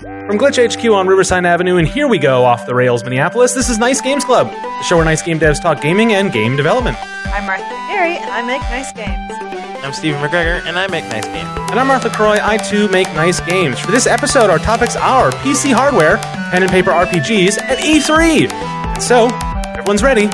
[0.00, 3.52] From Glitch HQ on Riverside Avenue, and here we go off the rails, Minneapolis.
[3.52, 6.56] This is Nice Games Club, the show where nice game devs talk gaming and game
[6.56, 6.96] development.
[7.26, 9.30] I'm Martha McGarry, and I make nice games.
[9.84, 11.50] I'm Stephen McGregor, and I make nice games.
[11.70, 12.38] And I'm Martha Croy.
[12.40, 13.78] I too make nice games.
[13.78, 16.16] For this episode, our topics are PC hardware,
[16.50, 18.50] pen and paper RPGs, and E3.
[18.50, 19.28] And so,
[19.76, 20.28] everyone's ready.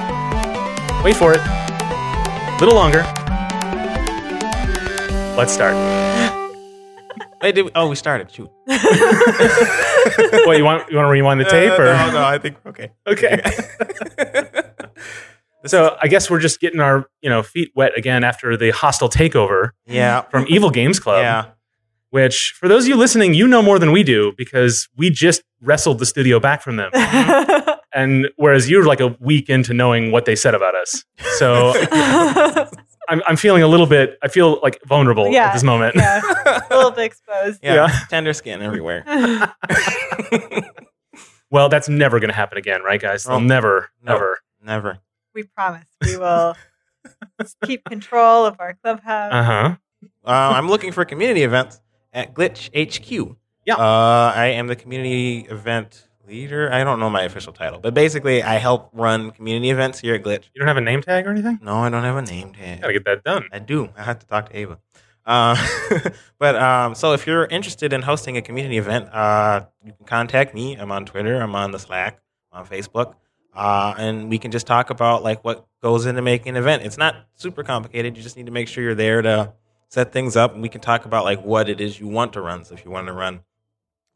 [1.02, 1.40] Wait for it.
[1.40, 3.02] A little longer.
[5.36, 5.74] Let's start.
[7.42, 8.30] Wait, did we, oh, we started.
[8.30, 8.50] Shoot.
[10.46, 10.90] What you want?
[10.90, 12.92] You want to rewind the tape, Uh, or no, no, I think okay.
[13.06, 13.42] okay?
[15.66, 19.08] so I guess we're just getting our you know feet wet again after the hostile
[19.08, 21.22] takeover yeah, from Evil Games Club.
[21.22, 21.46] yeah.
[22.10, 25.42] Which, for those of you listening, you know more than we do because we just
[25.60, 26.90] wrestled the studio back from them.
[27.92, 31.02] And whereas you're like a week into knowing what they said about us.
[31.38, 31.72] So
[33.08, 35.94] I'm, I'm feeling a little bit, I feel like vulnerable Yeah, at this moment.
[35.96, 36.20] yeah,
[36.70, 37.60] a little bit exposed.
[37.62, 37.88] Yeah, Yeah.
[38.10, 39.04] tender skin everywhere.
[41.48, 43.22] Well, that's never going to happen again, right, guys?
[43.24, 44.12] They'll Oh, never, no.
[44.14, 44.38] never.
[44.64, 44.98] Never.
[45.32, 46.56] we promise we will
[47.64, 49.32] keep control of our clubhouse.
[49.32, 49.76] Uh huh.
[50.24, 51.80] Uh, I'm looking for community events
[52.12, 53.36] at Glitch HQ.
[53.64, 53.76] Yeah.
[53.76, 56.72] Uh, I am the community event leader.
[56.72, 60.22] I don't know my official title, but basically, I help run community events here at
[60.22, 60.44] Glitch.
[60.54, 61.58] You don't have a name tag or anything?
[61.62, 62.80] No, I don't have a name tag.
[62.80, 63.44] Gotta get that done.
[63.52, 63.88] I do.
[63.96, 64.78] I have to talk to Ava.
[65.24, 65.56] Uh,
[66.38, 70.54] but um, so if you're interested in hosting a community event, uh, you can contact
[70.54, 70.74] me.
[70.74, 71.40] I'm on Twitter.
[71.40, 72.20] I'm on the Slack.
[72.52, 73.14] I'm on Facebook.
[73.54, 76.82] Uh, and we can just talk about like what goes into making an event.
[76.82, 78.16] It's not super complicated.
[78.16, 79.54] You just need to make sure you're there to
[79.88, 82.42] set things up, and we can talk about like what it is you want to
[82.42, 82.64] run.
[82.64, 83.40] So if you want to run,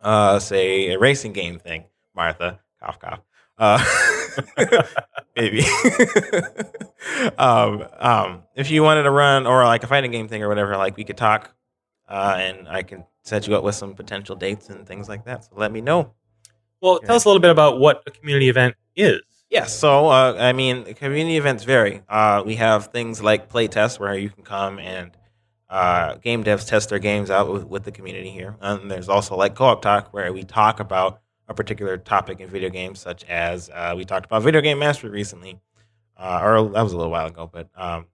[0.00, 1.84] uh, say a racing game thing,
[2.20, 3.20] Martha, cough cough.
[3.56, 3.82] Uh,
[5.36, 5.62] maybe.
[7.38, 10.76] um, um, if you wanted to run or like a fighting game thing or whatever,
[10.76, 11.54] like we could talk,
[12.10, 15.44] uh, and I can set you up with some potential dates and things like that.
[15.44, 16.12] So let me know.
[16.82, 19.22] Well, tell us a little bit about what a community event is.
[19.48, 19.74] Yes.
[19.74, 22.02] So, uh, I mean, community events vary.
[22.06, 25.16] Uh, we have things like play tests where you can come and
[25.70, 28.56] uh, game devs test their games out with, with the community here.
[28.60, 32.70] And there's also like co-op talk where we talk about a particular topic in video
[32.70, 35.58] games, such as uh, we talked about video game mastery recently,
[36.16, 38.06] uh, or that was a little while ago, but um,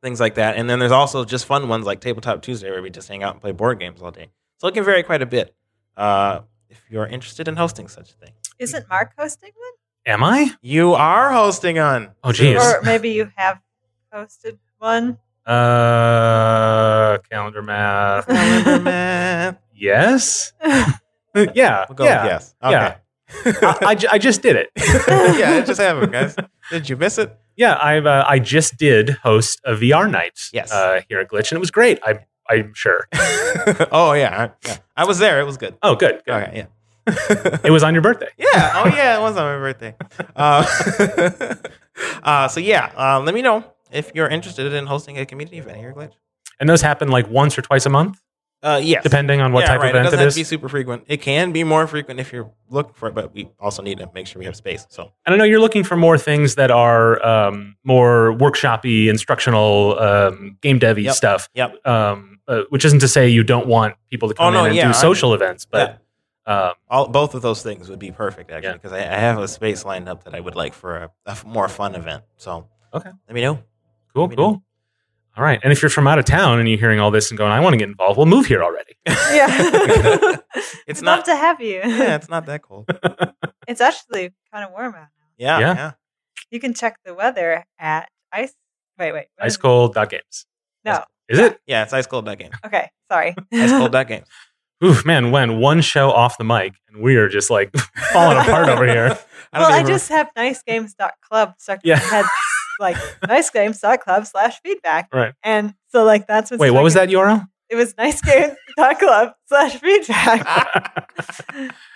[0.00, 0.56] things like that.
[0.56, 3.32] And then there's also just fun ones like Tabletop Tuesday where we just hang out
[3.34, 4.28] and play board games all day.
[4.58, 5.54] So it can vary quite a bit.
[5.96, 6.40] Uh,
[6.70, 9.72] if you're interested in hosting such a thing, Isn't Mark hosting one?
[10.14, 10.52] Am I?
[10.62, 12.10] you are hosting on.
[12.24, 12.62] Oh, geez.
[12.62, 13.60] Or maybe you have
[14.14, 15.18] hosted one?
[15.44, 18.26] Uh, calendar math.
[18.26, 19.58] Calendar math.
[19.74, 20.52] yes.
[21.54, 21.86] yeah.
[21.88, 22.24] We'll go yeah.
[22.24, 22.54] yes.
[22.62, 22.72] Okay.
[22.72, 22.96] Yeah.
[23.62, 24.70] I, I, I just did it.
[24.76, 26.36] yeah, it just happened, guys.
[26.70, 27.34] Did you miss it?
[27.56, 30.38] Yeah, I've uh, I just did host a VR night.
[30.52, 30.70] Yes.
[30.72, 31.98] Uh, here at Glitch, and it was great.
[32.04, 32.18] I
[32.50, 33.08] I'm sure.
[33.92, 34.76] oh yeah, I- yeah.
[34.96, 35.40] I was there.
[35.40, 35.76] It was good.
[35.82, 36.22] Oh, good.
[36.26, 36.34] good.
[36.34, 37.58] Okay, yeah.
[37.64, 38.28] It was on your birthday.
[38.38, 38.72] yeah.
[38.74, 39.94] Oh yeah, it was on my birthday.
[40.36, 41.54] Uh,
[42.22, 45.78] uh, so yeah, uh, let me know if you're interested in hosting a community event
[45.78, 46.12] here, at Glitch.
[46.60, 48.21] And those happen like once or twice a month,
[48.62, 49.02] Uh, yes.
[49.02, 49.86] depending on what yeah, type right.
[49.86, 51.02] of event it doesn't it have to be super frequent.
[51.08, 54.08] It can be more frequent if you're looking for it, but we also need to
[54.14, 54.86] make sure we have space.
[54.88, 59.98] So and I know you're looking for more things that are um, more workshoppy, instructional,
[59.98, 61.14] um, game devy Yep.
[61.14, 61.48] stuff.
[61.54, 61.84] Yep.
[61.86, 64.66] Um, uh, which isn't to say you don't want people to Oh, come no, in
[64.66, 65.98] and yeah, do I- social events, but
[66.46, 68.72] um, all both of those things would be perfect actually Yeah.
[68.74, 71.68] because I, I have a space lined up that I would like for a more
[71.68, 72.22] fun event.
[72.36, 73.10] So Okay.
[73.28, 73.58] let me know.
[74.14, 74.50] cool, me cool.
[74.52, 74.62] know.
[75.36, 75.58] All right.
[75.62, 77.60] And if you're from out of town and you're hearing all this and going, I
[77.60, 78.96] want to get involved, well, move here already.
[79.06, 80.36] yeah.
[80.86, 81.24] It's We'd love not.
[81.26, 81.80] to have you.
[81.84, 82.88] Yeah, it's not that cold.
[83.68, 85.24] It's actually kind of warm out now.
[85.38, 85.74] Yeah, Yeah.
[85.74, 85.92] yeah.
[86.50, 88.52] You can check the weather at ice.
[88.98, 89.26] Wait, wait.
[89.36, 90.46] what Ice cold dot games.
[90.84, 91.04] No.
[91.28, 91.58] Is it?
[91.66, 92.50] Yeah, it's ice cold that game.
[92.66, 93.34] Okay, sorry.
[93.52, 94.24] Ice cold that game.
[94.84, 97.74] Oof, man, when one show off the mic and we are just like
[98.12, 99.16] falling apart over here.
[99.52, 102.02] I don't well, I just have nicegames.club stuck Yeah.
[102.02, 102.24] in my head,
[102.78, 105.08] like nicegames.club slash feedback.
[105.12, 105.34] Right.
[105.42, 107.46] And so, like, that's what's Wait, what was that URL?
[107.68, 111.06] It was nicegames.club slash feedback.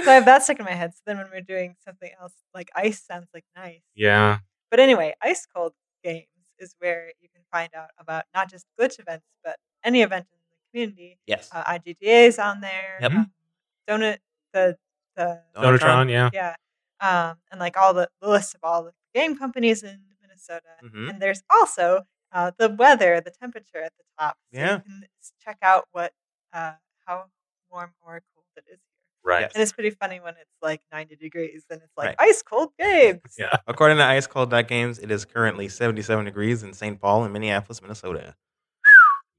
[0.01, 0.93] so I have that stuck in my head.
[0.95, 3.83] So then when we're doing something else, like ice sounds like nice.
[3.95, 4.39] yeah.
[4.71, 6.27] But anyway, Ice Cold Games
[6.59, 10.39] is where you can find out about not just glitch events, but any event in
[10.51, 11.19] the community.
[11.27, 11.49] yes.
[11.53, 12.99] Uh, IGDA is on there.
[13.01, 13.13] Yep.
[13.13, 13.31] Um,
[13.89, 14.19] Donut,
[14.53, 14.77] the
[15.17, 16.31] the Donatron, yeah.
[16.33, 16.55] yeah,
[17.01, 20.01] um, and like all the, the list of all the game companies in
[20.37, 20.69] Minnesota.
[20.85, 21.11] Mhm.
[21.11, 22.03] And there's also
[22.33, 24.37] uh, the weather, the temperature at the top.
[24.53, 24.75] So Yeah.
[24.77, 25.05] you can
[25.45, 26.13] check out what
[26.53, 26.73] uh,
[27.07, 27.25] how
[27.71, 28.81] warm or cold it is here.
[29.25, 29.51] Right.
[29.55, 32.29] And it's pretty funny when it's like 90 degrees and it's like Right.
[32.29, 33.21] ice cold games.
[33.39, 33.51] Yeah.
[33.67, 37.01] According to Ice Cold Dot Games, it is currently 77 degrees in St.
[37.01, 38.35] Paul and Minneapolis, Minnesota.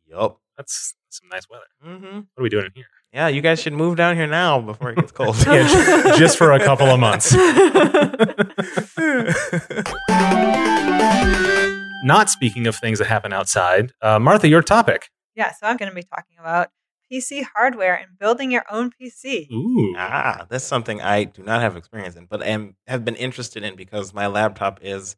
[0.06, 0.40] yup.
[0.58, 1.66] That's some nice weather.
[1.86, 2.16] Mm-hmm.
[2.16, 2.86] What are we doing in here?
[3.14, 5.36] Yeah, you guys should move down here now before it gets cold.
[5.48, 7.34] Yeah, just for a couple of months.
[12.04, 15.10] Not speaking of things that happen outside, uh, Martha, your topic.
[15.36, 16.70] yeah, so I'm going to be talking about
[17.12, 19.52] PC hardware and building your own PC.
[19.52, 19.96] Ooh.
[19.98, 23.76] ah, that's something I do not have experience in, but am have been interested in
[23.76, 25.16] because my laptop is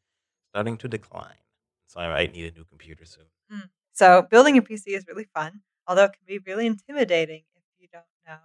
[0.51, 1.35] starting to decline.
[1.87, 3.25] So I might need a new computer soon.
[3.99, 7.89] So building a PC is really fun, although it can be really intimidating if you
[7.91, 8.37] don't know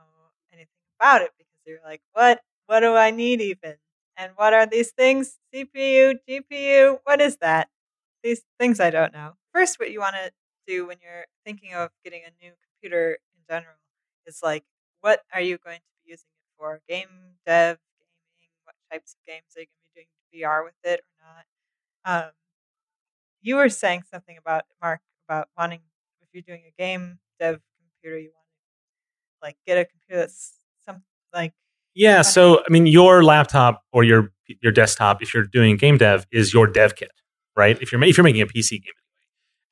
[0.52, 0.66] anything
[0.98, 2.40] about it because you're like, what?
[2.66, 3.76] What do I need even?
[4.16, 5.38] And what are these things?
[5.54, 7.68] CPU, GPU, what is that?
[8.22, 9.34] These things I don't know.
[9.52, 10.30] First, what you want to
[10.66, 13.76] do when you're thinking of getting a new computer in general
[14.26, 14.64] is like,
[15.00, 16.80] what are you going to be using it for?
[16.88, 20.74] Game dev, gaming, what types of games are you going to be doing VR with
[20.84, 22.24] it or not?
[22.26, 22.30] Um,
[23.42, 25.80] you were saying something about Mark about wanting
[26.22, 30.54] if you're doing a game dev computer, you want to like get a computer that's
[30.84, 31.02] some
[31.32, 31.52] like
[31.94, 34.30] Yeah, so I mean, your laptop or your
[34.60, 37.10] your desktop, if you're doing game dev, is your dev kit,
[37.56, 37.80] right?
[37.80, 38.92] If you're if you're making a PC game,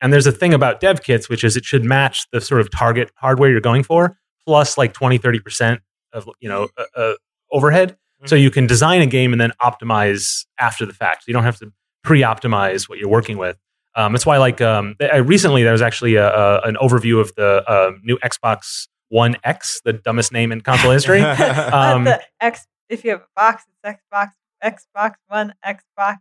[0.01, 2.71] and there's a thing about dev kits, which is it should match the sort of
[2.71, 5.81] target hardware you're going for, plus like 20, 30 percent
[6.13, 7.13] of you know uh, uh,
[7.51, 11.25] overhead, so you can design a game and then optimize after the fact.
[11.27, 11.71] You don't have to
[12.03, 13.57] pre-optimize what you're working with.
[13.95, 17.33] Um, that's why, like, um, I, recently there was actually a, a, an overview of
[17.35, 21.21] the uh, new Xbox One X, the dumbest name in console history.
[21.73, 22.65] Um, the X.
[22.89, 24.31] If you have a box, it's Xbox,
[24.63, 26.17] Xbox One, Xbox.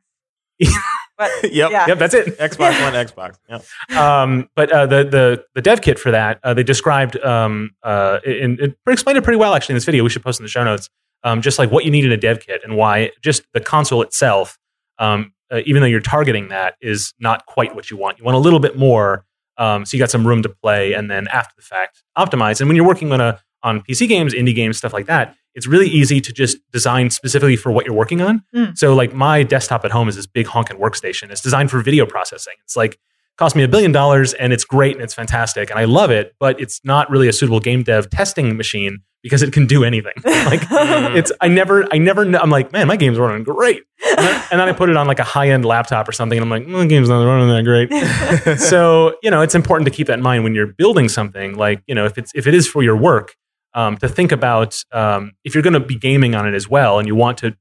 [1.18, 1.70] but yep.
[1.70, 2.38] yeah, Yep, that's it.
[2.38, 3.38] Xbox One, Xbox.
[3.48, 3.96] Yep.
[3.96, 8.18] um, but uh, the the the dev kit for that uh, they described um, uh,
[8.26, 10.04] in, it explained it pretty well actually in this video.
[10.04, 10.90] We should post in the show notes
[11.24, 14.02] um, just like what you need in a dev kit and why just the console
[14.02, 14.58] itself,
[14.98, 18.18] um, uh, even though you're targeting that, is not quite what you want.
[18.18, 19.24] You want a little bit more,
[19.62, 22.61] um, so you got some room to play, and then after the fact optimize.
[22.61, 25.69] And when you're working on a on PC games, indie games, stuff like that, it's
[25.69, 28.43] really easy to just design specifically for what you're working on.
[28.53, 28.76] Mm.
[28.76, 31.31] So like my desktop at home is this big honking workstation.
[31.31, 32.55] It's designed for video processing.
[32.64, 32.99] It's like
[33.38, 36.35] cost me a billion dollars and it's great and it's fantastic and I love it,
[36.41, 40.12] but it's not really a suitable game dev testing machine because it can do anything.
[40.24, 43.82] like it's I never I never I'm like, man, my game's running great.
[44.08, 46.44] And then, and then I put it on like a high-end laptop or something and
[46.44, 48.58] I'm like, my game's not running that great.
[48.58, 51.82] so, you know, it's important to keep that in mind when you're building something like,
[51.86, 53.36] you know, if it's if it is for your work,
[53.74, 56.98] um, to think about um, if you're going to be gaming on it as well
[56.98, 57.56] and you want to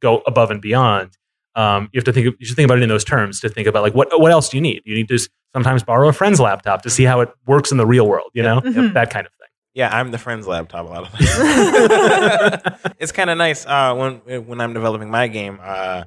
[0.00, 1.16] go above and beyond
[1.56, 3.66] um, you have to think you should think about it in those terms to think
[3.66, 5.18] about like what what else do you need you need to
[5.52, 8.42] sometimes borrow a friend's laptop to see how it works in the real world you
[8.42, 8.94] know Mhm.
[8.94, 12.94] that kind of thing Yeah, I'm the friend's laptop a lot of times.
[12.98, 15.58] it's kind of nice uh, when when I'm developing my game.
[15.62, 16.04] Uh,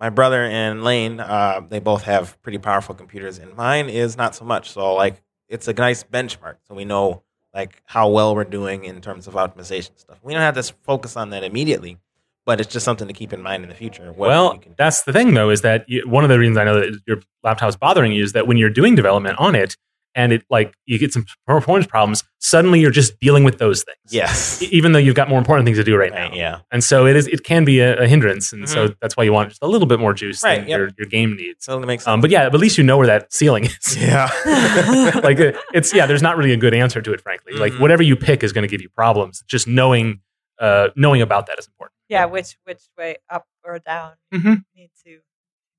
[0.00, 4.34] my brother and Lane, uh, they both have pretty powerful computers, and mine is not
[4.34, 4.70] so much.
[4.70, 7.22] So like, it's a nice benchmark, so we know
[7.54, 10.18] like how well we're doing in terms of optimization stuff.
[10.22, 11.98] We don't have to focus on that immediately,
[12.46, 14.12] but it's just something to keep in mind in the future.
[14.16, 16.98] well that's the thing though is that you, one of the reasons i know that
[17.06, 19.76] your laptop is bothering you is that when you're doing development on it
[20.14, 23.98] and it like you get some performance problems suddenly you're just dealing with those things
[24.10, 26.58] yes, even though you've got more important things to do right, right, now yeah.
[26.70, 28.96] and so it is it can be a, a hindrance and so Mhm.
[29.00, 30.78] that's why you want just a little bit more juice Right, than yep.
[30.78, 32.12] your, your game needs So it makes sense.
[32.12, 34.28] um, but yeah but at least you know where that ceiling is yeah,
[35.22, 37.80] like uh, it's yeah there's not really a good answer to it frankly like Mhm.
[37.80, 40.20] whatever you pick is going to give you problems just knowing
[40.58, 44.64] uh knowing about that is important yeah, which which way up or down Mhm.
[44.74, 45.20] you need to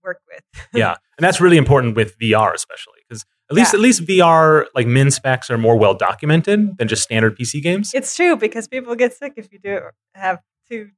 [0.04, 0.42] work with.
[0.74, 3.03] yeah and that's really important with vr especially because
[3.50, 3.78] at least Yeah.
[3.80, 7.92] at least vr like min specs are more well documented than just standard pc games
[7.94, 9.80] It's true because people get sick if you do
[10.16, 10.90] have too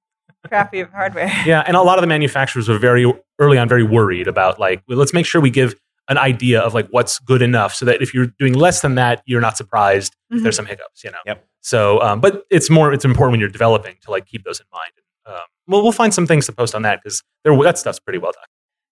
[0.47, 1.31] crappy of hardware.
[1.45, 4.81] yeah and a lot of the manufacturers were very early on very worried about like
[4.87, 5.75] well, let's make sure we give
[6.07, 9.23] an idea of like what's good enough so that if you're doing less than that
[9.25, 11.43] you're not surprised if there's some hiccups you know Yep.
[11.61, 14.67] so um, but it's more it's important when you're developing to like keep those in
[14.71, 14.91] mind
[15.25, 18.31] um, well we'll find some things to post on that because that stuff's pretty well
[18.33, 18.43] done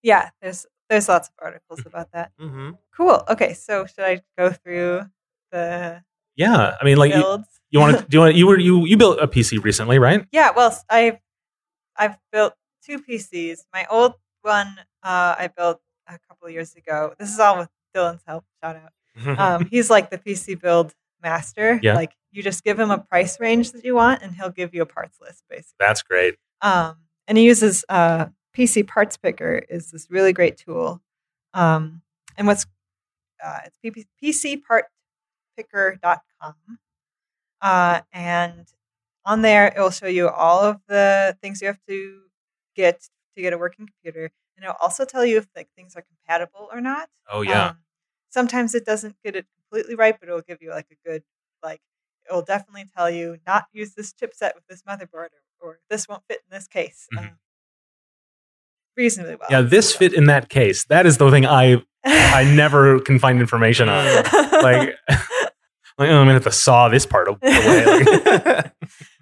[0.02, 2.32] Yeah, there's there's lots of articles about that.
[2.40, 3.24] hmm Cool.
[3.34, 5.10] Okay, so should I go through
[5.52, 6.04] the
[6.36, 7.48] yeah i mean like you, builds?
[7.70, 10.26] you want to do you want you were you you built a pc recently right
[10.32, 11.18] Yeah, well, I've
[11.96, 12.54] I've built
[12.86, 13.60] two PCs.
[13.72, 14.68] My old one
[15.04, 17.14] uh, I built a couple of years ago.
[17.20, 18.44] This is all with Dylan's help.
[18.64, 19.40] Shout out.
[19.40, 21.80] Um, he's like the PC build master.
[21.84, 21.94] Yeah.
[21.96, 24.82] Like you just give him a price range that you want, and he'll give you
[24.82, 25.78] a parts list, basically.
[25.80, 26.96] that's great Um,
[27.28, 31.02] and he uses uh, PC Parts Picker is this really great tool.
[31.54, 32.02] Um,
[32.38, 32.66] and what's
[33.44, 33.78] uh, it's
[34.24, 36.56] PCPartPicker.com.
[37.62, 38.68] Uh, and
[39.26, 42.22] on there, it will show you all of the things you have to
[42.76, 44.32] get to get a working computer.
[44.58, 47.10] And it'll also tell you if like things are compatible or not.
[47.32, 47.78] oh yeah Um,
[48.30, 51.24] sometimes it doesn't get it completely right, but it'll give you like a good
[51.64, 51.82] like
[52.30, 55.30] it will definitely tell you not use this chipset with this motherboard,
[55.60, 57.08] or, or this won't fit in this case.
[57.14, 57.20] Mhm.
[57.20, 57.40] Um,
[58.98, 59.48] reasonably well.
[59.50, 60.86] Yeah, this fit in that case.
[60.86, 64.24] That is the thing I I never can find information on.
[64.64, 67.40] Like, like oh, I'm gonna have to saw this part away.
[67.86, 68.72] Like,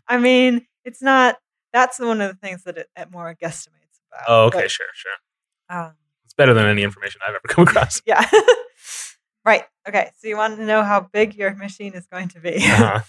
[0.07, 1.37] I mean, it's not.
[1.73, 4.23] That's one of the things that it, it more guesstimates about.
[4.27, 5.11] oh, okay, but, sure, sure.
[5.75, 5.93] um,
[6.25, 8.01] It's better than any information I've ever come across.
[8.05, 8.23] yeah.
[9.45, 9.63] right.
[9.87, 10.11] Okay.
[10.19, 12.57] So you want to know how big your machine is going to be?
[12.57, 12.99] Uh-huh.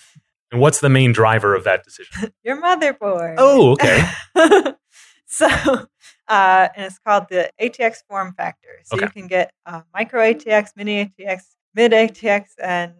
[0.53, 2.33] And what's the main driver of that decision?
[2.45, 3.35] your motherboard.
[3.37, 4.73] Oh, okay.
[5.39, 5.47] so,
[6.29, 8.69] uh, and it's called the ATX form factor.
[8.85, 11.41] So you can get uh, micro ATX, mini ATX,
[11.75, 12.93] mid ATX, and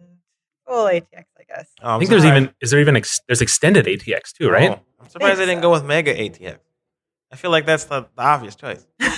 [0.67, 1.69] full ATX, I guess.
[1.81, 4.71] Oh, I I'm think there's even is there even ex, there's extended ATX too, right?
[4.71, 6.57] Oh, I'm surprised they didn't go with Mega ATX.
[7.31, 8.85] I feel like that's the, the obvious choice.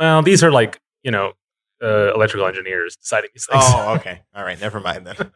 [0.00, 1.32] Well, these are like you know
[1.82, 4.22] uh, electrical engineers deciding these things, Oh, okay.
[4.32, 4.60] All right.
[4.60, 5.32] Never mind then.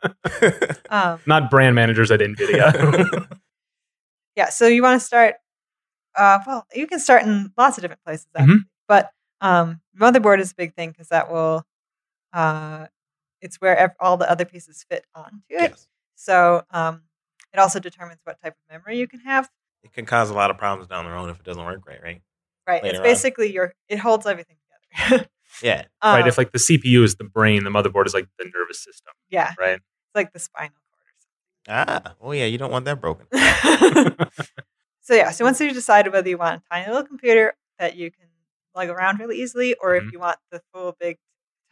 [0.89, 3.27] Um, not brand managers at Nvidia.
[4.37, 4.51] yeah.
[4.51, 5.35] So you want to start.
[6.17, 8.59] Uh, well, you can start in lots of different places, Mhm.
[8.89, 11.65] but um, motherboard is a big thing because that will.
[12.33, 12.87] Uh,
[13.41, 15.71] it's where ev- all the other pieces fit onto it.
[15.71, 15.89] yes.
[16.15, 17.03] So um,
[17.53, 19.51] it also determines what type of memory you can have.
[19.83, 22.01] It can cause a lot of problems down the road if it doesn't work right,
[22.03, 22.23] right?
[22.69, 22.83] Right.
[22.83, 23.05] Later it's on.
[23.05, 23.75] basically your.
[23.89, 24.57] It holds everything
[25.01, 25.27] together.
[25.63, 25.85] Yeah.
[26.03, 26.23] right?
[26.23, 29.13] Um, If like the CPU is the brain, the motherboard is like the nervous system,
[29.29, 29.75] yeah, right?
[29.75, 32.05] it's like the spinal cord or something.
[32.07, 32.15] Ah.
[32.23, 32.47] Oh, yeah.
[32.47, 33.27] You don't want that broken.
[35.03, 35.31] so yeah.
[35.33, 38.27] So once you've decided whether you want a tiny little computer that you can
[38.75, 40.07] lug around really easily, or Mhm.
[40.07, 41.19] if you want the full big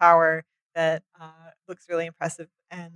[0.01, 0.45] tower
[0.75, 2.93] that uh, looks really impressive and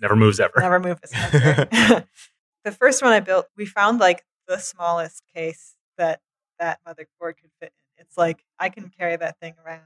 [0.00, 0.54] Never moves ever.
[0.60, 1.00] never moves.
[1.12, 1.12] much.
[2.64, 6.20] the first one I built, we found like the smallest case that
[6.58, 8.04] that motherboard could fit in.
[8.04, 9.82] It's like I can carry that thing around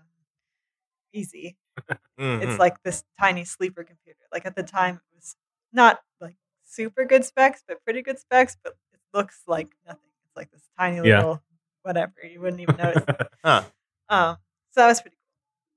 [1.13, 1.57] easy.
[2.19, 2.43] Mhm.
[2.43, 4.21] It's like this tiny sleeper computer.
[4.33, 5.37] Like at the time, it was
[5.73, 8.57] not like super good specs, but pretty good specs.
[8.63, 8.75] But
[9.15, 10.11] looks like nothing.
[10.27, 11.19] It's like this tiny Yeah.
[11.19, 11.43] little
[11.83, 12.13] whatever.
[12.31, 13.05] You wouldn't even notice.
[13.45, 13.63] huh.
[14.09, 14.37] Um,
[14.71, 15.17] so that was pretty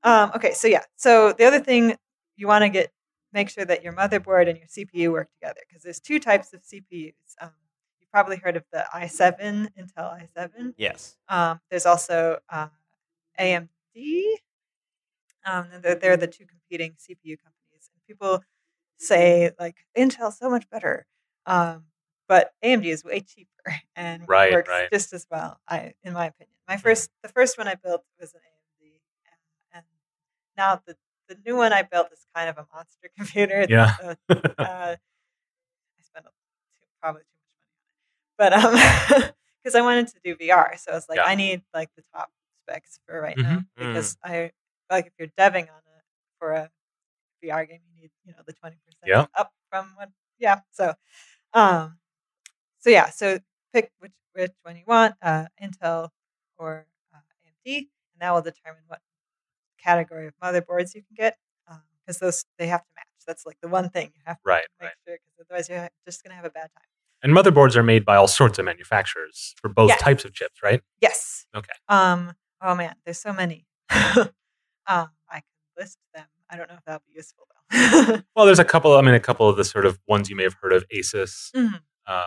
[0.04, 0.12] cool.
[0.12, 0.84] Um, okay, so yeah.
[0.96, 1.96] So the other thing
[2.36, 2.92] you want to get
[3.34, 6.62] make sure that your motherboard and your CPU work together because there's two types of
[6.64, 7.14] CPUs.
[7.42, 7.52] Um,
[8.00, 10.74] you've probably heard of the i7, Intel i7.
[10.78, 11.18] Yes.
[11.30, 12.68] Um, there's also uh,
[13.40, 13.68] AMD.
[15.46, 17.90] Um, they're, they're the two competing CPU companies.
[17.94, 18.44] And people
[18.98, 21.06] say like Intel's so much better,
[21.46, 21.84] um,
[22.28, 23.50] but AMD is way cheaper
[23.96, 24.90] and Right, works right.
[24.92, 25.60] just as well.
[25.68, 29.00] I, in my opinion, my first the first one I built was an AMD,
[29.74, 29.86] and, and
[30.58, 30.96] now the
[31.30, 33.66] the new one I built is kind of a monster computer.
[33.70, 33.94] Yeah.
[34.02, 34.16] uh,
[34.58, 38.76] uh, I spent a, too, probably too much money on it,
[39.12, 39.32] but um,
[39.64, 41.26] because I wanted to do VR, so I was like, Yeah.
[41.26, 42.30] I need like the top
[42.64, 43.58] specs for right now Mhm.
[43.60, 43.68] Mm.
[43.78, 44.52] because I
[44.90, 46.04] like if you're deving on it
[46.40, 46.72] for a
[47.44, 49.26] VR game, you need you know the twenty percent Yeah.
[49.36, 50.62] up from what yeah.
[50.72, 50.94] So,
[51.54, 52.00] um,
[52.88, 53.40] so yeah, so
[53.74, 56.10] pick which which one you want, uh, Intel
[56.58, 57.18] or uh,
[57.68, 57.88] AMD, and
[58.22, 59.02] that will determine what
[59.78, 61.38] category of motherboards you can get
[62.06, 63.04] because those they have to match.
[63.28, 64.94] That's like the one thing you have to Right, make right.
[65.06, 66.86] sure because otherwise you're just gonna have a bad time.
[67.24, 70.82] And motherboards are made by all sorts of manufacturers for both types of chips, right?
[71.02, 71.46] Yes.
[71.54, 71.74] Okay.
[71.90, 72.32] Um.
[72.62, 73.66] Oh man, there's so many.
[73.92, 74.30] um.
[74.88, 75.10] I
[75.42, 75.44] can
[75.78, 76.26] list them.
[76.50, 78.22] I don't know if that'll be useful though.
[78.36, 78.96] Well, there's a couple.
[78.96, 81.52] I mean, a couple of the sort of ones you may have heard of: Asus.
[81.54, 81.82] Mhm.
[82.08, 82.24] Um,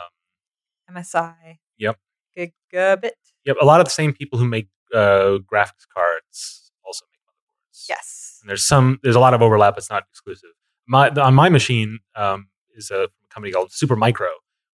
[0.94, 1.58] MSI.
[1.78, 1.96] Yep.
[2.36, 3.10] Gigabyte.
[3.44, 7.88] yep, a lot of the same people who make uh, graphics cards also make motherboards.
[7.88, 8.38] Yes.
[8.42, 8.98] and there's some.
[9.02, 9.76] There's a lot of overlap.
[9.76, 10.50] It's not exclusive.
[10.86, 14.28] My on my machine um, is a company called Super Micro,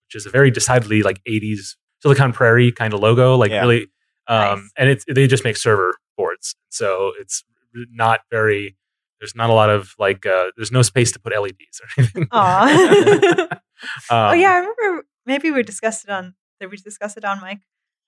[0.06, 3.62] which is a very decidedly like '80s Silicon Prairie kind of logo, like Yeah.
[3.62, 3.82] really.
[4.28, 4.70] Um, Nice.
[4.76, 7.44] And it's they just make server boards, so it's
[7.74, 8.76] not very.
[9.20, 10.26] There's not a lot of like.
[10.26, 12.28] Uh, there's no space to put LEDs or anything.
[12.32, 13.46] Aw.
[14.10, 15.06] oh Um, yeah, I remember.
[15.26, 16.34] Maybe we discussed it on.
[16.60, 17.60] Did we discuss it on Mike?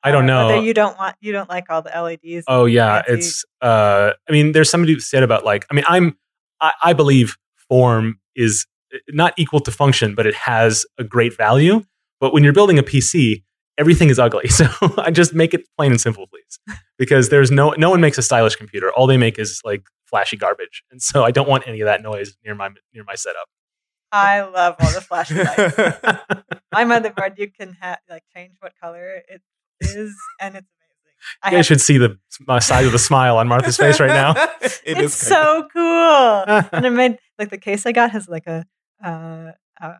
[0.02, 0.46] I don't Uh, know.
[0.48, 2.44] Whether you don't want, you don't like all the LEDs.
[2.48, 3.44] Oh yeah, fancy- it's.
[3.60, 5.66] Uh, I mean, there's somebody who said about like.
[5.70, 6.16] I mean, I'm.
[6.60, 7.37] I, I believe
[7.68, 8.66] form is
[9.08, 11.84] not equal to function, but it has a great value.
[12.20, 13.42] But when you're building a PC,
[13.76, 14.48] everything is ugly.
[14.50, 14.66] So
[14.98, 18.22] I just make it plain and simple, please, because there's no no one makes a
[18.22, 18.92] stylish computer.
[18.92, 22.02] All they make is like flashy garbage, and so I don't want any of that
[22.02, 23.46] noise near my near my setup.
[24.12, 25.77] I love all the flashlights.
[26.73, 29.43] My motherboard, you can ha- like change what color it
[29.81, 31.15] is, and it's amazing.
[31.43, 34.09] I You guys should see the my side of the smile on Martha's face right
[34.09, 34.33] now.
[34.62, 36.45] it it's is so cool.
[36.73, 38.65] and I made like the case I got has like a
[39.05, 39.95] uh, uh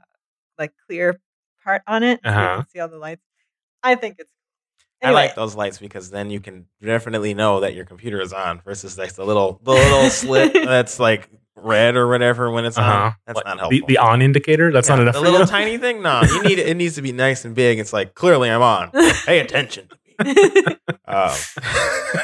[0.59, 1.21] like clear
[1.65, 2.21] part on it.
[2.25, 2.57] So you Uh-huh.
[2.63, 3.23] can see all the lights.
[3.83, 4.31] I think it's
[5.03, 8.61] I like those lights because then you can definitely know that your computer is on
[8.63, 11.29] versus like the little the little slit that's like
[11.63, 12.91] red or whatever when it's Uh-huh.
[12.93, 13.15] on.
[13.27, 13.87] That's What, not the, helpful.
[13.89, 14.71] the on indicator.
[14.73, 15.15] That's not enough.
[15.15, 15.47] The for little you?
[15.47, 16.03] tiny thing.
[16.03, 16.75] No, you need it.
[16.77, 17.79] needs to be nice and big.
[17.79, 18.91] It's like clearly I'm on.
[19.27, 19.89] Pay attention.
[19.89, 20.77] to.
[21.07, 21.31] Um,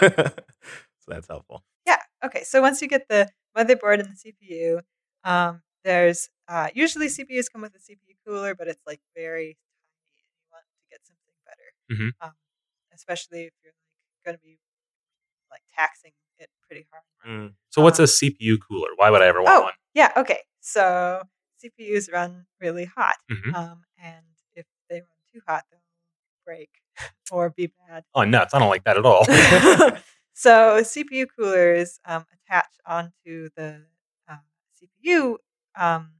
[0.05, 1.62] so that's helpful.
[1.87, 1.97] Yeah.
[2.25, 2.43] Okay.
[2.45, 4.81] So once you get the motherboard and the CPU,
[5.25, 9.57] um, there's uh, usually CPUs come with a CPU cooler, but it's like very
[10.12, 12.11] tiny, you want to get something better, Mhm.
[12.26, 12.33] um,
[12.95, 13.73] especially if you're
[14.25, 14.59] going to be
[15.50, 16.24] like taxing it
[16.68, 17.04] pretty hard.
[17.26, 17.54] Mm.
[17.71, 18.88] So what's a CPU cooler?
[18.97, 19.62] Why would I ever want Oh.
[19.64, 19.73] one?
[19.94, 20.12] Yeah.
[20.16, 20.40] Okay.
[20.61, 21.23] So
[21.62, 23.54] CPUs run really hot, Mhm.
[23.54, 25.80] um, and if they run too hot, they'll
[26.44, 26.71] break
[27.33, 28.04] or be bad.
[28.14, 28.52] Oh, nuts!
[28.54, 29.25] I don't like that at all.
[30.35, 33.87] so CPU coolers um, attach onto the
[34.28, 34.37] uh,
[34.78, 35.38] CPU
[35.76, 36.12] um,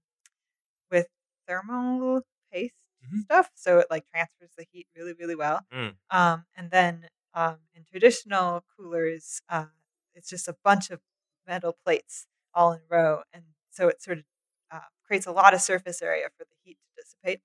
[0.91, 1.09] with
[1.47, 2.23] thermal
[2.53, 2.75] paste
[3.05, 3.21] Mhm.
[3.25, 5.61] stuff, so it like transfers the heat really, really well.
[5.73, 5.97] Mm.
[6.11, 9.67] Um, and then um, in traditional coolers, uh,
[10.15, 11.01] it's just a bunch of
[11.47, 14.25] metal plates all in a row, and so it sort of
[14.71, 17.41] uh, creates a lot of surface area for the heat to dissipate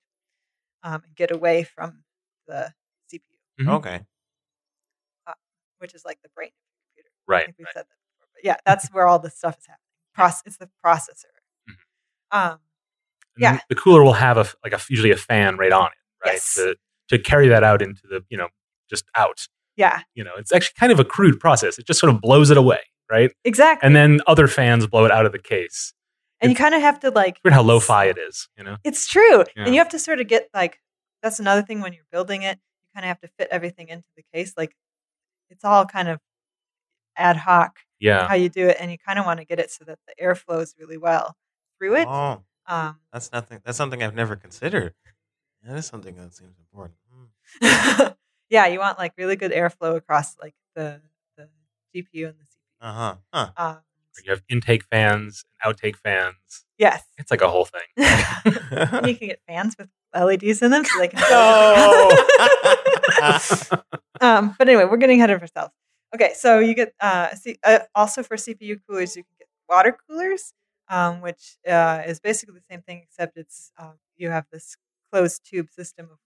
[0.82, 2.04] um, and get away from
[2.46, 2.72] the
[3.12, 3.74] CPU, Mhm.
[3.78, 4.00] Okay.
[5.78, 7.08] which is like the brain of the computer.
[7.28, 7.44] I right.
[7.46, 9.80] think we've said that before, but yeah, that's where all this stuff is happening.
[10.16, 11.32] Proce- it's the processor.
[11.68, 11.76] Mhm.
[12.52, 12.60] Um,
[13.38, 13.60] Yeah.
[13.70, 16.34] The cooler will have a f- like a usually a fan right on it, right?
[16.34, 16.54] Yes.
[16.54, 16.76] To
[17.08, 18.48] to carry that out into the you know
[18.90, 19.48] just out.
[19.76, 21.78] Yeah, You know, it's actually kind of a crude process.
[21.78, 23.30] It just sort of blows it away, right?
[23.44, 23.86] exactly.
[23.86, 25.92] And then other fans blow it out of the case.
[26.40, 28.76] and you kind of have to like Weird how lo-fi it is, you know?
[28.84, 29.44] It's true.
[29.56, 29.64] Yeah.
[29.64, 30.78] And you have to sort of get like
[31.22, 34.08] that's another thing when you're building it, you kind of have to fit everything into
[34.16, 34.54] the case.
[34.56, 34.74] Like
[35.50, 36.18] it's all kind of
[37.16, 38.26] ad hoc Yeah.
[38.28, 40.14] how you do it and you kind of want to get it so that the
[40.22, 41.36] air flows really well
[41.78, 42.08] through it.
[42.08, 43.60] Oh, Um that's nothing.
[43.64, 44.94] That's something I've never considered.
[45.62, 46.96] That is something that seems important.
[47.62, 48.16] Mm.
[48.50, 51.00] yeah, you want like really good airflow across like the
[51.36, 51.48] the
[51.94, 52.80] GPU and the CPU.
[52.82, 53.14] Uh huh.
[53.32, 53.50] Huh.
[53.56, 53.78] Um
[54.24, 56.34] You have intake fans and outtake fans.
[56.78, 57.02] yes.
[57.16, 57.88] It's like a whole thing.
[57.96, 62.10] And you can get fans with LEDs in them so they can No.
[64.20, 65.72] um, but anyway, we're getting ahead of ourselves.
[66.14, 69.96] Okay, so you get uh, C- uh, also for CPU coolers, you can get water
[70.08, 70.52] coolers,
[70.88, 74.76] um, which uh, is basically the same thing except it's um, you have this
[75.12, 76.18] closed tube system of.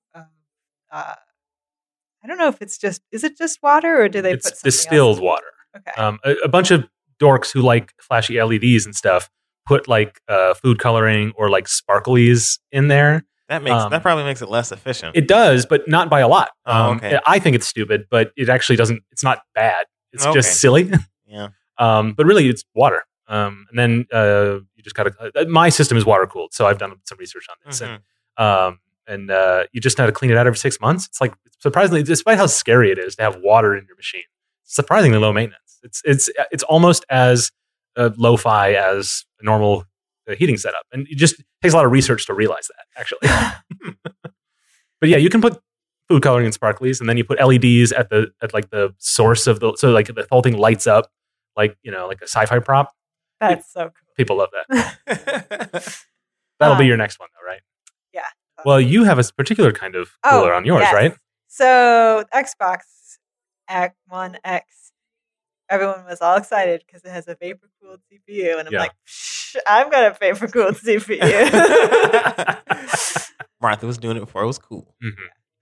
[2.25, 4.47] Um, I don't know if it's just is it just water or do they it's
[4.49, 5.25] put something distilled else?
[5.25, 5.47] water.
[5.77, 6.85] Okay, Um, a, a bunch of
[7.21, 9.29] dorks who like flashy LEDs and stuff
[9.67, 13.25] put like uh, food coloring or like sparklies in there.
[13.49, 15.17] that makes Um, that probably makes it less efficient.
[15.17, 16.51] It does, but not by a lot.
[16.67, 17.19] Oh, Um, okay.
[17.27, 19.03] I think it's stupid, but it actually doesn't.
[19.11, 19.85] It's not bad.
[20.13, 20.35] It's Okay.
[20.35, 20.91] just silly.
[21.27, 21.49] yeah.
[21.79, 23.03] Um, but really, it's water.
[23.27, 25.13] Um, and then uh, you just gotta.
[25.35, 27.81] Uh, my system is water cooled, so I've done some research on this.
[27.81, 28.01] Mhm.
[28.39, 31.07] And, um, and uh, you just have to clean it out every six months.
[31.07, 34.23] It's like surprisingly, despite how scary it is to have water in your machine,
[34.65, 35.79] surprisingly low maintenance.
[35.83, 37.51] It's it's it's almost as
[37.97, 39.85] uh, lo-fi as a normal
[40.29, 43.93] uh, heating setup, and it just takes a lot of research to realize that actually.
[45.01, 45.61] but yeah, you can put
[46.09, 49.47] food coloring and sparklies, and then you put LEDs at the at like the source
[49.47, 51.11] of the so like the whole thing lights up
[51.57, 52.93] like you know like a sci-fi prop.
[53.41, 54.15] that's so cool.
[54.17, 54.99] People love that.
[56.61, 57.61] That'll be Um, your next one though, right?
[58.65, 58.71] Yeah.
[58.71, 60.95] Well, you have a particular kind of Oh, cooler on yours, yes.
[60.95, 61.15] right?
[61.49, 62.81] So Xbox
[63.69, 64.93] X One X,
[65.71, 68.81] everyone was all excited because it has a vapor cooled CPU, and I'm Yeah.
[68.81, 71.21] like, Psh, I've got a vapor cooled CPU.
[73.61, 74.95] Martha was doing it before it was cool.
[75.01, 75.09] hmm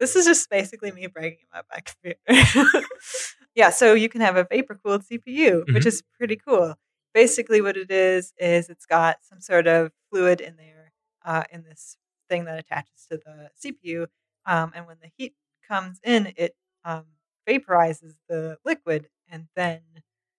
[0.01, 2.83] this is just basically me bragging about my computer.
[3.55, 5.87] yeah, so you can have a vapor cooled CPU, which Mhm.
[5.87, 6.75] is pretty cool.
[7.15, 10.91] Basically, what it is is it's got some sort of fluid in there
[11.25, 11.97] uh, in this
[12.33, 14.07] thing that attaches to the CPU,
[14.47, 15.35] um, and when the heat
[15.69, 17.05] comes in, it um,
[17.49, 19.81] vaporizes the liquid, and then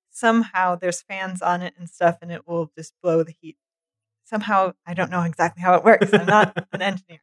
[0.10, 3.58] somehow there's fans on it and stuff, and it will just blow the heat.
[4.26, 6.12] Somehow, I don't know exactly how it works.
[6.14, 7.20] I'm not an engineer,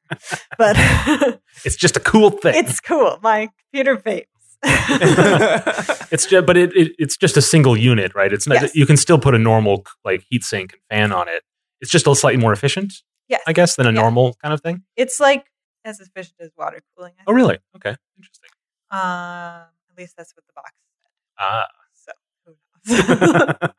[0.59, 0.76] but
[1.64, 2.54] It's just a cool thing.
[2.54, 3.18] it's cool.
[3.22, 4.26] My computer vapes.
[6.12, 8.33] It's just, but it, it it's just a single unit, right?
[8.33, 8.61] It's not.
[8.61, 8.74] Yes.
[8.74, 11.44] You can still put a normal like heat sink and fan on it.
[11.80, 12.92] It's just a slightly more efficient,
[13.30, 13.40] yes.
[13.46, 14.02] I guess, than a Yeah.
[14.02, 14.82] normal kind of thing.
[14.96, 15.46] It's like
[15.84, 17.14] as efficient as water cooling.
[17.18, 17.58] I Oh, really?
[17.76, 18.50] Okay, interesting.
[18.90, 19.00] think.
[19.00, 21.10] Um, at least that's what the box said.
[21.38, 22.12] Ah, So
[22.44, 23.70] who knows?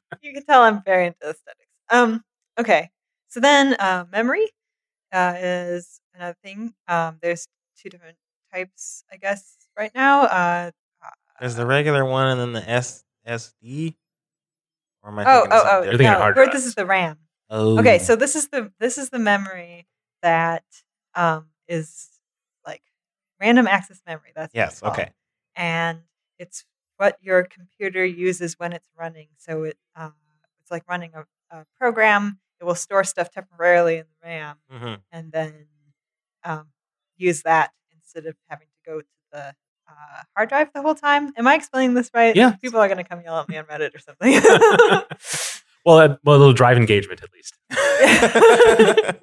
[0.22, 1.66] you can tell I'm very into aesthetics.
[1.90, 2.22] Um,
[2.58, 2.90] okay.
[3.28, 4.48] So then uh, memory
[5.12, 6.74] uh, is another thing.
[6.88, 7.46] Um, there's
[7.80, 8.16] two different
[8.52, 10.22] types, I guess, right now.
[10.24, 10.70] Uh,
[11.40, 13.96] There's the regular one and then the S SD.
[15.02, 16.52] Or am I oh, thinking oh, oh, You're thinking no, hard or drives.
[16.52, 17.18] this is the RAM.
[17.48, 17.78] Oh.
[17.78, 19.86] Okay, so this is the this is the memory
[20.22, 20.64] that
[21.14, 22.08] um, is
[22.66, 22.82] like
[23.40, 24.32] random access memory.
[24.34, 24.94] That's yes, called.
[24.94, 25.10] okay.
[25.56, 26.00] and
[26.38, 26.64] it's
[26.96, 29.28] what your computer uses when it's running.
[29.38, 30.10] So it uh,
[30.60, 31.24] it's like running a,
[31.56, 32.38] a program.
[32.60, 35.66] It will store stuff temporarily in the RAM hmm and then
[36.44, 36.66] um,
[37.16, 39.54] use that instead of having to go to the
[39.90, 41.32] uh, hard drive the whole time.
[41.36, 42.34] Am I explaining this right?
[42.36, 42.52] Yeah.
[42.62, 44.32] People are going to come yell at me on Reddit or something.
[45.84, 47.54] well, uh, well, a little drive engagement at least.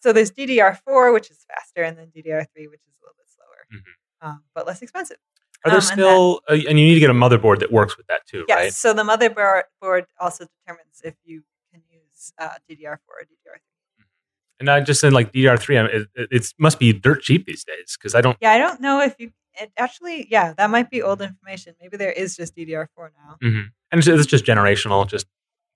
[0.00, 3.66] so there's DDR4, which is faster, and then DDR3, which is a little bit slower,
[3.72, 4.26] Mhm.
[4.28, 5.18] um, but less expensive.
[5.64, 6.40] Are there Um, and still?
[6.48, 8.56] uh, and you need to get a motherboard that works with that too, Yes.
[8.56, 8.72] right?
[8.72, 13.60] So the motherboard board also determines if you can use uh, DDR4 or DDR3.
[14.58, 15.78] And I just said like DDR3.
[15.78, 18.36] I mean, it, it, must be dirt cheap these days because I don't.
[18.40, 19.30] Yeah, I don't know if you.
[19.58, 21.74] It actually, yeah, that might be old information.
[21.80, 23.36] Maybe there is just DDR4 now.
[23.42, 23.64] mhm.
[23.90, 25.06] And it's, it's just generational.
[25.06, 25.26] Just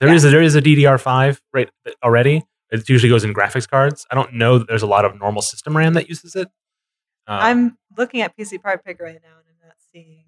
[0.00, 0.14] there Yeah.
[0.16, 1.70] is a, there is a DDR5 right
[2.02, 2.42] already.
[2.70, 4.06] It usually goes in graphics cards.
[4.10, 6.48] I don't know that there's a lot of normal system RAM that uses it.
[7.26, 10.24] Uh, I'm looking at PC Part Picker right now, and I'm not seeing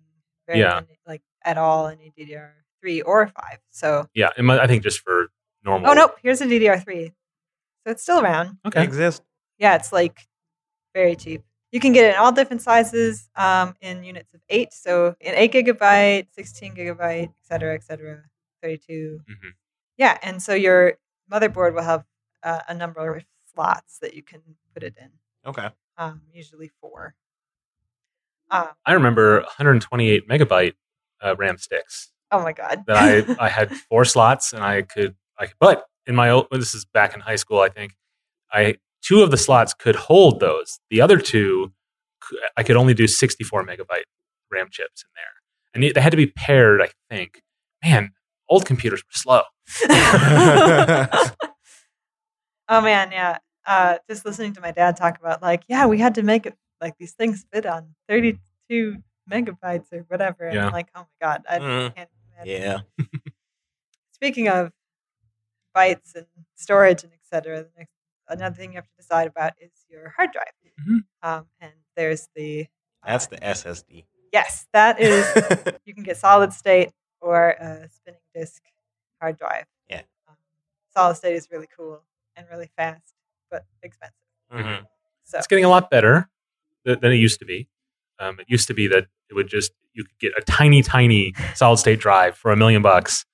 [0.47, 0.75] very Yeah.
[0.75, 3.59] many, like at all any DDR3 or 5.
[3.71, 5.27] So, yeah, I think just for
[5.65, 5.91] normal.
[5.91, 7.13] oh nope, here's a DDR3.
[7.85, 8.59] So it's still around.
[8.67, 8.83] Okay.
[8.85, 9.23] exist.
[9.59, 10.27] Yeah, it's like
[10.95, 11.43] very cheap.
[11.73, 14.73] You can get it in all different sizes um, in units of eight.
[14.73, 18.23] So in eight gigabyte, 16 gigabyte, et cetera, et cetera,
[18.63, 19.21] 32.
[19.29, 19.37] Mhm.
[19.97, 20.95] Yeah, and so your
[21.31, 22.05] motherboard will have
[22.43, 24.41] uh, a number of slots that you can
[24.75, 25.11] put it in,
[25.47, 25.69] Okay.
[25.97, 27.15] um, usually four.
[28.51, 30.75] Um, I remember 128 megabyte
[31.23, 32.11] uh, RAM sticks.
[32.31, 32.85] oh my God.
[32.87, 36.47] that I I had four slots and I could I could, but in my old
[36.51, 37.95] this is back in high school I think
[38.53, 41.73] I two of the slots could hold those the other two
[42.57, 44.05] I could only do 64 megabyte
[44.51, 45.35] RAM chips in there
[45.75, 47.41] and they had to be paired I think
[47.85, 48.11] man
[48.49, 49.43] old computers were slow
[52.69, 53.39] oh man, yeah.
[53.65, 56.57] Uh, just listening to my dad talk about like, yeah, we had to make it
[56.81, 58.97] like these things fit on 32
[59.31, 60.45] megabytes or whatever.
[60.45, 60.67] And Yeah.
[60.67, 61.95] I'm like, oh my god, I Mhm.
[61.95, 62.11] can't
[62.45, 62.63] imagine.
[62.63, 63.07] Yeah.
[64.13, 64.73] Speaking of
[65.75, 67.93] bytes and storage and etc., the next
[68.29, 70.53] another thing you have to decide about is your hard drive.
[70.89, 71.05] Mhm.
[71.23, 72.67] Um, and there's the
[73.07, 74.05] That's uh, the SSD.
[74.33, 75.27] yes, that is
[75.85, 78.63] you can get solid state or a spinning disk
[79.21, 79.67] hard drive.
[79.89, 80.03] Yeah.
[80.29, 80.37] Um,
[80.95, 82.03] solid state is really cool
[82.37, 83.13] and really fast,
[83.51, 84.17] but expensive.
[84.53, 84.87] Mhm.
[85.25, 86.29] So it's getting a lot better
[86.87, 87.69] th- than it used to be
[88.19, 91.35] um, it used to be that it would just you could get a tiny tiny
[91.55, 93.25] solid state drive for a million bucks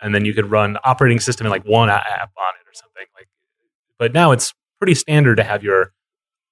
[0.00, 2.02] and then you could run operating system in like one app
[2.36, 3.26] on it or something like
[3.98, 5.92] but now it's pretty standard to have your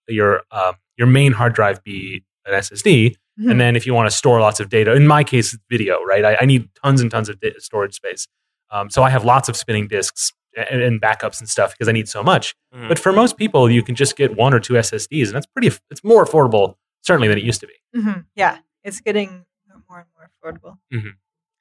[0.08, 3.50] your um, your main hard drive be an ssd Mhm.
[3.50, 6.00] and then if you want to store lots of data in my case it's video
[6.04, 8.28] right i, I need tons and tons of da- storage space
[8.70, 11.92] um, so i have lots of spinning disks and, and backups and stuff because i
[11.92, 12.86] need so much Mhm.
[12.88, 15.66] but for most people you can just get one or two ssds and that's pretty
[15.90, 18.24] it's more affordable certainly than it used to be Mhm.
[18.36, 19.46] Yeah, it's getting
[19.88, 20.78] more and more affordable.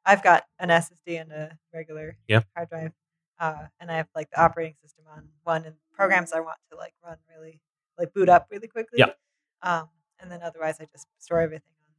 [0.06, 2.42] I've got an SSD and a regular Yeah.
[2.56, 2.92] hard drive,
[3.40, 6.78] uh, and I have like the operating system on one and programs I want to
[6.78, 7.62] like run really,
[7.98, 9.00] like boot up really quickly.
[9.00, 9.14] Yeah.
[9.62, 9.90] Um,
[10.20, 11.94] and then otherwise I just store everything on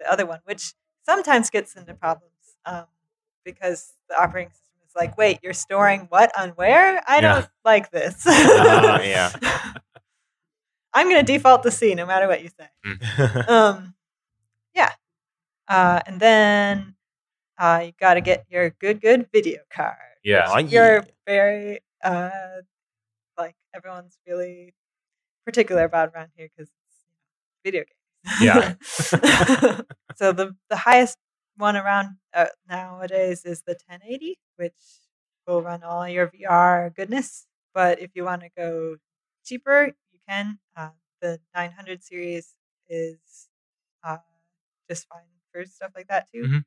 [0.00, 2.86] the other one, which sometimes gets into problems um,
[3.44, 7.02] because the operating system is like, wait, you're storing what on where?
[7.06, 7.34] I Yeah.
[7.34, 8.22] don't like this.
[8.26, 9.30] Ah, yeah.
[10.94, 12.68] I'm going to default to C no matter what you say
[13.48, 13.94] um,
[14.74, 14.90] yeah.
[15.68, 16.94] Uh, and then
[17.58, 19.96] uh, you got to get your good, good video card.
[20.24, 22.30] yeah You're very, uh,
[23.38, 24.74] like, everyone's really
[25.44, 26.70] particular about around here because
[27.64, 28.40] video games.
[28.40, 28.74] Yeah.
[30.16, 31.16] so the, the highest
[31.56, 34.74] one around uh, nowadays is the 1080, which
[35.46, 37.46] will run all your VR goodness.
[37.74, 38.96] But if you want to go
[39.44, 40.58] cheaper, you can.
[40.76, 42.54] Uh, the 900 series
[42.88, 43.18] is
[44.04, 44.18] uh,
[44.88, 46.42] just fine for stuff like that too.
[46.42, 46.64] Mhm.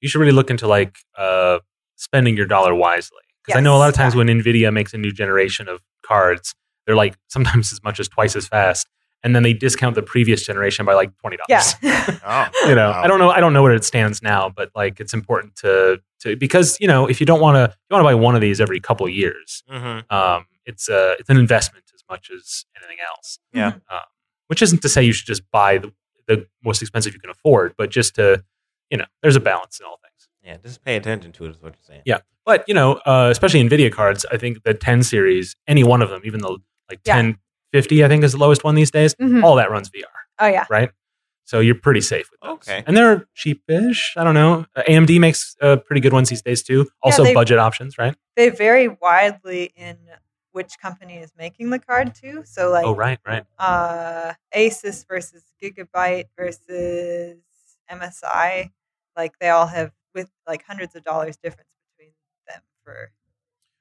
[0.00, 1.58] You should really look into like uh,
[1.96, 4.18] spending your dollar wisely because I know a lot of times yeah.
[4.18, 6.54] when Nvidia makes a new generation of cards,
[6.86, 8.86] they're like sometimes as much as twice as fast,
[9.22, 11.74] and then they discount the previous generation by like twenty dollars.
[11.82, 12.18] Yeah.
[12.26, 12.68] oh.
[12.68, 13.02] you know, Wow.
[13.02, 16.00] I don't know, I don't know where it stands now, but like it's important to
[16.20, 18.40] to because you know if you don't want to, you want to buy one of
[18.40, 19.62] these every couple of years.
[19.70, 20.10] Mhm.
[20.12, 23.38] Um, it's a it's an investment as much as anything else.
[23.52, 23.74] Yeah.
[23.90, 24.00] Um,
[24.48, 25.92] which isn't to say you should just buy the,
[26.26, 28.42] the most expensive you can afford, but just to
[28.90, 30.28] you know, there's a balance in all things.
[30.42, 32.02] Yeah, just pay attention to it, is what you're saying.
[32.04, 32.18] Yeah.
[32.46, 36.08] But you know, uh, especially Nvidia cards, I think the 10 series, any one of
[36.10, 37.16] them, even the like Yeah.
[37.16, 39.14] 1050, I think is the lowest one these days.
[39.16, 39.42] Mhm.
[39.44, 40.04] All that runs VR,
[40.38, 40.64] Oh, yeah.
[40.70, 40.90] right?
[41.44, 42.52] So you're pretty safe with those.
[42.68, 42.82] Okay.
[42.86, 44.16] And they're cheapish.
[44.16, 44.66] I don't know.
[44.74, 46.88] Uh, AMD makes uh, pretty good ones these days too.
[47.02, 48.14] Also they- budget options, right?
[48.36, 49.96] They vary widely in
[50.52, 52.42] which company is making the card too.
[52.44, 53.44] So like oh, right, right.
[53.58, 57.36] uh, Asus versus Gigabyte versus
[57.90, 58.70] MSI,
[59.16, 62.12] like they all have with like hundreds of dollars difference between
[62.48, 63.10] them for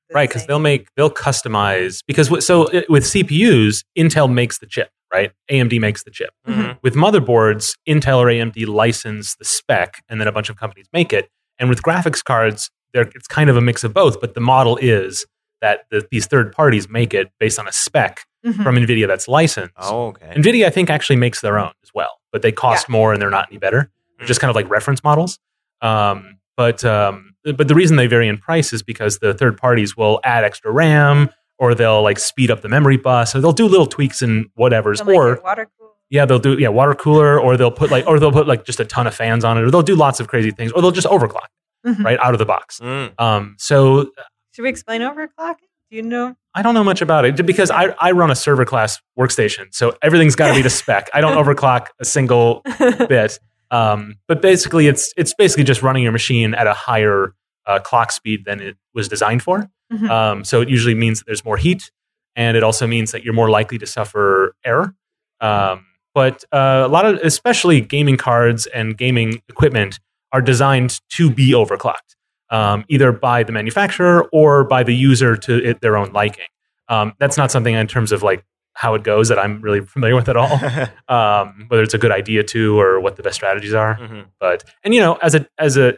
[0.09, 4.57] the Right, because they'll make they'll customize because w- so it, with CPUs, Intel makes
[4.59, 5.31] the chip, right?
[5.51, 6.31] AMD makes the chip.
[6.47, 6.77] Mhm.
[6.81, 11.13] With motherboards, Intel or AMD license the spec, and then a bunch of companies make
[11.13, 11.29] it.
[11.59, 14.19] And with graphics cards, there it's kind of a mix of both.
[14.19, 15.25] But the model is
[15.61, 18.63] that the, these third parties make it based on a spec Mhm.
[18.63, 19.73] from NVIDIA that's licensed.
[19.77, 20.31] Oh, okay.
[20.35, 23.29] NVIDIA, I think, actually makes their own as well, but they cost more and they're
[23.29, 23.91] not any better.
[24.19, 25.39] They're just kind of like reference models.
[25.82, 29.95] Um, but um, but the reason they vary in price is because the third parties
[29.97, 33.65] will add extra RAM or they'll like speed up the memory bus or they'll do
[33.67, 35.91] little tweaks and whatever's They'll or water cooled.
[36.10, 38.79] yeah they'll do yeah water cooler or they'll put like or they'll put like just
[38.82, 40.91] a ton of fans on it or they'll do lots of crazy things or they'll
[40.91, 41.47] just overclock
[41.88, 42.03] Mhm.
[42.03, 42.82] right out of the box.
[42.82, 43.17] Mm.
[43.21, 44.12] Um, so
[44.53, 45.55] Should we explain overclocking?
[45.89, 46.36] Do you know?
[46.53, 49.95] I don't know much about it because I, I run a server class workstation, so
[50.01, 51.10] everything's got to be to spec.
[51.13, 52.62] I don't overclock a single
[53.08, 53.39] bit.
[53.71, 57.34] Um, but basically, it's it's basically just running your machine at a higher
[57.65, 59.69] uh, clock speed than it was designed for.
[59.93, 60.10] Mhm.
[60.10, 61.91] Um, so it usually means that there's more heat,
[62.36, 64.93] and it also means that you're more likely to suffer error.
[65.41, 69.99] Um, but uh, a lot of, especially gaming cards and gaming equipment,
[70.32, 72.15] are designed to be overclocked,
[72.49, 76.45] um, either by the manufacturer or by the user to it, their own liking.
[76.88, 78.43] Um, that's not something in terms of like
[78.79, 80.53] how it goes that I'm really familiar with at all.
[81.13, 83.97] um, whether it's a good idea to or what the best strategies are.
[83.97, 84.27] Mhm.
[84.39, 85.95] But and you know, as a as a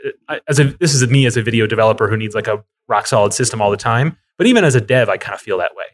[0.47, 3.33] as a this is me as a video developer who needs like a rock solid
[3.33, 4.17] system all the time.
[4.39, 5.85] But even as a dev, I kind of feel that way.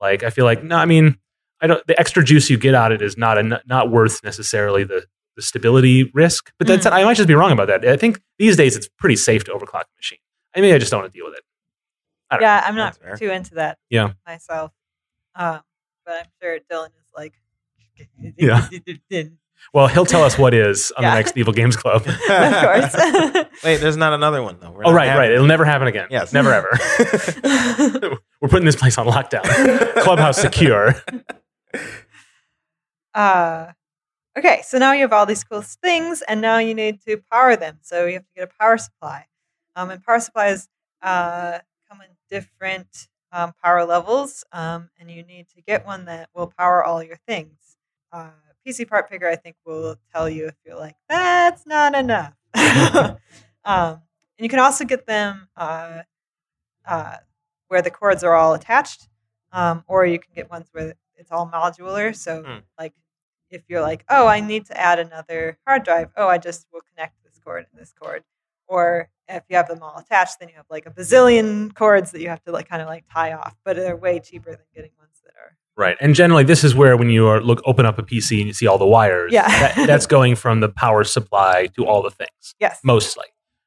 [0.00, 1.16] Like I feel like no, I mean,
[1.60, 1.86] I don't.
[1.86, 5.06] The extra juice you get out of it is not a, not worth necessarily the
[5.36, 6.52] the stability risk.
[6.58, 7.86] But that's I might just be wrong about that.
[7.86, 10.18] I think these days it's pretty safe to overclock a machine.
[10.56, 11.44] I mean, I just don't want to deal with it.
[12.30, 13.78] I don't Yeah, I'm not too into that.
[13.90, 14.12] Yeah.
[14.26, 14.72] myself.
[15.36, 15.60] Um,
[16.04, 17.34] but I'm sure Dylan is like.
[18.36, 18.68] Yeah.
[19.72, 21.10] Well, he'll tell us what is on Yeah.
[21.10, 22.02] the next Evil Games Club.
[22.06, 22.96] of course.
[23.64, 24.72] Wait, there's not another one though.
[24.72, 25.30] We're oh, right, having- right.
[25.30, 26.08] It'll never happen again.
[26.10, 26.32] Yes.
[26.32, 26.76] never ever.
[28.40, 29.44] We're putting this place on lockdown.
[30.02, 30.96] Clubhouse secure.
[33.14, 33.72] Uh,
[34.36, 37.56] okay, so now you have all these cool things, and now you need to power
[37.56, 37.78] them.
[37.82, 39.26] So you have to get a power supply.
[39.76, 40.68] Um, and power supplies
[41.02, 46.28] uh, come in different um, power levels, um, and you need to get one that
[46.34, 47.76] will power all your things.
[48.12, 48.30] Uh,
[48.66, 52.34] PC Part Picker, I think, will tell you if you're like, that's not enough.
[52.54, 53.18] um,
[53.64, 56.02] and you can also get them uh,
[56.86, 57.16] uh,
[57.68, 59.08] where the cords are all attached,
[59.52, 62.14] um, or you can get ones where it's all modular.
[62.14, 62.58] So, Hmm.
[62.78, 62.94] like,
[63.50, 66.80] if you're like, oh, I need to add another hard drive, oh, I just will
[66.94, 68.24] connect this cord and this cord.
[68.72, 72.20] Or if you have them all attached, then you have like a bazillion cords that
[72.22, 74.90] you have to like kind of like tie off, but they're way cheaper than getting
[74.98, 75.56] ones that are.
[75.76, 75.96] Right.
[76.00, 78.52] And generally, this is where when you are look open up a PC and you
[78.54, 79.46] see all the wires, Yeah.
[79.48, 82.80] that, that's going from the power supply to all the things, Yes.
[82.82, 83.26] mostly.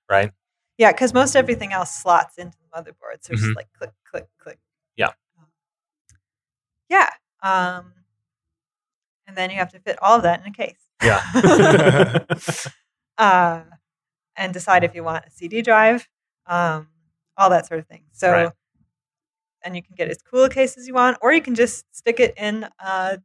[0.10, 0.32] Right.
[0.78, 3.18] Yeah, because most everything else slots into the motherboard.
[3.22, 3.46] So it's Mhm.
[3.46, 4.60] just like click, click, click.
[4.96, 5.12] Yeah.
[5.39, 5.48] Um,
[6.89, 7.10] yeah.
[7.44, 7.94] Um,
[9.28, 10.80] and then you have to fit all of that in a case.
[11.04, 11.22] Yeah.
[13.18, 13.62] uh,
[14.38, 16.08] and decide if you want a CD drive,
[16.48, 16.88] um,
[17.38, 18.04] all that sort of thing.
[18.12, 18.52] So, Right.
[19.63, 21.86] and you can get as cool a case as you want, or you can just
[21.95, 23.19] stick it in a,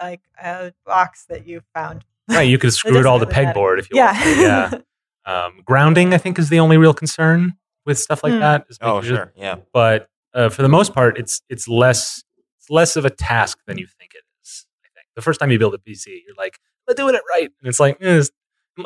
[0.00, 2.04] like a box that you found.
[2.28, 2.42] right.
[2.42, 4.12] You could screw it, doesn't all to pegboard if you Yeah.
[4.12, 4.24] want.
[4.24, 4.70] to, Yeah.
[5.28, 8.38] Um, grounding, I think, is the only real concern with stuff like Hmm.
[8.38, 8.66] that.
[8.68, 9.32] is Oh, sure- sure.
[9.34, 9.56] Yeah.
[9.72, 12.22] But uh, for the most part, it's it's less
[12.60, 14.66] it's less of a task than you think it is.
[14.84, 17.50] I think the first time you build a PC, you're like, "We're doing it right,"
[17.60, 18.30] and it's like, eh, it's-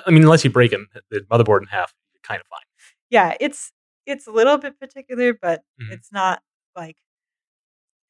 [0.06, 2.60] I mean, unless you break the motherboard in half, you're kind of fine.
[3.10, 3.72] yeah, it's
[4.06, 5.92] it's a little bit particular, but Mhm.
[5.92, 6.42] it's not
[6.76, 6.96] like,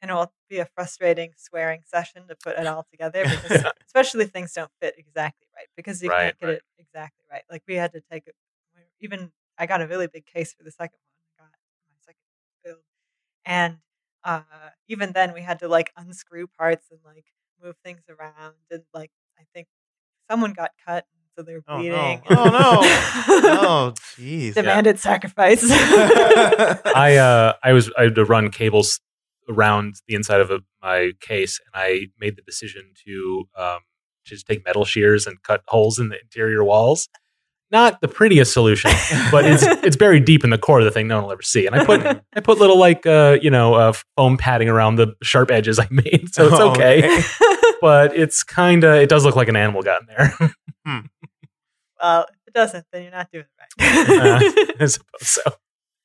[0.03, 4.31] and it'll be a frustrating swearing session to put it all together because especially if
[4.31, 6.57] things don't fit exactly right because you Right, can't get right.
[6.57, 7.43] it exactly right.
[7.51, 8.35] Like we had to take it.
[9.01, 10.99] Even I got a really big case for the second
[11.39, 11.49] one.
[11.49, 11.51] I got
[11.91, 12.21] my second
[12.65, 12.79] build,
[13.47, 13.79] and
[14.25, 17.27] uh, even then we had to like unscrew parts and like
[17.63, 19.69] move things around and like I think
[20.31, 22.21] someone got cut so they're Oh, no.
[22.31, 22.81] Oh, no.
[23.63, 24.55] Oh, jeez.
[24.55, 25.63] Demanded sacrifice.
[25.71, 29.01] I uh, I was I had to run cables
[29.49, 33.79] around the inside of a, my case, and I made the decision to um,
[34.25, 37.09] just take metal shears and cut holes in the interior walls.
[37.73, 38.91] Not the prettiest solution,
[39.31, 41.07] but it's it's buried deep in the core of the thing.
[41.07, 41.67] No one will ever see.
[41.67, 45.15] And I put I put little like uh, you know uh, foam padding around the
[45.23, 47.23] sharp edges I made, so it's Oh, okay.
[47.83, 48.13] Okay.
[48.13, 50.35] But it's kind of it does look like an animal got in there.
[52.03, 53.45] well, if it doesn't, then you're not doing
[53.79, 54.75] it Uh, right.
[54.81, 55.43] I suppose so.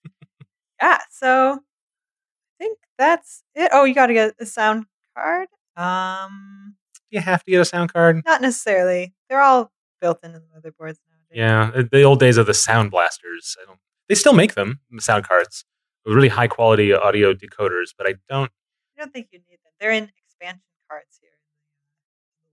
[0.82, 0.98] yeah.
[1.12, 3.70] So I think that's it.
[3.74, 4.86] Oh, you got to get a sound
[5.16, 5.48] card.
[5.78, 6.76] Um,
[7.10, 8.22] You have to get a sound card.
[8.26, 9.14] not necessarily.
[9.30, 11.32] They're all built into the motherboards nowadays.
[11.32, 13.56] Yeah, uh, the old days of the sound blasters.
[13.62, 13.80] I don't.
[14.08, 15.66] They still make them sound cards
[16.06, 18.52] really high quality audio decoders, but I don't.
[18.98, 19.74] I don't think you need them.
[19.80, 21.35] They're in expansion cards here in the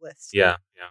[0.03, 0.31] list.
[0.33, 0.89] Yeah, yeah.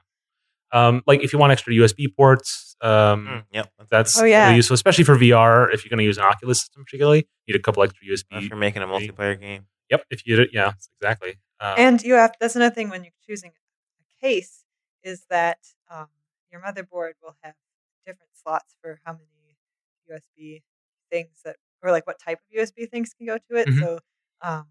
[0.73, 3.71] Um, like if you want extra USB ports, um, Mm, yep.
[3.89, 4.45] that's Oh, yeah.
[4.45, 5.69] really useful, especially for VR.
[5.71, 8.37] If you're going to use an Oculus system, particularly, you need a couple extra USB.
[8.37, 9.67] If you're making a multiplayer game.
[9.89, 10.71] Yep, if you do, yeah,
[11.01, 11.31] exactly.
[11.59, 14.63] Um, And you have that's another thing when you're choosing a case
[15.03, 16.07] is that um,
[16.51, 17.55] your motherboard will have
[18.05, 19.57] different slots for how many
[20.09, 20.63] USB
[21.11, 23.67] things that or like what type of USB things can go to it.
[23.67, 23.79] Mhm.
[23.79, 23.99] So
[24.41, 24.67] um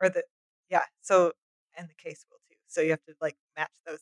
[0.00, 0.24] or the
[0.70, 1.32] yeah, so
[1.76, 2.56] and the case will too.
[2.66, 4.00] So you have to like match those up.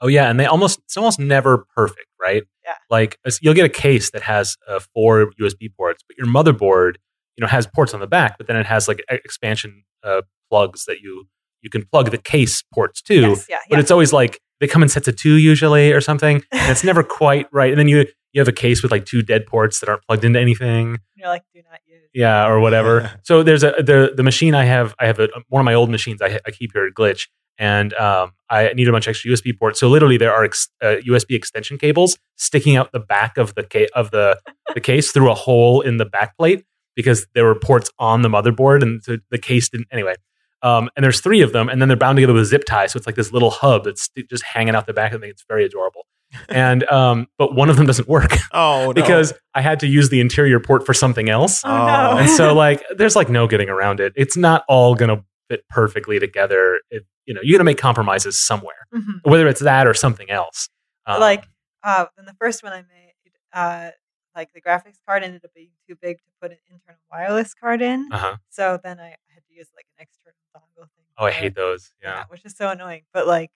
[0.00, 2.42] Oh yeah, and they almost it's almost never perfect, right?
[2.64, 2.74] Yeah.
[2.90, 6.96] Like you'll get a case that has uh, four USB ports, but your motherboard,
[7.36, 10.84] you know, has ports on the back, but then it has like expansion uh, plugs
[10.84, 11.26] that you
[11.62, 13.14] you can plug the case ports to.
[13.20, 13.80] Yes, yeah, But yeah.
[13.80, 17.02] it's always like they come in sets of two usually or something, and it's never
[17.02, 17.70] quite right.
[17.70, 20.24] And then you you have a case with like two dead ports that aren't plugged
[20.24, 20.98] into anything.
[21.16, 22.08] you're like do not use.
[22.14, 23.18] Yeah, or whatever.
[23.24, 24.94] so there's a the the machine I have.
[25.00, 27.26] I have a, one of my old machines I, I keep here at Glitch,
[27.58, 29.80] and um, I need a bunch of extra USB ports.
[29.80, 33.64] So literally, there are ex, uh, USB extension cables sticking out the back of the
[33.64, 34.38] ca- of the
[34.74, 38.28] the case through a hole in the back plate because there were ports on the
[38.28, 39.88] motherboard, and so the case didn't.
[39.92, 40.14] Anyway,
[40.62, 42.86] um, and there's three of them, and then they're bound together with a zip tie.
[42.86, 45.30] So it's like this little hub that's just hanging out the back of the thing.
[45.30, 46.02] It's very adorable.
[46.50, 48.92] and um, but one of them doesn't work Oh, no.
[48.92, 51.62] because I had to use the interior port for something else.
[51.64, 52.18] Oh, no.
[52.18, 54.12] And so like there's like no getting around it.
[54.14, 56.80] It's not all gonna fit perfectly together.
[56.90, 59.20] It, you know, you're gonna make compromises somewhere, Mhm.
[59.22, 60.68] whether it's that or something else.
[61.06, 61.44] Um, like
[61.82, 63.90] uh in the first one I made, uh
[64.36, 67.82] like the graphics card ended up being too big to put an internal wireless card
[67.82, 68.08] in.
[68.12, 68.36] uh-huh.
[68.50, 71.04] So then I had to use like an external dongle thing.
[71.18, 71.54] Oh, I hate it.
[71.56, 71.92] those.
[72.02, 73.02] Yeah, which is so annoying.
[73.12, 73.50] But like,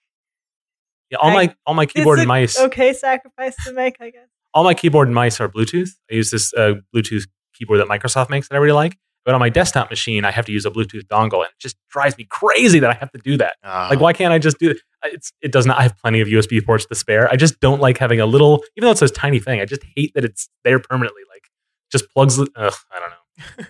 [1.09, 1.19] yeah.
[1.21, 4.27] All I- my all my keyboard and mice, okay sacrifice to make, I guess.
[4.53, 5.89] all my keyboard and mice are Bluetooth.
[6.11, 8.97] I use this uh, Bluetooth keyboard that Microsoft makes that I really like.
[9.25, 11.77] But on my desktop machine, I have to use a Bluetooth dongle, and it just
[11.89, 13.55] drives me crazy that I have to do that.
[13.63, 13.87] Ah.
[13.89, 14.77] Like, why can't I just do it?
[15.05, 15.79] It's, it does not.
[15.79, 17.29] I have plenty of USB ports to spare.
[17.31, 19.61] I just don't like having a little, even though it's this tiny thing.
[19.61, 21.21] I just hate that it's there permanently.
[21.29, 21.43] Like,
[21.91, 22.39] just plugs.
[22.39, 23.65] Ugh, I don't know.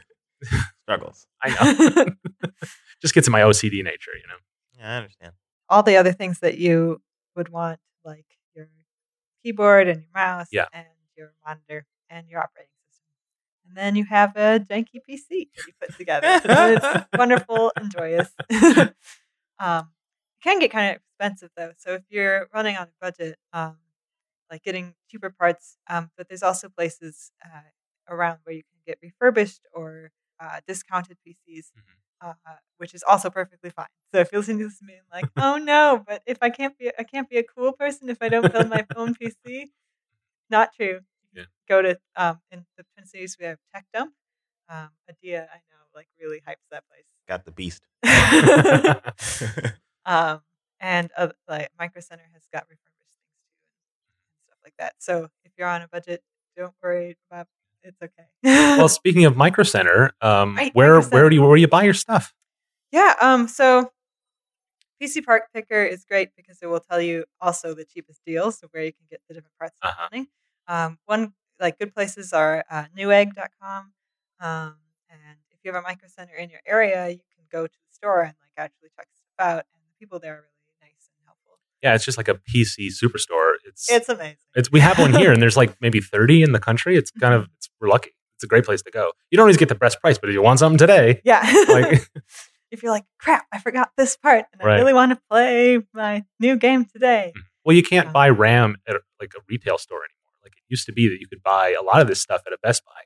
[0.84, 1.28] struggles.
[1.44, 2.06] I know.
[3.02, 4.36] just gets in my OCD nature, you know.
[4.80, 5.34] Yeah, I understand.
[5.70, 7.02] All the other things that you
[7.36, 8.68] would want, like your
[9.44, 10.66] keyboard and your mouse Yeah.
[10.74, 10.86] and
[11.18, 12.73] your monitor and your operating system.
[13.74, 16.28] And then you have a janky PC that you put together.
[16.28, 16.86] and it's
[17.18, 18.30] wonderful and joyous.
[19.60, 19.90] um,
[20.40, 21.72] it can get kind of expensive though.
[21.78, 23.78] So if you're running on a budget, um,
[24.52, 27.62] like getting cheaper parts, um, but there's also places uh,
[28.10, 31.72] around where you can get refurbished or uh, discounted PCs,
[32.22, 32.34] uh,
[32.78, 33.88] which is also perfectly fine.
[34.14, 36.78] So if you're listening to this and being like, "Oh no," but if I can't
[36.78, 39.72] be, I can't be a cool person if I don't build my own PC.
[40.50, 41.02] Not true.
[41.34, 41.44] Yeah.
[41.68, 43.38] Go to um, in the Twin Cities.
[43.40, 44.14] We have Tech Dump.
[44.70, 47.06] Um, Adia, I know, like really hypes that place.
[47.28, 47.86] Got the beast.
[50.06, 50.42] um,
[50.80, 54.94] and uh, like Micro Center has got refurbished things too and stuff like that.
[55.00, 56.22] So if you're on a budget,
[56.58, 57.48] don't worry about
[57.84, 58.24] it's okay.
[58.44, 61.16] well, speaking of Micro Center, um, Right, where Micro Center.
[61.16, 62.34] where do you where do you buy your stuff?
[62.92, 63.16] yeah.
[63.22, 63.48] Um.
[63.48, 63.92] So
[65.02, 68.68] PC Part Picker is great because it will tell you also the cheapest deals so
[68.72, 70.04] where you can get the different parts that Uh-huh.
[70.04, 70.28] are running.
[70.68, 70.98] Um.
[71.06, 73.92] One like good places are uh, Newegg.com.
[74.40, 74.76] Um.
[75.10, 77.94] And if you have a Micro Center in your area, you can go to the
[77.94, 81.26] store and like actually check stuff out, and the people there are really nice and
[81.26, 81.58] helpful.
[81.82, 83.54] Yeah, it's just like a PC superstore.
[83.66, 84.38] It's It's amazing.
[84.56, 86.98] It's we have one here, and there's like maybe thirty in the country.
[86.98, 88.12] It's kind of it's, we're lucky.
[88.36, 89.12] It's a great place to go.
[89.30, 91.42] You don't always get the best price, but if you want something today, Yeah.
[91.70, 92.10] like
[92.72, 94.74] if you're like, crap, I forgot this part and Right.
[94.74, 97.32] I really want to play my new game today.
[97.64, 98.12] well, you can't Yeah.
[98.12, 100.23] buy RAM at like a retail store anymore.
[100.64, 102.54] Like it used to be that you could buy a lot of this stuff at
[102.54, 103.02] a Best Buy,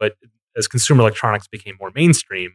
[0.00, 0.16] but
[0.56, 2.52] as consumer electronics became more mainstream,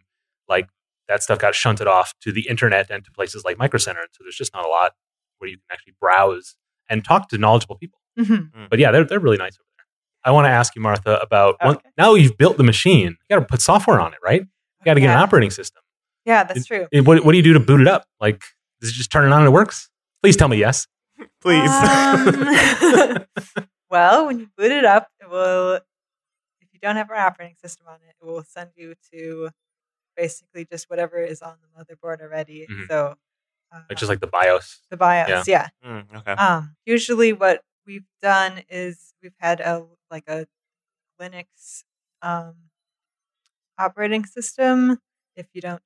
[0.48, 0.68] like
[1.08, 4.02] that stuff got shunted off to the internet and to places like Micro Center.
[4.12, 4.94] So there's just not a lot
[5.40, 6.56] where you can actually browse
[6.90, 8.00] and talk to knowledgeable people.
[8.19, 8.69] Mhm.
[8.69, 9.86] But yeah, they're they're really nice over there.
[10.23, 13.17] I want to ask you, Martha, about one, now you've built the machine.
[13.30, 14.42] You got to put software on it, right?
[14.42, 15.82] You got to get an operating system.
[16.25, 16.88] Yeah, that's true.
[16.94, 18.06] Eh, What, what do you do to boot it up?
[18.19, 18.42] Like,
[18.80, 19.90] does it just turn it on and it works?
[20.21, 20.88] Please tell me yes.
[21.42, 21.69] Please.
[21.69, 23.25] Um,
[23.92, 25.75] well, when you boot it up, it will,
[26.62, 29.50] if you don't have an operating system on it, it will send you to
[30.17, 32.67] basically just whatever is on the motherboard already.
[32.69, 32.87] Mhm.
[32.87, 33.15] So,
[33.89, 34.81] It's just like the BIOS.
[34.89, 35.69] the BIOS, yeah.
[35.85, 36.33] Mm, okay.
[36.33, 40.46] Um, usually, what we've done is we've had a like a
[41.19, 41.83] Linux
[42.21, 42.56] um,
[43.77, 45.00] operating system
[45.35, 45.81] if you don't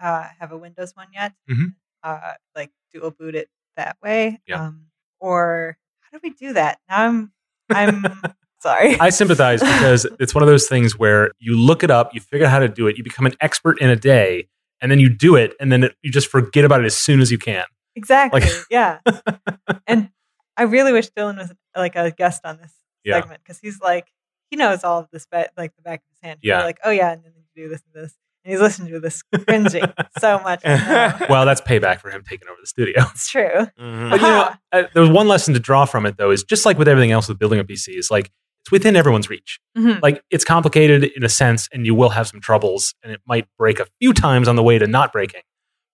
[0.00, 1.74] uh, have a Windows one yet, Mhm.
[2.02, 4.40] uh, like dual boot it that way.
[4.46, 4.60] Yeah.
[4.66, 5.78] Um, or
[6.16, 6.78] how do we do that?
[6.88, 7.32] Now I'm
[7.70, 8.04] I'm
[8.60, 8.98] sorry.
[8.98, 12.46] I sympathize because it's one of those things where you look it up, you figure
[12.46, 14.48] out how to do it, you become an expert in a day,
[14.80, 17.20] and then you do it, and then it, you just forget about it as soon
[17.20, 17.64] as you can.
[17.94, 18.40] Exactly.
[18.40, 18.98] Like- yeah.
[19.86, 20.10] and
[20.56, 22.72] I really wish Dylan was like a guest on this
[23.04, 23.20] Yeah.
[23.20, 24.06] segment because he's like
[24.50, 26.38] he knows all of this, ba- like the back of his hand.
[26.42, 26.62] Yeah.
[26.62, 28.14] Like, oh yeah, and then you do this and this,
[28.46, 29.84] he's listening to this cringing
[30.18, 30.60] so much.
[30.64, 31.26] I.
[31.30, 33.02] Well, that's payback for him taking over the studio.
[33.10, 33.66] It's true.
[33.78, 34.10] Mhm.
[34.10, 36.78] But you know, uh, there's one lesson to draw from it though is just like
[36.78, 38.30] with everything else with building a PC is like
[38.62, 39.58] it's within everyone's reach.
[39.76, 40.00] Mhm.
[40.02, 43.46] Like it's complicated in a sense, and you will have some troubles, and it might
[43.58, 45.42] break a few times on the way to not breaking.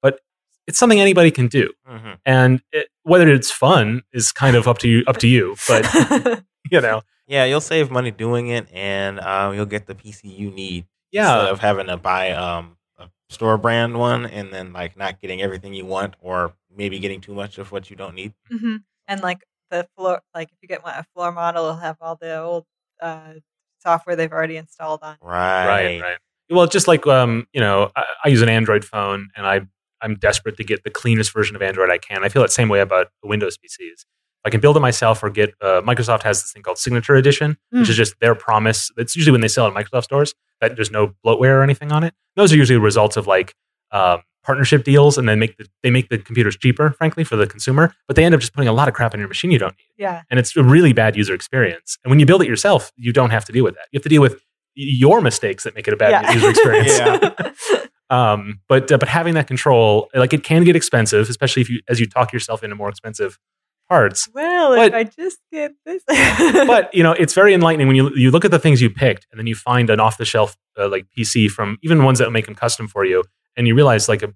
[0.00, 0.20] But
[0.66, 2.16] it's something anybody can do, Mhm.
[2.24, 5.04] and it, whether it's fun is kind of up to you.
[5.06, 5.84] Up to you, but
[6.70, 10.50] you know, Yeah, you'll save money doing it, and um, you'll get the PC you
[10.50, 14.96] need yeah, instead of having to buy um, a store brand one and then like
[14.96, 18.34] not getting everything you want, or maybe getting too much of what you don't need.
[18.50, 19.40] hmm And like
[19.70, 22.64] the floor, like if you get one, a floor model, it'll have all the old
[23.00, 23.34] uh,
[23.78, 25.16] software they've already installed on.
[25.22, 26.18] Right, right, right.
[26.50, 29.62] Well, just like um, you know, I, I use an Android phone, and I
[30.02, 32.24] I'm desperate to get the cleanest version of Android I can.
[32.24, 34.04] I feel that same way about the Windows PCs.
[34.44, 37.56] I can build it myself or get uh, Microsoft has this thing called Signature Edition,
[37.70, 37.90] which Mm.
[37.90, 38.90] is just their promise.
[38.96, 41.92] It's usually when they sell it in Microsoft stores that there's no bloatware or anything
[41.92, 42.14] on it.
[42.36, 43.54] Those are usually results of like
[43.90, 47.46] um, partnership deals, and then make the, they make the computers cheaper, frankly, for the
[47.46, 47.94] consumer.
[48.06, 49.76] But they end up just putting a lot of crap in your machine you don't
[49.76, 50.22] need, Yeah.
[50.30, 51.98] and it's a really bad user experience.
[52.02, 53.86] And when you build it yourself, you don't have to deal with that.
[53.92, 54.40] You have to deal with
[54.74, 56.32] your mistakes that make it a bad yeah.
[56.32, 56.98] user experience.
[56.98, 57.52] Yeah.
[58.10, 61.80] Um, but uh, but having that control, like it can get expensive, especially if you
[61.88, 63.38] as you talk yourself into more expensive
[63.94, 64.28] parts.
[64.34, 66.02] well, But- if I just get this.
[66.74, 69.26] But you know, it's very enlightening when you you look at the things you picked,
[69.30, 72.30] and then you find an off the shelf uh, like PC from even ones that
[72.30, 73.18] make them custom for you,
[73.56, 74.30] and you realize like a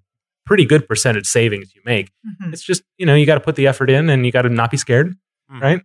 [0.45, 2.07] pretty good percentage savings you make.
[2.25, 2.53] Mhm.
[2.53, 4.49] It's just you know you got to put the effort in, and you got to
[4.49, 5.15] not be scared,
[5.51, 5.61] Mhm.
[5.61, 5.81] right?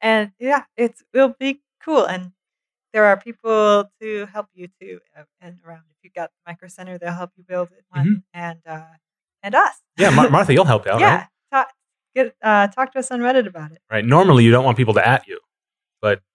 [0.00, 2.04] and yeah, it's will be cool.
[2.06, 2.32] And
[2.92, 5.84] there are people to help you too, uh, and around.
[5.90, 8.94] If you got Micro Center, they'll help you build it one, and uh,
[9.42, 9.74] and us.
[9.98, 11.14] Yeah, Mar- Martha, you'll help out, yeah.
[11.16, 11.26] right?
[11.52, 11.68] Talk,
[12.24, 13.78] get uh, talk to us on Reddit about it.
[13.90, 14.04] Right.
[14.04, 15.38] Normally, you don't want people to at you.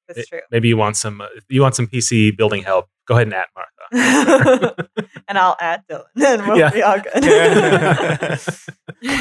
[0.06, 0.42] That's It- true.
[0.52, 2.90] Maybe you want some uh, you want some PC building help.
[3.08, 4.90] Go ahead and at Martha.
[5.30, 6.70] and I'll add Dylan, and we'll Yeah.
[6.72, 7.24] be all good.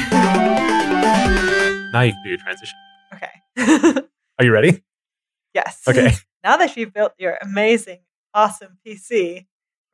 [1.93, 2.77] now you can do your transition.
[3.13, 3.31] okay.
[4.39, 4.83] Are you ready?
[5.53, 5.81] yes.
[5.87, 6.11] Okay.
[6.43, 7.99] Now that you've built your amazing,
[8.33, 9.45] awesome PC, we're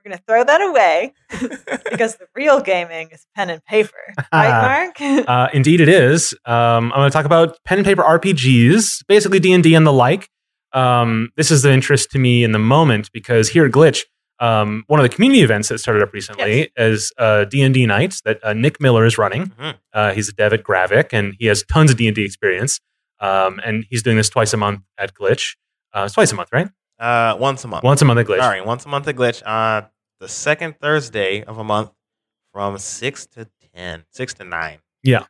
[0.09, 1.13] going to throw that away
[1.91, 3.91] because the real gaming is pen and paper.
[4.33, 5.27] Right, Mark?
[5.29, 6.33] Uh, indeed, it is.
[6.45, 9.85] Um, I'm going to talk about pen and paper RPGs, basically D and D and
[9.87, 10.29] the like.
[10.73, 14.01] Um, this is of interest to me in the moment because here at Glitch,
[14.39, 16.69] um, one of the community events that started up recently Yes.
[16.77, 19.47] is uh, D and D nights that uh, Nick Miller is running.
[19.47, 19.75] Mhm.
[19.93, 22.79] Uh, he's a dev at Gravik, and he has tons of D and D experience.
[23.19, 25.55] Um, and he's doing this twice a month at Glitch.
[25.93, 26.69] Uh, twice a month, right?
[26.99, 27.83] Uh, once a month.
[27.83, 28.37] Once a month at Glitch.
[28.39, 29.41] Sorry, once a month at Glitch.
[30.19, 31.91] The second Thursday of a month
[32.53, 34.79] from 6 to 10, 6 to 9.
[35.03, 35.23] Yeah.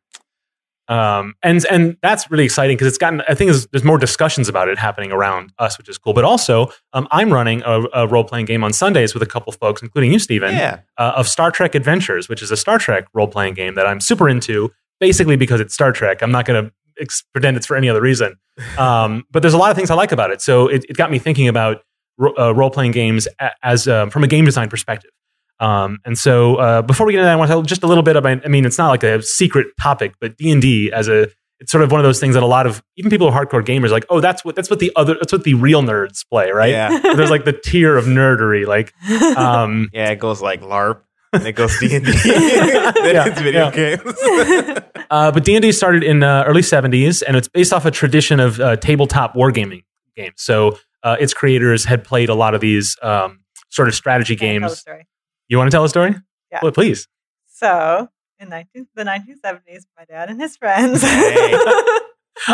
[0.88, 3.22] um, and and that's really exciting because it's gotten.
[3.30, 6.14] I think there's, there's more discussions about it happening around us, which is cool.
[6.16, 9.52] But also, um, I'm running a, a role playing game on Sundays with a couple
[9.54, 10.80] folks, including you, Steven, Yeah.
[10.98, 14.00] uh, of Star Trek Adventures, which is a Star Trek role playing game that I'm
[14.02, 14.72] super into.
[15.00, 16.22] Basically, because it's Star Trek.
[16.24, 18.36] I'm not going to ex- pretend it's for any other reason.
[18.78, 20.42] Um, but there's a lot of things I like about it.
[20.42, 21.82] So it, it got me thinking about
[22.20, 23.28] ro- uh, role playing games
[23.64, 25.12] as um, from a game design perspective.
[25.60, 27.88] Um, and so uh, before we get into that, I want to tell just a
[27.88, 28.46] little bit about.
[28.46, 31.28] I mean, it's not like a secret topic, but D and D as a
[31.60, 33.46] it's sort of one of those things that a lot of even people who are
[33.46, 35.82] hardcore gamers are like, oh, that's what that's what the other that's what the real
[35.82, 36.72] nerds play, right?
[36.72, 37.00] Yeah.
[37.16, 38.94] There's like the tier of nerdery, like
[39.38, 41.02] um, Yeah, it goes like LARP.
[41.32, 42.12] And it goes D and D.
[42.24, 43.72] Then it's video yeah.
[43.72, 44.96] games.
[45.12, 47.92] Uh, but D and D started in uh, early '70s, and it's based off a
[47.92, 49.84] tradition of uh, tabletop wargaming
[50.16, 50.36] games.
[50.38, 54.48] So uh, its creators had played a lot of these um, sort of strategy Can
[54.48, 54.80] I tell a games.
[54.80, 55.08] story?
[55.48, 56.16] You want to tell a story?
[56.52, 56.60] Yeah.
[56.62, 57.08] Well, please.
[57.48, 58.08] So,
[58.40, 61.02] in 19, the 1970s, my dad and his friends.
[61.04, 61.58] Hey.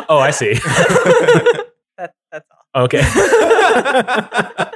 [0.09, 0.53] Oh, I see.
[0.55, 2.83] that, that's all.
[2.85, 3.01] okay.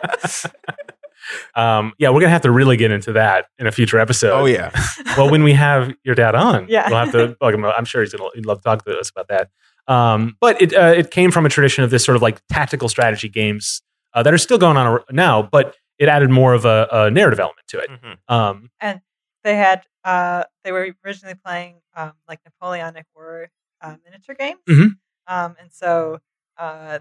[1.55, 4.39] um, yeah, we're gonna have to really get into that in a future episode.
[4.39, 4.71] oh, yeah.
[5.17, 6.89] well, when we have your dad on, Yeah.
[6.89, 7.35] we'll have to.
[7.39, 7.65] Bug him.
[7.65, 9.49] I'm sure he's gonna he'd love to talk to us about that.
[9.89, 12.87] Um, but it uh, it came from a tradition of this sort of like tactical
[12.89, 13.81] strategy games
[14.13, 17.39] uh, that are still going on now, but it added more of a, a narrative
[17.39, 17.89] element to it.
[17.89, 18.17] Mhm.
[18.33, 19.01] Um, and
[19.43, 23.49] They had, uh, they were originally playing um, like Napoleonic War
[23.81, 24.59] uh, miniature games.
[24.69, 24.91] Mhm.
[25.27, 26.19] Um, and so,
[26.57, 26.99] uh,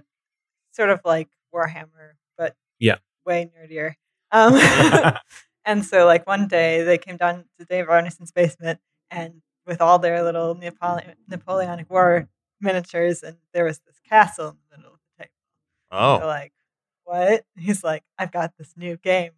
[0.72, 2.96] sort of like Warhammer, but Yeah.
[3.26, 3.94] way nerdier.
[4.32, 4.54] Um,
[5.64, 8.80] And so, like one day, they came down to Dave Arneson's basement,
[9.10, 12.26] and with all their little Napole- Napoleonic War
[12.60, 15.32] miniatures, and there was this castle in the middle of the table.
[16.18, 16.52] They're Oh, like,
[17.04, 19.32] "What?" He's like, "I've got this new game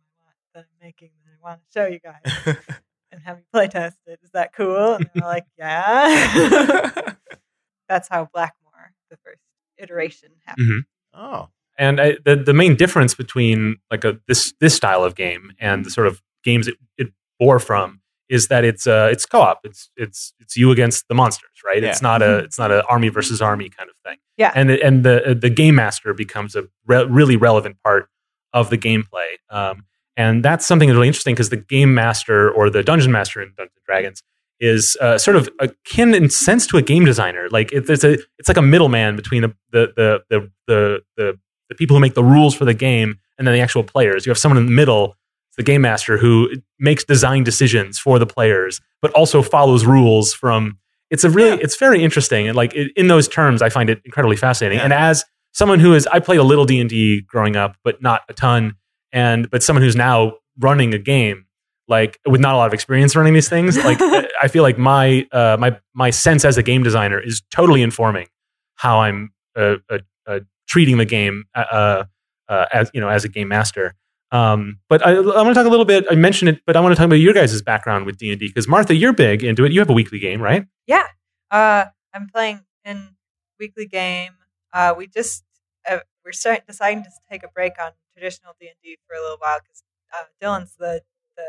[0.54, 2.56] that I'm making that I want to show you guys
[3.12, 4.20] and have you play test it.
[4.22, 7.14] Is that cool?" And they're like, "Yeah."
[7.88, 9.42] That's how Blackmoor, the first
[9.78, 10.84] iteration, happened.
[11.14, 11.20] Mm-hmm.
[11.24, 11.48] oh,
[11.78, 15.84] And I, the the main difference between like a this this style of game and
[15.84, 17.08] the sort of games it, it
[17.38, 18.00] bore from
[18.30, 19.60] is that it's uh it's co-op.
[19.64, 21.82] It's it's it's you against the monsters, right?
[21.84, 22.08] It's Yeah.
[22.08, 24.16] not a it's not an army versus army kind of thing.
[24.38, 24.52] Yeah.
[24.54, 28.08] And the- and the the game master becomes a re- really relevant part
[28.54, 29.30] of the gameplay.
[29.50, 29.84] Um,
[30.16, 33.48] and that's something that's really interesting because the game master or the dungeon master in
[33.56, 34.22] Dungeons and Dragons
[34.60, 37.48] is uh, sort of akin in sense to a game designer.
[37.50, 41.38] Like it, it's a it's like a middleman between the the the the the, the,
[41.70, 44.26] the people who make the rules for the game and then the actual players.
[44.26, 45.16] You have someone in the middle,
[45.57, 50.78] the game master, who makes design decisions for the players, but also follows rules from.
[51.11, 51.57] It's a really Yeah.
[51.61, 54.78] it's very interesting and like it, in those terms, I find it incredibly fascinating.
[54.78, 54.84] Yeah.
[54.84, 58.01] And as someone who is I played a little D and D growing up, but
[58.01, 58.74] not a ton,
[59.12, 61.46] and but someone who's now running a game
[61.88, 63.98] like with not a lot of experience running these things like
[64.42, 68.28] i feel like my uh, my my sense as a game designer is totally informing
[68.76, 69.98] how i'm uh, uh,
[70.28, 70.38] uh,
[70.68, 72.05] treating the game uh,
[72.48, 73.94] uh, as you know as a game master
[74.32, 76.06] um, but I, I want to talk a little bit.
[76.10, 78.38] I mentioned it, but I want to talk about your guys' background with D and
[78.40, 79.72] D because Martha, you're big into it.
[79.72, 80.64] You have a weekly game, right?
[80.86, 81.06] Yeah,
[81.50, 83.16] uh, I'm playing in
[83.58, 84.32] weekly game.
[84.72, 85.44] Uh, we just
[85.90, 89.20] uh, we're starting deciding to take a break on traditional D and D for a
[89.20, 89.82] little while because
[90.14, 91.02] uh, Dylan's the
[91.36, 91.44] the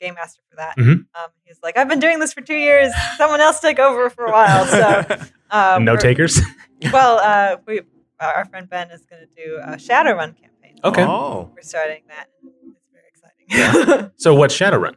[0.00, 0.76] game master for that.
[0.76, 1.06] Mhm.
[1.14, 2.92] Um, he's like, I've been doing this for two years.
[3.16, 4.66] Someone else took over for a while.
[4.66, 6.40] So um, no takers.
[6.92, 7.80] Well, uh, we
[8.20, 10.50] our friend Ben is going to do a Shadowrun campaign.
[10.84, 11.02] Okay.
[11.04, 12.28] Oh, We're starting that.
[12.42, 14.10] It's very exciting.
[14.16, 14.96] so what's Shadowrun?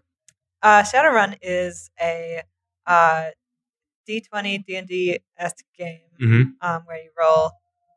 [0.61, 2.41] Uh, Shadowrun is a
[2.86, 3.30] uh,
[4.07, 7.51] D20 D&D esque game hmm um, where you roll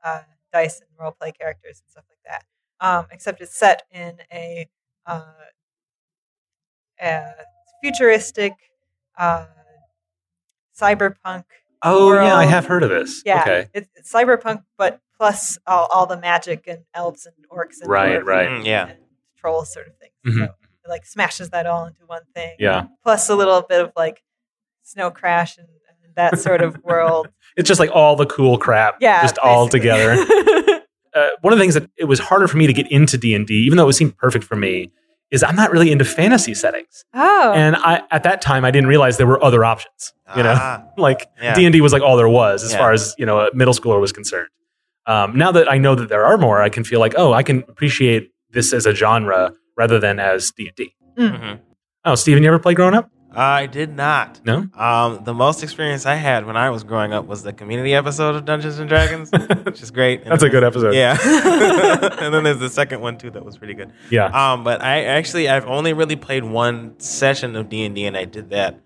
[0.04, 0.20] uh,
[0.52, 2.44] dice and role play characters and stuff like that.
[2.86, 4.68] Um, except it's set in a,
[5.06, 5.22] uh,
[7.00, 7.22] a
[7.82, 8.52] futuristic
[9.18, 9.46] uh,
[10.78, 11.44] cyberpunk.
[11.82, 13.22] Oh yeah, I have heard of this.
[13.24, 13.68] Yeah, Okay.
[13.74, 18.20] it's, it's cyberpunk, but plus all, all the magic and elves and orcs and Right,
[18.20, 18.48] dwarves right.
[18.48, 18.86] and- Mm, yeah.
[18.88, 18.98] and
[19.38, 20.10] trolls sort of thing.
[20.26, 20.46] Mhm.
[20.48, 20.52] So
[20.84, 22.56] it like smashes that all into one thing.
[22.58, 22.86] Yeah.
[23.04, 24.22] Plus a little bit of like
[24.82, 25.68] snow crash and,
[26.04, 27.28] and that sort of world.
[27.56, 30.12] It's just like all the cool crap, Yeah, just all together.
[31.14, 33.34] uh, one of the things that it was harder for me to get into D
[33.34, 34.90] and D, even though it seemed perfect for me,
[35.30, 37.04] is I'm not really into fantasy settings.
[37.14, 40.12] oh, And I, at that time, I didn't realize there were other options.
[40.36, 42.78] You know, Ah, like D and D was like all there was as Yeah.
[42.78, 44.48] far as you know a middle schooler was concerned.
[45.07, 47.42] Um, now that I know that there are more, I can feel like oh, I
[47.42, 50.94] can appreciate this as a genre rather than as D and D.
[51.16, 51.59] mhm.
[52.05, 53.11] Oh, Steven, you ever play growing up?
[53.34, 54.40] I did not.
[54.44, 54.66] No.
[54.74, 58.34] Um, the most experience I had when I was growing up was the community episode
[58.34, 59.30] of Dungeons and Dragons,
[59.64, 60.22] which is great.
[60.22, 60.94] And That's a good episode.
[60.94, 61.16] Yeah.
[62.20, 63.92] and then there's the second one too that was pretty good.
[64.11, 64.26] Yeah.
[64.26, 68.16] Um, but I actually I've only really played one session of D and D, and
[68.16, 68.78] I did that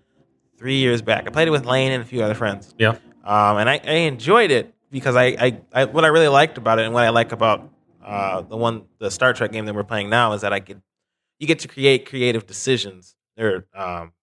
[0.57, 1.27] three years back.
[1.27, 2.73] I played it with Lane and a few other friends.
[2.77, 2.95] Yeah.
[3.25, 6.79] Um, and I, I enjoyed it because I, I, I what I really liked about
[6.79, 7.69] it and what I like about
[8.03, 10.81] uh, the one the Star Trek game that we're playing now is that I could
[11.39, 14.13] you get to create creative decisions or um,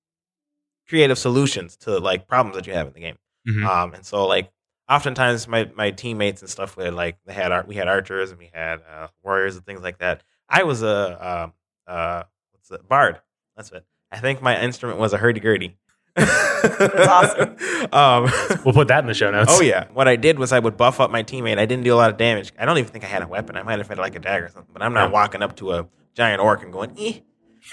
[0.88, 3.16] creative solutions to like problems that you have in the game.
[3.48, 3.64] Mhm.
[3.66, 4.50] Um, and so like
[4.88, 8.50] oftentimes my, my teammates and stuff were like they had we had archers and we
[8.52, 10.22] had uh, warriors and things like that.
[10.48, 11.52] I was a
[11.88, 12.22] uh, uh,
[12.52, 13.20] what's it bard.
[13.56, 13.84] That's it.
[14.10, 15.76] I think my instrument was a hurdy gurdy.
[16.16, 17.56] That's awesome.
[17.92, 18.30] um,
[18.64, 19.52] We'll put that in the show notes.
[19.54, 19.86] oh yeah.
[19.92, 21.58] What I did was I would buff up my teammate.
[21.58, 22.52] I didn't do a lot of damage.
[22.58, 23.56] I don't even think I had a weapon.
[23.56, 24.70] I might have had like a dagger or something.
[24.72, 25.12] But I'm not Yeah.
[25.12, 27.20] walking up to a giant orc and going, eh.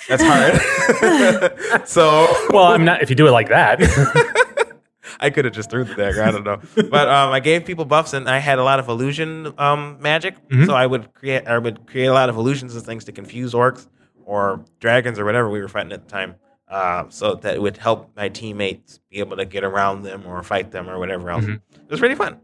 [0.09, 1.87] That's hard.
[1.87, 3.01] so Well, I'm not.
[3.01, 3.81] If you do it like that,
[5.19, 6.23] I could have just threw the dagger.
[6.23, 8.87] I don't know, but um, I gave people buffs, and I had a lot of
[8.87, 10.35] illusion um, magic.
[10.49, 10.65] Mhm.
[10.65, 13.53] So I would create, I would create a lot of illusions and things to confuse
[13.53, 13.87] orcs
[14.25, 16.35] or dragons or whatever we were fighting at the time,
[16.71, 20.41] uh, so that it would help my teammates be able to get around them or
[20.41, 21.45] fight them or whatever else.
[21.45, 21.55] Mhm.
[21.73, 22.37] It was really fun.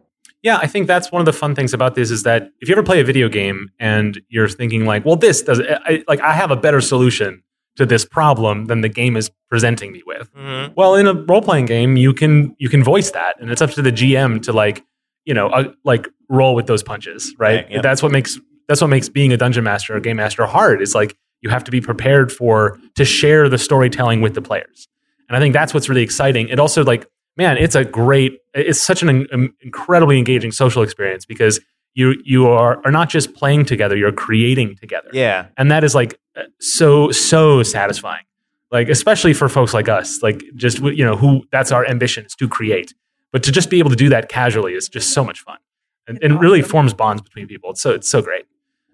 [0.44, 2.76] yeah, I think that's one of the fun things about this is that if you
[2.76, 6.32] ever play a video game and you're thinking like, well, this does I, like I
[6.34, 7.42] have a better solution
[7.78, 10.30] to this problem than the game is presenting me with.
[10.36, 13.62] hmm Well, in a role playing game, you can you can voice that, and it's
[13.62, 14.84] up to the GM to like
[15.26, 17.66] you know uh, like roll with those punches, right?
[17.70, 17.82] Right.
[17.82, 20.82] That's what makes that's what makes being a dungeon master or game master hard.
[20.82, 24.88] Is like you have to be prepared for to share the storytelling with the players,
[25.28, 26.50] and I think that's what's really exciting.
[26.50, 27.08] It also like
[27.38, 31.60] man, it's a great, it's such an um, incredibly engaging social experience because
[31.94, 35.10] you you are are not just playing together, you're creating together.
[35.14, 35.48] Yeah.
[35.58, 36.20] And that is like
[36.60, 38.24] so so satisfying.
[38.72, 42.36] Like especially for folks like us, like just you know who that's our ambition is
[42.36, 42.94] to create.
[43.32, 45.58] But to just be able to do that casually is just so much fun.
[46.08, 47.72] And, and really forms bonds between people.
[47.72, 48.46] It's so it's so great.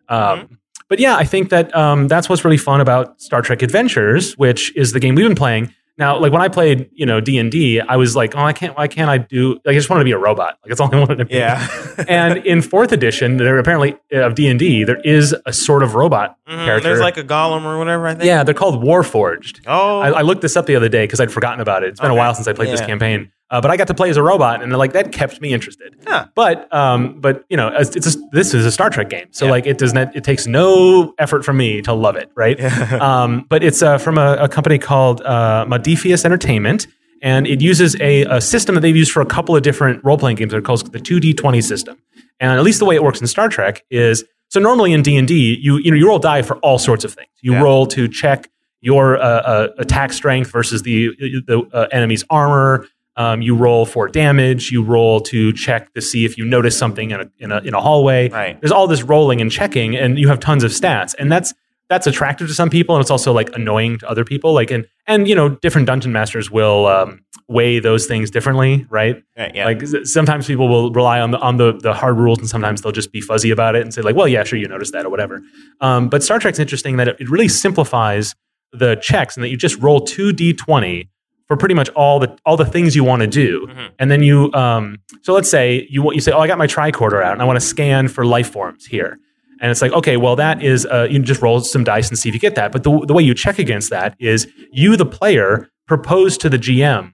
[0.10, 0.54] Um, Mm-hmm.
[0.94, 4.72] But yeah, I think that um, that's what's really fun about Star Trek Adventures, which
[4.78, 5.74] is the game we've been playing.
[5.98, 8.54] Now, like when I played, you know, D and D, I was like, oh, I
[8.54, 9.54] can't, why can't I do?
[9.66, 10.60] Like, I just wanted to be a robot.
[10.62, 11.34] Like, that's all I wanted to be.
[11.34, 11.68] Yeah.
[12.08, 15.82] and in fourth edition, there apparently uh, of D and D, there is a sort
[15.82, 16.64] of robot Mhm.
[16.66, 16.89] character.
[16.89, 18.06] There's like a golem or whatever.
[18.06, 18.26] I think.
[18.26, 19.62] yeah, they're called Warforged.
[19.66, 20.00] Oh.
[20.00, 21.88] I, I looked this up the other day because I'd forgotten about it.
[21.89, 24.10] It's been a while since I played this campaign, uh, but I got to play
[24.10, 25.95] as a robot, and like that kept me interested.
[26.08, 26.26] Huh.
[26.36, 29.45] But um, but you know, it's, it's a, this is a Star Trek game, so
[29.45, 29.51] Yeah.
[29.51, 32.58] like it does not it takes no effort from me to love it, right?
[32.60, 32.97] Yeah.
[33.24, 36.88] um, but it's uh, from a, a company called uh, Modiphius Entertainment,
[37.22, 40.18] and it uses a, a system that they've used for a couple of different role
[40.18, 40.51] playing games.
[40.51, 41.97] They're called the two D twenty system,
[42.39, 45.16] and at least the way it works in Star Trek is so normally in D
[45.16, 47.30] and D, you you know you roll die for all sorts of things.
[47.41, 47.62] You Yeah.
[47.64, 48.49] roll to check
[48.82, 51.10] your uh, uh, attack strength versus the
[51.47, 52.86] the uh, enemy's armor.
[53.16, 54.72] Um, you roll for damage.
[54.72, 57.74] You roll to check to see if you notice something in a, in a in
[57.74, 58.30] a hallway.
[58.30, 58.59] Right.
[58.59, 61.53] There's all this rolling and checking, and you have tons of stats, and that's
[61.89, 64.53] that's attractive to some people, and it's also like annoying to other people.
[64.53, 69.22] Like and and you know different dungeon masters will um, weigh those things differently, right?
[69.38, 69.66] Right, yeah.
[69.66, 72.91] Like sometimes people will rely on the on the the hard rules, and sometimes they'll
[72.91, 75.09] just be fuzzy about it and say like, well, yeah, sure, you noticed that or
[75.09, 75.41] whatever.
[75.82, 78.34] Um, but Star Trek's interesting that it, it really simplifies
[78.72, 81.09] the checks, and that you just roll two d20
[81.48, 83.89] for pretty much all the all the things you want to do, Mhm.
[84.00, 86.68] and then you um, so let's say you want you say, oh, I got my
[86.68, 89.18] tricorder out, and I want to scan for life forms here.
[89.62, 92.28] And it's like, okay, well, that is, uh, you just roll some dice and see
[92.28, 92.74] if you get that.
[92.74, 96.58] But the, the way you check against that is you, the player, propose to the
[96.58, 97.14] GM,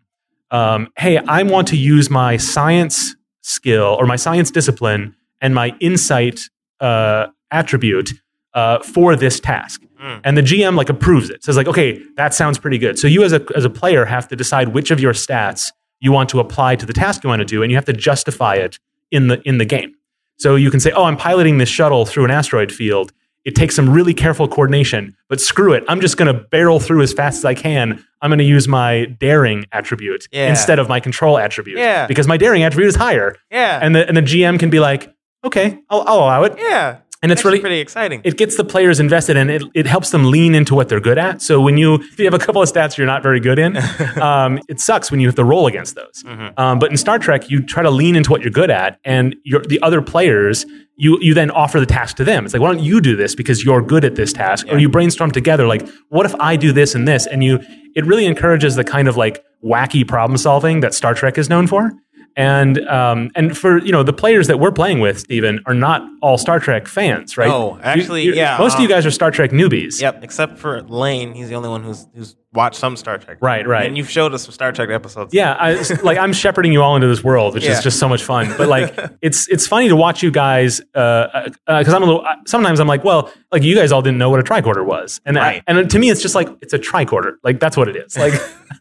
[0.50, 5.76] um, hey, I want to use my science skill or my science discipline and my
[5.80, 6.40] insight
[6.80, 8.14] uh, attribute
[8.54, 9.82] uh, for this task.
[10.02, 10.22] Mm.
[10.24, 11.44] And the GM like approves it.
[11.44, 12.98] Says like, okay, that sounds pretty good.
[12.98, 16.12] So you as a as a player have to decide which of your stats you
[16.12, 18.56] want to apply to the task you want to do, and you have to justify
[18.56, 18.80] it
[19.12, 19.94] in the in the game.
[20.38, 23.12] So you can say, oh, I'm piloting this shuttle through an asteroid field.
[23.46, 25.84] It takes some really careful coordination, but screw it.
[25.88, 28.04] I'm just going to barrel through as fast as I can.
[28.22, 30.50] I'm going to use my daring attribute Yeah.
[30.50, 31.78] instead of my control attribute.
[31.78, 32.06] Yeah.
[32.06, 33.36] Because my daring attribute is higher.
[33.50, 33.80] yeah.
[33.82, 35.14] And the, and the GM can be like,
[35.46, 36.56] okay, I'll, I'll allow it.
[36.58, 36.98] yeah.
[37.22, 38.22] And it's Actually really, pretty exciting.
[38.24, 41.18] it gets the players invested and it, it helps them lean into what they're good
[41.18, 41.42] at.
[41.42, 43.76] So when you, if you have a couple of stats you're not very good in,
[44.22, 46.24] um, it sucks when you have to roll against those.
[46.26, 46.58] Mhm.
[46.58, 49.36] Um, but in Star Trek, you try to lean into what you're good at, and
[49.44, 50.66] your, the other players,
[50.96, 52.46] you you then offer the task to them.
[52.46, 54.88] It's like, why don't you do this because you're good at this task, or you
[54.90, 55.68] brainstorm together.
[55.68, 57.26] Like, what if I do this and this?
[57.28, 57.60] And you,
[57.96, 61.68] it really encourages the kind of like wacky problem solving that Star Trek is known
[61.68, 61.92] for.
[62.40, 66.02] And um, and for you know the players that we're playing with, Steven, are not
[66.22, 67.50] all Star Trek fans, right?
[67.50, 70.00] No, You- actually, you- yeah, Most of you um, guys are Star Trek newbies.
[70.00, 71.34] Yep, except for Lane.
[71.34, 73.38] He's the only one who's who's watched some Star Trek.
[73.42, 73.86] Right, right.
[73.86, 75.34] And you've showed us some Star Trek episodes.
[75.34, 75.74] Yeah, I,
[76.04, 77.74] like I'm shepherding you all into this world, which Yeah.
[77.78, 78.54] is just so much fun.
[78.58, 82.22] But like, it's it's funny to watch you guys because I'm a little.
[82.26, 85.22] uh, Sometimes I'm like, well, like you guys all didn't know what a tricorder was,
[85.26, 87.34] and I- and to me, it's just like it's a tricorder.
[87.44, 88.18] Like that's what it is.
[88.18, 88.34] Like,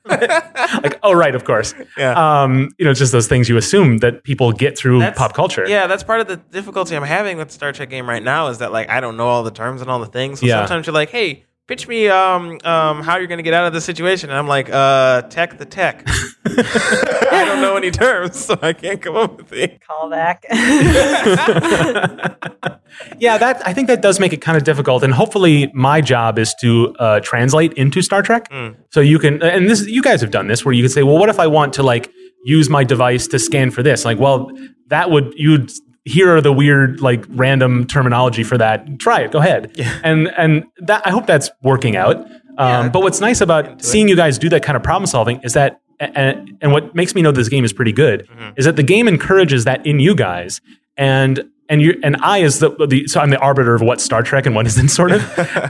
[0.83, 1.75] like oh right, of course.
[1.97, 2.13] Yeah.
[2.43, 5.35] Um, you know, it's just those things you assume that people get through That's- pop
[5.35, 5.67] culture.
[5.69, 8.49] Yeah, that's part of the difficulty I'm having with the Star Trek game right now
[8.49, 10.41] is that like I don't know all the terms and all the things.
[10.41, 10.61] So Yeah.
[10.61, 13.85] sometimes you're like, hey, pitch me um um how you're gonna get out of this
[13.85, 14.31] situation.
[14.31, 16.03] And I'm like, uh tech the tech.
[16.47, 19.81] I don't know any terms, so I can't come up with it.
[19.87, 20.45] Call back.
[23.19, 26.39] yeah, that I think that does make it kind of difficult, and hopefully, my job
[26.39, 28.49] is to uh, translate into Star Trek.
[28.51, 28.77] Mm.
[28.91, 31.19] So you can, and this you guys have done this, where you can say, well,
[31.19, 32.11] what if I want to like
[32.45, 34.05] use my device to scan for this?
[34.05, 34.51] Like, well,
[34.89, 35.71] that would you'd
[36.09, 38.99] here are the weird like random terminology for that.
[38.99, 39.93] Try it, go ahead, Yeah.
[40.03, 42.17] and and that I hope that's working out.
[42.17, 42.27] Um,
[42.59, 42.89] Yeah.
[42.89, 45.81] but what's nice about seeing you guys do that kind of problem solving is that,
[46.01, 48.53] and, and what makes me know this game is pretty good Mhm.
[48.57, 50.61] is that the game encourages that in you guys,
[50.97, 54.23] and and you and I as the, the so I'm the arbiter of what Star
[54.23, 55.23] Trek and what isn't sort of,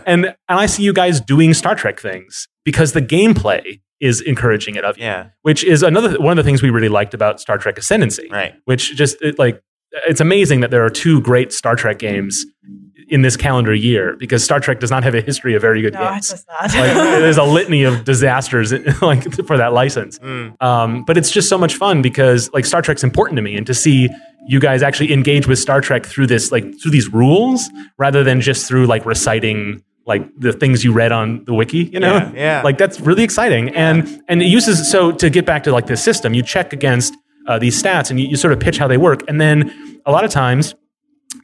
[0.07, 4.77] and and I see you guys doing Star Trek things because the gameplay is encouraging
[4.77, 7.41] it of you, Yeah, which is another one of the things we really liked about
[7.41, 8.55] Star Trek Ascendancy, right.
[8.65, 9.61] which just it, like
[10.07, 12.45] it's amazing that there are two great Star Trek games
[13.09, 15.95] in this calendar year because Star Trek does not have a history of very good
[15.95, 16.45] no, games.
[16.61, 18.73] like there's a litany of disasters
[19.03, 20.19] like for that license.
[20.19, 20.63] Mm.
[20.63, 23.67] Um, but it's just so much fun because like Star Trek's important to me, and
[23.67, 24.09] to see
[24.47, 27.69] you guys actually engage with Star Trek through this like through these rules
[27.99, 31.85] rather than just through like reciting like the things you read on the wiki.
[31.85, 32.63] You know, Yeah, yeah.
[32.63, 33.69] like that's really exciting.
[33.71, 37.15] And and it uses so to get back to like this system, you check against
[37.49, 40.13] uh, these stats and you, you sort of pitch how they work, and then a
[40.13, 40.75] lot of times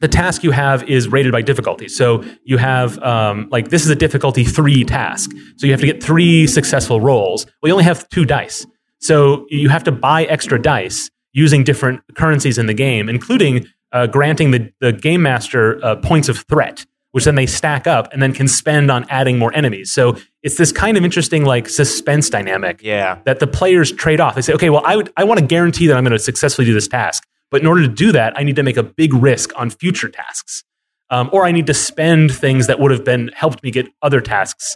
[0.01, 1.87] the task you have is rated by difficulty.
[1.87, 5.31] So you have um, like this is a difficulty three task.
[5.57, 7.45] So you have to get three successful rolls.
[7.61, 8.65] Well, you only have two dice,
[8.99, 14.07] so you have to buy extra dice using different currencies in the game, including uh,
[14.07, 16.85] granting the, the game master uh, points of threat,
[17.15, 19.89] which then they stack up and then can spend on adding more enemies.
[19.93, 23.19] So it's this kind of interesting like suspense dynamic Yeah.
[23.23, 24.35] that the players trade off.
[24.35, 26.65] They say, okay, well, I would I want to guarantee that I'm going to successfully
[26.65, 29.13] do this task, but in order to do that, I need to make a big
[29.13, 30.65] risk on future tasks,
[31.09, 34.19] um, or I need to spend things that would have been helped me get other
[34.19, 34.75] tasks,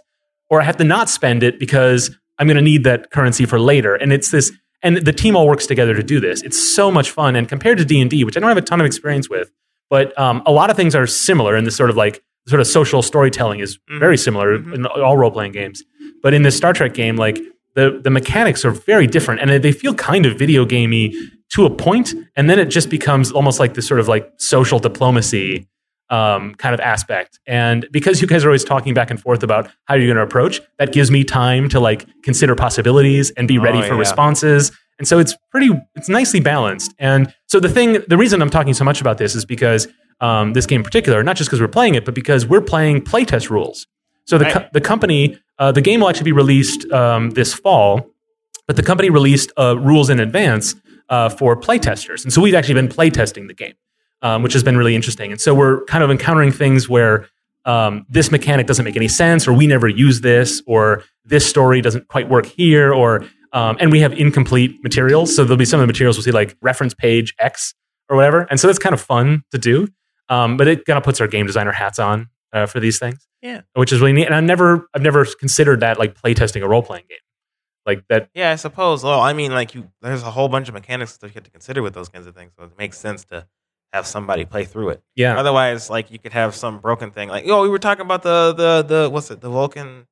[0.49, 3.59] or I have to not spend it because I'm going to need that currency for
[3.59, 3.95] later.
[3.95, 4.49] And it's this,
[4.81, 6.41] and the team all works together to do this.
[6.43, 7.35] It's so much fun.
[7.35, 9.51] And compared to D and D, which I don't have a ton of experience with,
[9.89, 12.67] but um, a lot of things are similar in this sort of like sort of
[12.67, 13.99] social storytelling is Mhm.
[13.99, 14.73] very similar Mhm.
[14.75, 15.83] in all role playing games.
[16.23, 17.39] But in this Star Trek game, like
[17.75, 21.13] the the mechanics are very different, and they feel kind of video gamey
[21.55, 24.79] to a point, and then it just becomes almost like this sort of like social
[24.79, 25.67] diplomacy
[26.11, 27.37] um, kind of aspect.
[27.45, 30.23] And because you guys are always talking back and forth about how you're going to
[30.23, 33.99] approach, that gives me time to like consider possibilities and be ready Oh, for yeah.
[33.99, 34.71] responses.
[34.97, 36.95] And so it's pretty, it's nicely balanced.
[36.97, 39.87] And so the thing, the reason I'm talking so much about this is because
[40.21, 43.01] um, this game in particular, not just because we're playing it, but because we're playing
[43.01, 43.87] playtest rules.
[44.25, 48.05] So the, co- the company, uh, the game will actually be released um, this fall,
[48.67, 50.75] but the company released uh, rules in advance
[51.09, 52.23] uh, for playtesters.
[52.23, 53.73] And so we've actually been playtesting the game,
[54.21, 55.31] um, which has been really interesting.
[55.31, 57.27] And so we're kind of encountering things where
[57.65, 61.81] um, this mechanic doesn't make any sense, or we never use this, or this story
[61.81, 65.35] doesn't quite work here, or um, and we have incomplete materials.
[65.35, 67.73] So there'll be some of the materials we'll see like reference page X
[68.09, 68.47] or whatever.
[68.49, 69.87] And so that's kind of fun to do.
[70.29, 73.27] Um, but it kind of puts our game designer hats on uh, for these things.
[73.41, 73.61] Yeah.
[73.73, 74.25] Which is really neat.
[74.25, 77.17] And I've never I've never considered that like playtesting a role playing game.
[77.85, 79.03] Like that Yeah, I suppose.
[79.03, 81.51] Well, I mean, like you, there's a whole bunch of mechanics that you have to
[81.51, 82.51] consider with those kinds of things.
[82.57, 83.47] So it makes sense to
[83.93, 85.01] have somebody play through it.
[85.15, 85.39] yeah.
[85.39, 87.29] Otherwise, like you could have some broken thing.
[87.29, 89.41] Like, oh, we were talking about the the the what's it?
[89.41, 90.05] The Vulcan.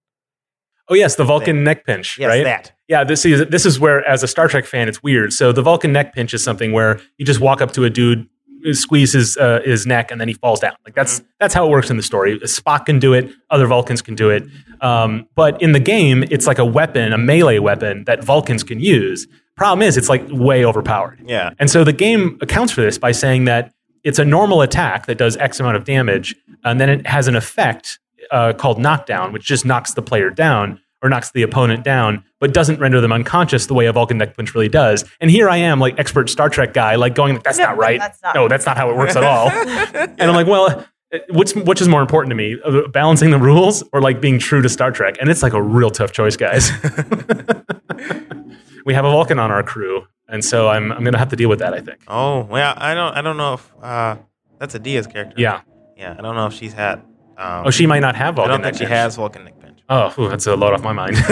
[0.89, 2.43] Oh yes, the Vulcan neck pinch, Yes, right?
[2.45, 2.71] that.
[2.87, 5.33] Yeah, this is this is where as a Star Trek fan it's weird.
[5.33, 8.27] So the Vulcan neck pinch is something where you just walk up to a dude,
[8.71, 10.73] squeeze his uh, his neck, and then he falls down.
[10.85, 12.39] Like that's that's how it works in the story.
[12.41, 14.43] Spock can do it, other Vulcans can do it.
[14.81, 18.79] Um, but in the game, it's like a weapon, a melee weapon that Vulcans can
[18.79, 19.27] use.
[19.55, 21.19] Problem is, it's like way overpowered.
[21.25, 21.51] Yeah.
[21.57, 25.17] And so the game accounts for this by saying that it's a normal attack that
[25.17, 27.99] does X amount of damage, and then it has an effect
[28.31, 32.53] uh, called knockdown, which just knocks the player down or knocks the opponent down, but
[32.53, 35.05] doesn't render them unconscious the way a Vulcan neck punch really does.
[35.21, 37.99] And here I am, like expert Star Trek guy, like going, "That's No, not right.
[37.99, 40.85] that's not no, that's not how it works at all." and I'm like, "Well."
[41.29, 44.61] What's which is more important to me, uh, balancing the rules or like being true
[44.61, 45.15] to Star Trek?
[45.21, 46.69] And it's like a real tough choice, guys.
[48.85, 51.47] we have a Vulcan on our crew, and so I'm I'm gonna have to deal
[51.49, 51.73] with that.
[51.73, 51.99] I think.
[52.09, 53.13] Oh well, I don't.
[53.13, 54.17] I don't know if uh,
[54.59, 55.35] that's a Diaz character.
[55.37, 55.61] Yeah.
[55.95, 56.15] Yeah.
[56.17, 56.99] I don't know if she's had.
[57.37, 58.51] Um, Oh, she might not have Vulcan.
[58.51, 58.89] I don't think neck she pinch.
[58.97, 59.56] has Vulcan neck pinch.
[59.89, 61.17] Oh, ooh, that's a lot off my mind.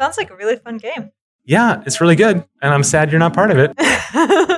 [0.00, 1.10] Sounds like a really fun game.
[1.44, 3.72] yeah, it's really good, and I'm sad you're not part of it.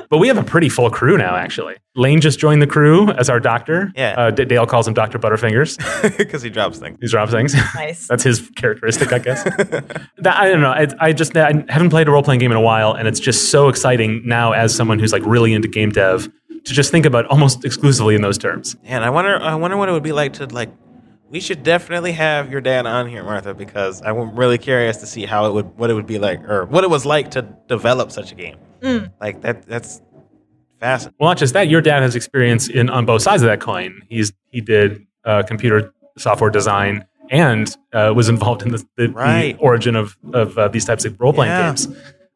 [0.07, 1.75] But we have a pretty full crew now, actually.
[1.95, 3.91] Lane just joined the crew as our doctor.
[3.95, 4.13] Yeah.
[4.15, 5.77] Uh, D- Dale calls him Doctor Butterfingers.
[6.17, 6.99] Because he drops things.
[7.01, 7.55] He drops things.
[7.73, 8.07] nice.
[8.07, 9.43] That's his characteristic, I guess.
[9.43, 10.69] that, I don't know.
[10.69, 13.19] I, I just I haven't played a role playing game in a while, and it's
[13.19, 16.29] just so exciting now as someone who's like really into game dev
[16.65, 18.75] to just think about almost exclusively in those terms.
[18.83, 19.41] And I wonder.
[19.41, 20.69] I wonder what it would be like to like.
[21.29, 25.25] We should definitely have your dad on here, Martha, because I'm really curious to see
[25.25, 28.11] how it would, what it would be like, or what it was like to develop
[28.11, 28.57] such a game.
[28.81, 29.11] Mm.
[29.19, 29.65] Like that.
[29.65, 30.01] That's
[30.79, 31.15] fascinating.
[31.19, 34.01] Well, not just that, your dad has experience in on both sides of that coin.
[34.07, 39.57] He's he did uh, computer software design and uh, was involved in the, the, the
[39.59, 41.69] origin of of uh, these types of role playing Yeah.
[41.69, 41.87] games.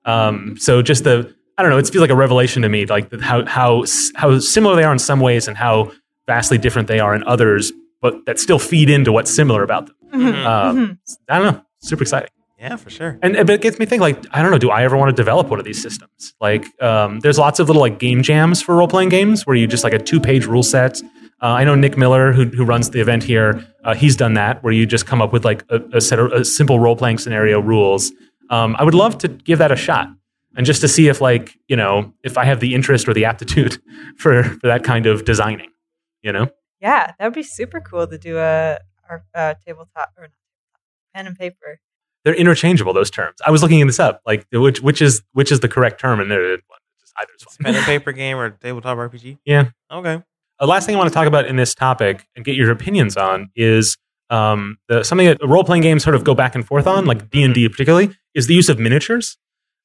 [0.06, 3.14] Um, so just the I don't know, it feels like a revelation to me, like
[3.22, 3.84] how how
[4.16, 5.92] how similar they are in some ways and how
[6.26, 7.72] vastly different they are in others,
[8.02, 9.96] but that still feed into what's similar about them.
[10.14, 10.46] Mhm.
[10.46, 10.98] Um, Mhm.
[11.30, 12.30] I don't know, super exciting.
[12.60, 13.18] Yeah, for sure.
[13.22, 15.16] And but it gets me thinking, like, I don't know, do I ever want to
[15.16, 16.34] develop one of these systems?
[16.42, 19.66] Like, um, there's lots of little like game jams for role playing games where you
[19.66, 21.00] just like a two page rule set.
[21.42, 24.62] Uh, I know Nick Miller, who, who runs the event here, uh, he's done that
[24.62, 27.18] where you just come up with like a, a set of a simple role playing
[27.18, 28.12] scenario rules.
[28.50, 30.10] Um, I would love to give that a shot
[30.58, 33.24] and just to see if like you know if I have the interest or the
[33.24, 33.78] aptitude
[34.18, 35.70] for for that kind of designing.
[36.24, 36.50] You know,
[36.82, 40.30] Yeah, that would be super cool to do a, our uh, tabletop or
[41.14, 41.80] pen and paper.
[42.24, 43.36] they're interchangeable those terms.
[43.46, 46.30] I was looking this up, like which which is which is the correct term, and
[46.32, 46.64] they're just
[47.20, 47.66] either is fine.
[47.66, 49.40] Pen and paper game or tabletop RPG?
[49.46, 49.72] Yeah.
[49.92, 50.24] Okay.
[50.60, 53.16] The last thing I want to talk about in this topic and get your opinions
[53.18, 53.98] on is
[54.30, 57.30] um, the, something that role playing games sort of go back and forth on, like
[57.30, 59.38] D and D particularly, is the use of miniatures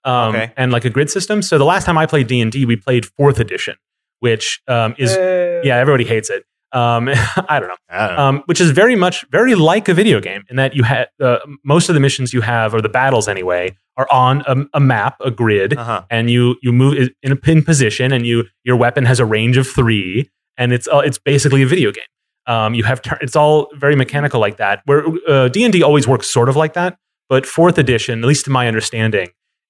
[0.04, 0.52] um, Okay.
[0.56, 1.42] and like a grid system.
[1.42, 3.76] So the last time I played D and D, we played fourth edition,
[4.18, 5.60] which um, is Boo.
[5.64, 6.44] yeah, everybody hates it.
[6.74, 7.08] Um,
[7.48, 8.22] I don't know I don't know.
[8.22, 11.38] um, which is very much very like a video game in that you have uh,
[11.64, 15.16] most of the missions you have or the battles anyway are on a, a map,
[15.20, 16.02] a grid, uh-huh.
[16.10, 19.56] and you you move in a pin position, and you your weapon has a range
[19.56, 22.04] of three, and it's uh, it's basically a video game.
[22.46, 24.82] Um, you have tur- it's all very mechanical like that.
[24.84, 26.98] Where uh, D and D always works sort of like that,
[27.28, 29.28] but fourth edition, at least to my understanding,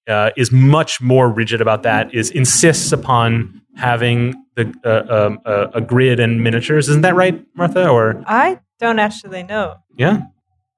[0.08, 2.14] uh, is much more rigid about that.
[2.14, 6.88] Is insists upon having the uh, um, uh, a grid and miniatures.
[6.88, 7.88] Isn't that right, Martha?
[7.88, 10.22] Or I don't actually know yeah,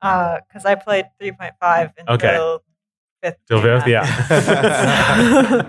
[0.01, 2.37] because I played 3.5 until Okay.
[3.23, 3.37] fifth.
[3.49, 5.67] Came fifth, out.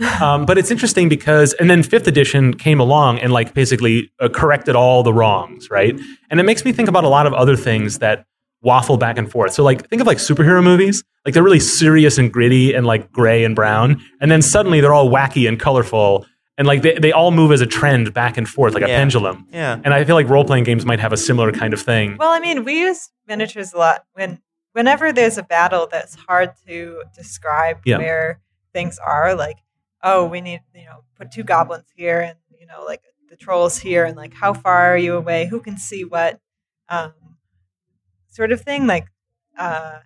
[0.22, 4.28] um, but it's interesting because, and then fifth edition came along and like basically uh,
[4.28, 5.98] corrected all the wrongs, right?
[6.30, 8.24] And it makes me think about a lot of other things that
[8.62, 9.52] waffle back and forth.
[9.52, 13.10] So like, think of like superhero movies, like they're really serious and gritty and like
[13.12, 16.26] gray and brown, and then suddenly they're all wacky and colorful,
[16.58, 18.98] and like they, they all move as a trend back and forth, like a Yeah.
[18.98, 19.46] pendulum.
[19.52, 19.80] yeah.
[19.84, 22.16] And I feel like role playing games might have a similar kind of thing.
[22.18, 24.40] Well, I mean, we use miniatures a lot when
[24.72, 27.98] whenever there's a battle that's hard to describe Yeah.
[27.98, 28.40] where
[28.72, 29.34] things are.
[29.34, 29.56] Like,
[30.02, 33.78] oh, we need you know put two goblins here, and you know like the trolls
[33.78, 35.46] here, and like how far are you away?
[35.46, 36.40] Who can see what?
[36.88, 37.12] Um,
[38.28, 38.86] sort of thing.
[38.86, 39.06] Like,
[39.58, 39.98] uh,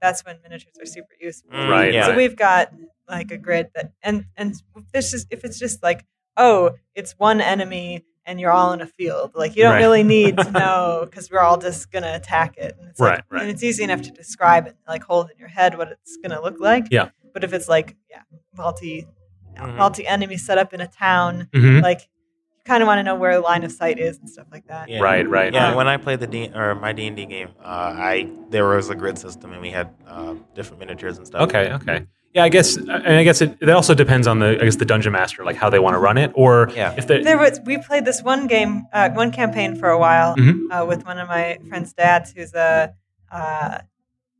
[0.00, 1.50] that's when miniatures are super useful.
[1.52, 2.06] Mm, Right, Yeah.
[2.06, 2.72] So we've got
[3.12, 4.54] like a grid that, and and
[4.92, 6.04] this is if it's just like,
[6.36, 9.80] oh, it's one enemy and you're all in a field, like you don't Right.
[9.80, 12.76] really need to know because we're all just gonna attack it.
[12.78, 13.42] And it's like, Right, right.
[13.42, 16.40] And it's easy enough to describe it, like hold in your head what it's gonna
[16.40, 16.86] look like.
[16.90, 17.08] Yeah.
[17.34, 18.22] But if it's like, yeah,
[18.56, 19.06] multi
[19.58, 19.76] Mhm.
[19.76, 22.00] multi enemy set up in a town, hmm like
[22.56, 24.66] you kind of want to know where the line of sight is and stuff like
[24.68, 24.88] that.
[24.88, 25.00] Yeah.
[25.02, 25.52] Right, right.
[25.52, 28.30] Yeah, Um, when I played the D or my D and D game, uh, I
[28.50, 31.42] there was a grid system and we had uh, different miniatures and stuff.
[31.42, 32.06] Okay, okay.
[32.34, 34.86] Yeah, I guess, and I guess it, it also depends on the, I guess, the
[34.86, 36.94] dungeon master, like how they want to run it, or Yeah.
[36.96, 40.34] if they, There was we played this one game, uh, one campaign for a while
[40.36, 40.60] Mhm.
[40.70, 42.94] uh, with one of my friends' dads, who's a.
[43.30, 43.78] Uh,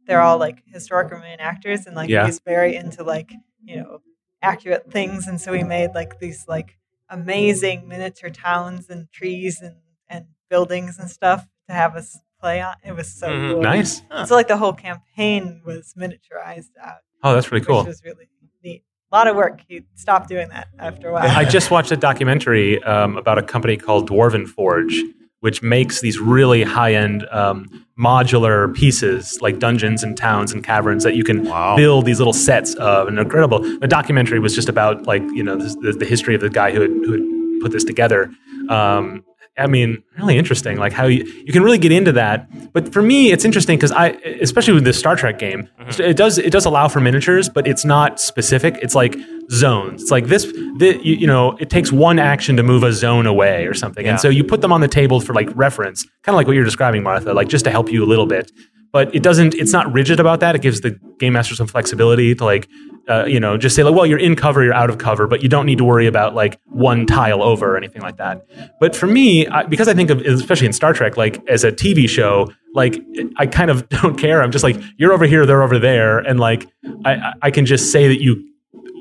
[0.06, 2.24] they're all like historic reenactors, and like Yeah.
[2.26, 3.30] he's very into like
[3.62, 4.00] you know
[4.40, 6.78] accurate things, and so he made like these like
[7.10, 9.76] amazing miniature towns and trees and
[10.08, 12.74] and buildings and stuff to have us play on.
[12.84, 13.52] It was so Mhm.
[13.52, 13.62] cool.
[13.62, 14.02] nice.
[14.10, 14.24] Huh.
[14.26, 17.78] So like the whole campaign was miniaturized out, Oh, that's really cool.
[17.78, 18.28] which was really
[18.64, 18.82] neat.
[19.12, 19.60] A lot of work.
[19.68, 21.24] He stopped doing that after a while.
[21.30, 25.00] I just watched a documentary um, about a company called Dwarven Forge,
[25.40, 31.14] which makes these really high-end um, modular pieces, like dungeons and towns and caverns that
[31.14, 31.76] you can Wow.
[31.76, 33.08] build these little sets of.
[33.08, 33.58] And incredible.
[33.80, 36.80] The documentary was just about like you know the, the history of the guy who
[36.80, 38.30] had, who had put this together.
[38.68, 39.24] Um,
[39.58, 40.78] I mean, really interesting.
[40.78, 42.72] Like how you, you can really get into that.
[42.72, 44.08] But for me, it's interesting because I,
[44.40, 46.02] especially with this Star Trek game, mm-hmm.
[46.02, 48.78] it does it does allow for miniatures, but it's not specific.
[48.80, 49.16] It's like
[49.50, 50.02] zones.
[50.02, 50.44] It's like this,
[50.78, 54.06] thi- you, you know, it takes one action to move a zone away or something,
[54.06, 54.12] Yeah.
[54.12, 56.54] and so you put them on the table for like reference, kind of like what
[56.54, 58.50] you're describing, Martha, like just to help you a little bit.
[58.92, 59.54] But it doesn't.
[59.54, 60.54] It's not rigid about that.
[60.54, 62.68] It gives the game master some flexibility to like,
[63.08, 65.42] uh, you know, just say like, well, you're in cover, you're out of cover, but
[65.42, 68.44] you don't need to worry about like one tile over or anything like that.
[68.80, 71.72] But for me, I, because I think of, especially in Star Trek, like as a
[71.72, 73.00] TV show, like
[73.38, 74.42] I kind of don't care.
[74.42, 76.68] I'm just like, you're over here, they're over there, and like
[77.06, 78.46] I, I- can just say that you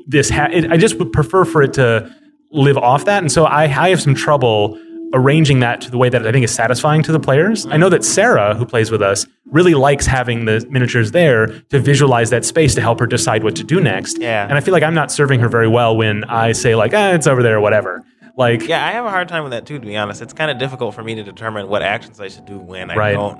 [0.06, 0.30] this.
[0.30, 2.10] Ha- it, I just would prefer for it to
[2.50, 4.78] live off that, and so I, I have some trouble
[5.14, 7.66] arranging that to the way that I think is satisfying to the players.
[7.66, 11.78] I know that Sarah, who plays with us, really likes having the miniatures there to
[11.78, 14.18] visualize that space to help her decide what to do next.
[14.20, 14.44] Yeah.
[14.44, 17.10] And I feel like I'm not serving her very well when I say like, ah,
[17.12, 18.02] it's over there or whatever.
[18.36, 19.78] Like, Yeah, I have a hard time with that too.
[19.78, 22.46] To be honest, it's kind of difficult for me to determine what actions I should
[22.46, 23.12] do when I Right.
[23.12, 23.38] don't.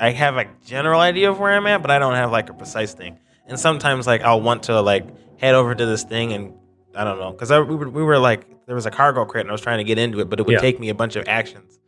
[0.00, 2.54] I have a general idea of where I'm at, but I don't have like a
[2.54, 3.18] precise thing.
[3.48, 5.04] And sometimes, like, I'll want to like
[5.38, 6.52] head over to this thing, and
[6.94, 9.50] I don't know, because we were, we were like, there was a cargo crate, and
[9.50, 10.60] I was trying to get into it, but it would Yeah.
[10.60, 11.80] take me a bunch of actions.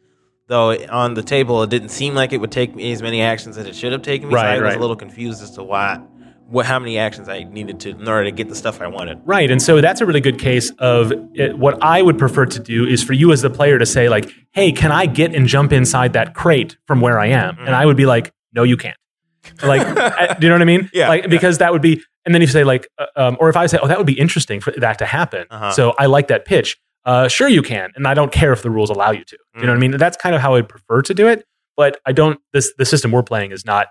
[0.49, 3.57] Though on the table, it didn't seem like it would take me as many actions
[3.59, 4.33] as it should have taken me.
[4.35, 6.01] so Right, I was a little confused as to why,
[6.49, 9.20] what, how many actions I needed to in order to get the stuff I wanted.
[9.24, 9.49] Right.
[9.51, 12.85] And so that's a really good case of it, what I would prefer to do
[12.87, 15.70] is for you as the player to say, like, hey, can I get and jump
[15.72, 17.55] inside that crate from where I am?
[17.57, 17.66] Mm-hmm.
[17.66, 18.97] And I would be like, no, you can't.
[19.62, 19.86] Like,
[20.41, 20.91] do you know what I mean?
[20.93, 21.28] Yeah, Like, yeah.
[21.28, 23.78] because that would be, and then you say, like, uh, um, or if I say,
[23.82, 25.47] oh, that would be interesting for that to happen.
[25.51, 25.72] Uh-huh.
[25.72, 26.76] So I like that pitch.
[27.05, 27.91] Uh, sure, you can.
[27.97, 29.38] And I don't care if the rules allow you to.
[29.57, 29.93] You know what I mean?
[29.93, 31.45] That's kind of how I'd prefer to do it.
[31.76, 33.86] But I don't, this, the system we're playing is not,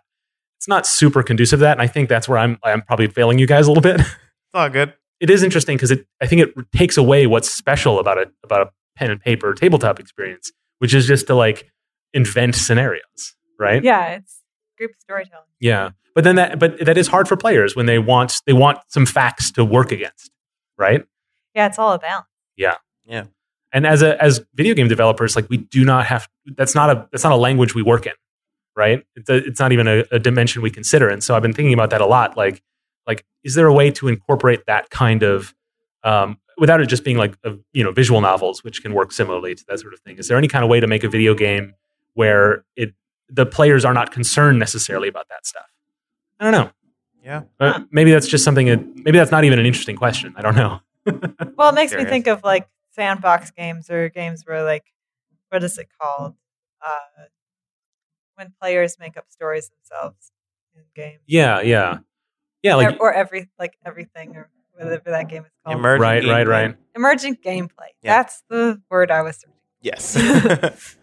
[0.60, 1.72] it's not super conducive to that.
[1.74, 4.02] And I think that's where I'm, I'm probably failing you guys a little bit.
[4.52, 4.93] It's all good.
[5.20, 8.62] it is interesting because it I think it takes away what's special about a about
[8.62, 11.70] a pen and paper tabletop experience, which is just to like
[12.16, 13.84] invent scenarios, right?
[13.84, 14.39] yeah, it's
[14.80, 15.46] group storytelling.
[15.60, 15.92] Yeah.
[16.16, 19.06] But then that but that is hard for players when they want they want some
[19.06, 20.32] facts to work against,
[20.78, 21.06] right?
[21.54, 22.24] Yeah, it's all about.
[22.58, 22.76] Yeah,
[23.06, 23.26] yeah.
[23.72, 26.28] And as a as video game developers, like we do not have
[26.58, 28.14] that's not a that's not a language we work in,
[28.76, 29.06] right?
[29.16, 31.08] It's, a, it's not even a, a dimension we consider.
[31.10, 32.36] And so I've been thinking about that a lot.
[32.36, 32.64] Like
[33.06, 35.54] like is there a way to incorporate that kind of
[36.04, 39.54] um, without it just being like a, you know visual novels, which can work similarly
[39.54, 40.18] to that sort of thing?
[40.18, 41.76] Is there any kind of way to make a video game
[42.14, 42.94] where it
[43.30, 45.68] the players are not concerned necessarily about that stuff?
[46.40, 46.72] I don't know.
[47.24, 47.44] Yeah.
[47.60, 48.68] Uh, maybe that's just something.
[48.68, 50.34] That, maybe that's not even an interesting question.
[50.38, 50.80] I don't know.
[51.58, 54.86] Well, it makes me think of like sandbox games or games where like
[55.50, 56.36] what is it called?
[56.82, 57.24] Uh,
[58.36, 60.32] when players make up stories themselves
[60.76, 61.22] in games.
[61.26, 62.00] Yeah, yeah,
[62.64, 62.76] yeah.
[62.76, 65.78] Like or, or every like everything or whatever that game is called.
[65.78, 66.76] Emerging right, right, right.
[66.96, 67.90] Emergent gameplay.
[68.02, 68.18] Yeah.
[68.18, 69.56] That's the word I was searching.
[69.82, 70.96] Yes.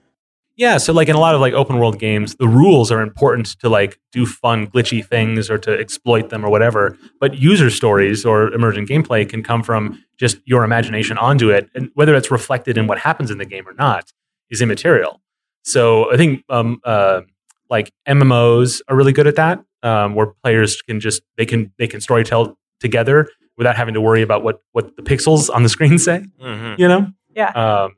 [0.57, 3.47] Yeah, so like in a lot of like open world games, the rules are important
[3.61, 6.97] to like do fun glitchy things or to exploit them or whatever.
[7.21, 11.91] But user stories or emergent gameplay can come from just your imagination onto it, and
[11.95, 14.13] whether it's reflected in what happens in the game or not
[14.49, 15.21] is immaterial.
[15.63, 17.21] So I think um, uh,
[17.69, 21.87] like MMOs are really good at that, um, where players can just they can they
[21.87, 23.29] can storytell together
[23.59, 26.25] without having to worry about what what the pixels on the screen say.
[26.41, 27.09] hmm You know.
[27.35, 27.51] Yeah.
[27.51, 27.93] Um,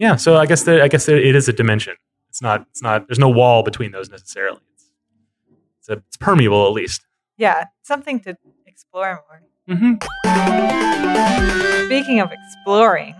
[0.00, 0.16] yeah.
[0.16, 1.94] So I guess there, I guess there, it is a dimension.
[2.28, 2.66] It's not.
[2.70, 3.06] It's not.
[3.06, 4.58] There's no wall between those necessarily.
[4.74, 4.90] It's
[5.78, 7.02] it's, a, it's permeable at least.
[7.36, 8.36] Yeah, something to
[8.66, 9.42] explore more.
[9.76, 11.00] Mm-hmm.
[11.86, 13.14] Speaking of exploring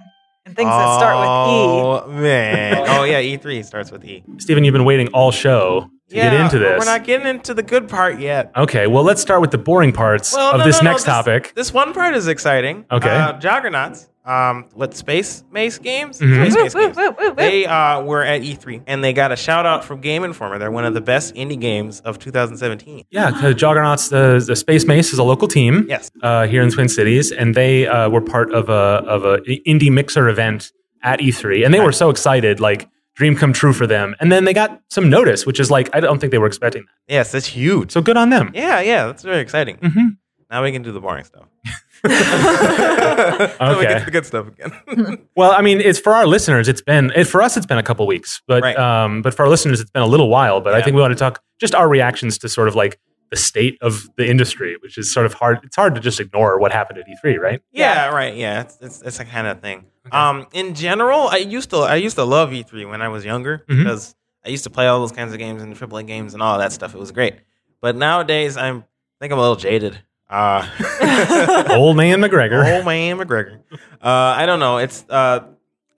[0.46, 2.86] and things that start with E, Oh man.
[2.88, 4.22] Oh yeah, E3 starts with E.
[4.38, 6.78] Stephen, you've been waiting all show to yeah, get into this.
[6.78, 8.52] We're not getting into the good part yet.
[8.56, 8.86] okay.
[8.86, 11.52] Well, let's start with the boring parts Well, of no, this no, no, next topic.
[11.54, 12.84] This one part is exciting.
[12.90, 13.08] Okay.
[13.08, 14.08] Uh, Juggernauts.
[14.30, 16.20] Um, what space mace games?
[16.20, 16.50] Mhm.
[16.52, 17.36] Space Woo, mace games.
[17.36, 20.58] They uh, were at E3 and they got a shout out from Game Informer.
[20.58, 23.04] They're one of the best indie games of 2017.
[23.10, 26.10] Yeah, 'cause Juggernauts, the, the Space Mace is a local team Yes.
[26.22, 28.72] uh, here in Twin Cities, and they uh, were part of a
[29.14, 30.70] of a indie mixer event
[31.02, 34.14] at E3, and they were so excited, like dream come true for them.
[34.20, 36.82] And then they got some notice, which is like I don't think they were expecting
[36.84, 37.12] that.
[37.14, 37.90] Yes, that's huge.
[37.90, 38.50] So good on them.
[38.54, 39.76] Yeah, yeah, that's very exciting.
[39.82, 40.08] hmm
[40.50, 41.46] Now we can do the boring stuff.
[42.10, 43.54] Okay.
[43.58, 45.26] Then we get to the good stuff again.
[45.36, 46.68] Well, I mean, it's for our listeners.
[46.68, 47.56] It's been it, for us.
[47.56, 48.76] It's been a couple weeks, but Right.
[48.76, 50.60] um, but for our listeners, it's been a little while.
[50.60, 52.98] But I think we want to talk just our reactions to sort of like
[53.30, 55.60] the state of the industry, which is sort of hard.
[55.62, 57.60] It's hard to just ignore what happened at E3, right?
[57.72, 58.34] yeah, right.
[58.34, 59.84] Yeah, it's it's, it's a kind of thing.
[60.12, 63.64] Um, in general, I used to I used to love E3 when I was younger
[63.68, 63.78] Mhm.
[63.84, 66.58] because I used to play all those kinds of games and AAA games and all
[66.58, 66.94] that stuff.
[66.94, 67.36] It was great.
[67.80, 70.00] But nowadays, I'm I think I'm a little jaded.
[70.28, 70.66] Uh,
[71.70, 72.76] Old man McGregor.
[72.76, 73.60] Old man McGregor.
[73.72, 74.78] Uh, I don't know.
[74.78, 75.40] It's uh,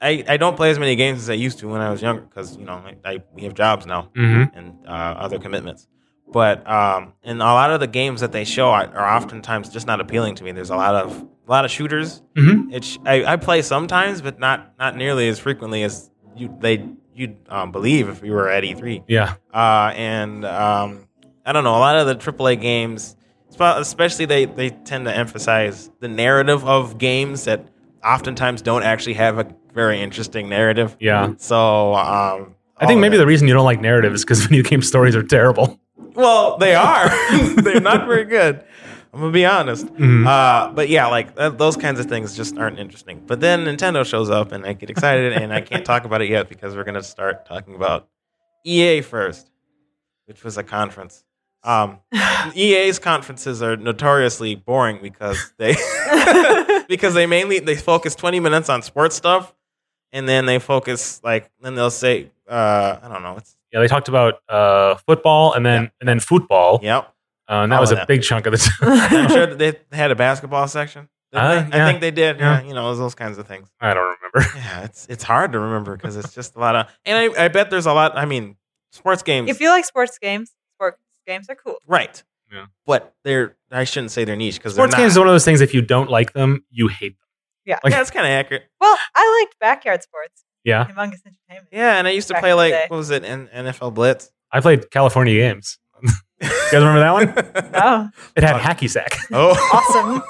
[0.00, 2.22] I I don't play as many games as I used to when I was younger
[2.22, 5.86] because you know I, I we have jobs now hmm and uh, other commitments.
[6.32, 9.86] But um, and a lot of the games that they show are, are oftentimes just
[9.86, 10.52] not appealing to me.
[10.52, 12.22] There's a lot of a lot of shooters.
[12.36, 16.88] hmm It's I, I play sometimes, but not not nearly as frequently as you they
[17.14, 19.04] you'd um, believe if you were at E3.
[19.06, 19.34] Yeah.
[19.52, 21.06] Uh, and um,
[21.44, 21.76] I don't know.
[21.76, 23.14] A lot of the AAA games,
[23.60, 27.66] especially they they tend to emphasize the narrative of games that
[28.04, 30.96] oftentimes don't actually have a very interesting narrative.
[31.00, 31.32] Yeah.
[31.38, 34.82] So um, I think maybe the reason you don't like narrative is because video game
[34.82, 35.78] stories are terrible.
[36.14, 37.08] well they are
[37.62, 38.64] they're not very good.
[39.14, 39.86] I'm gonna be honest.
[39.88, 40.26] Mhm.
[40.26, 43.22] Uh, but yeah, like th- those kinds of things just aren't interesting.
[43.26, 46.30] But then Nintendo shows up and I get excited, and I can't talk about it
[46.30, 48.08] yet because we're gonna start talking about
[48.64, 49.50] EA first,
[50.24, 51.24] which was a conference.
[51.64, 52.00] Um,
[52.54, 55.74] EA's conferences are notoriously boring because they
[56.88, 59.54] because they mainly they focus 20 minutes on sports stuff,
[60.12, 63.88] and then they focus like then they'll say uh, I don't know it's Yeah, they
[63.88, 67.04] talked about uh, football and then and then football, yep.
[67.48, 68.08] uh, and that All was a that.
[68.08, 68.88] big chunk of the time.
[68.90, 71.08] I'm sure that they had a basketball section.
[71.34, 71.86] Uh, yeah.
[71.86, 72.38] I think they did.
[72.40, 72.60] Yeah.
[72.60, 72.68] Yeah.
[72.68, 73.66] you know, those kinds of things.
[73.80, 74.50] I don't remember.
[74.58, 77.48] Yeah, it's it's hard to remember because it's just a lot of, and I, I
[77.48, 78.18] bet there's a lot.
[78.18, 78.56] I mean,
[78.90, 80.61] sports games, if you like sports games, sports
[81.26, 81.76] games are cool.
[81.86, 82.22] right?
[82.52, 82.66] Yeah.
[82.86, 85.44] But they're I shouldn't say they're niche because Sports they're games is one of those
[85.44, 85.60] things.
[85.60, 87.26] If you don't like them, you hate them.
[87.64, 87.78] Yeah.
[87.82, 88.64] Like- yeah, it's kind of accurate.
[88.80, 90.44] Well, I liked backyard sports.
[90.64, 91.68] Yeah, Humongous entertainment.
[91.72, 94.30] Yeah, and I used to play like what was it, N- NFL Blitz.
[94.52, 95.78] I played California games.
[96.42, 97.70] You guys remember that one?
[97.74, 98.78] Oh, It had Fuck.
[98.78, 99.16] hacky sack.
[99.32, 100.22] oh, awesome.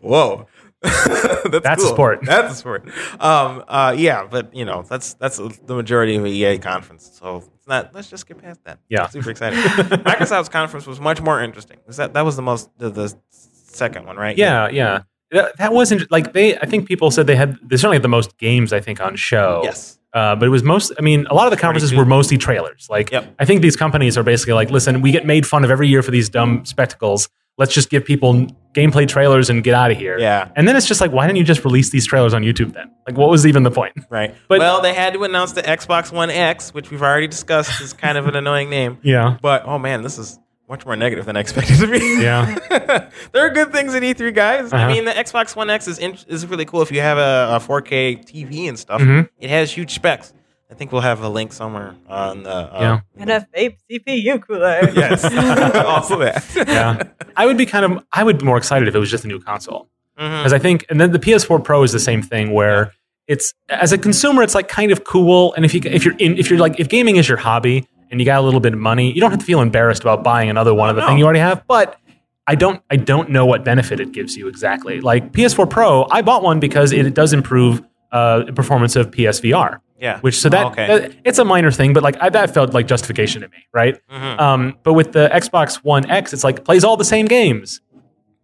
[0.00, 0.46] Whoa.
[1.50, 1.92] that's That's cool.
[1.92, 2.20] sport.
[2.24, 2.88] That's a sport.
[3.20, 7.10] Um, uh, yeah, but you know, that's that's the majority of a EA conference.
[7.18, 7.94] So it's not.
[7.94, 8.78] Let's just get past that.
[8.88, 9.06] Yeah.
[9.08, 9.58] super exciting.
[10.04, 11.78] Microsoft's conference was much more interesting.
[11.86, 14.36] Was that that was the most the, the second one, right?
[14.36, 15.02] Yeah, yeah.
[15.32, 16.56] That, that wasn't like they.
[16.56, 17.58] I think people said they had.
[17.62, 18.72] They certainly had the most games.
[18.72, 19.60] I think on show.
[19.64, 19.98] Yes.
[20.12, 20.92] Uh, but it was most.
[20.98, 21.98] I mean, a lot of the conferences 42.
[21.98, 22.86] were mostly trailers.
[22.88, 23.34] Like, Yep.
[23.38, 26.02] I think these companies are basically like, listen, we get made fun of every year
[26.02, 27.28] for these dumb spectacles.
[27.58, 30.18] Let's just give people gameplay trailers and get out of here.
[30.18, 30.50] Yeah.
[30.56, 32.90] And then it's just like, why didn't you just release these trailers on YouTube then?
[33.06, 33.94] Like, what was even the point?
[34.10, 34.34] Right.
[34.48, 37.92] But- well, they had to announce the Xbox One X, which we've already discussed is
[37.94, 38.98] kind of an annoying name.
[39.02, 39.38] Yeah.
[39.40, 40.38] But oh man, this is
[40.68, 41.98] much more negative than I expected to be.
[42.22, 42.58] Yeah.
[43.32, 44.72] there are good things in E3, guys.
[44.72, 44.88] I Uh-huh.
[44.92, 47.60] mean, the Xbox One X is in, is really cool if you have a, a
[47.60, 49.00] 4K TV and stuff.
[49.00, 49.28] Mhm.
[49.38, 50.32] It has huge specs.
[50.70, 52.50] I think we'll have a link somewhere on the.
[52.50, 53.00] Uh, Yeah.
[53.16, 54.90] And a vape CPU cooler.
[54.94, 55.24] Yes.
[55.86, 56.44] also that.
[56.54, 57.02] Yeah.
[57.36, 59.28] I would be kind of, I would be more excited if it was just a
[59.28, 59.88] new console.
[60.16, 62.92] Because I think, and then the PS4 Pro is the same thing where
[63.28, 65.52] it's, as a consumer, it's like kind of cool.
[65.54, 68.18] And if you, if you're in, if you're like, if gaming is your hobby and
[68.18, 70.48] you got a little bit of money, you don't have to feel embarrassed about buying
[70.48, 71.08] another one of the no.
[71.08, 71.66] thing you already have.
[71.66, 72.00] But
[72.46, 75.00] I don't, I don't know what benefit it gives you exactly.
[75.02, 79.80] Like PS4 Pro, I bought one because it, does improve uh, performance of PSVR.
[80.00, 80.20] Yeah.
[80.20, 80.86] Which so that, Oh, okay.
[80.86, 83.98] that- it's a minor thing, but like I, that felt like justification to me, right?
[84.12, 84.40] Mhm.
[84.40, 87.80] Um, but with the Xbox One X, it's like plays all the same games,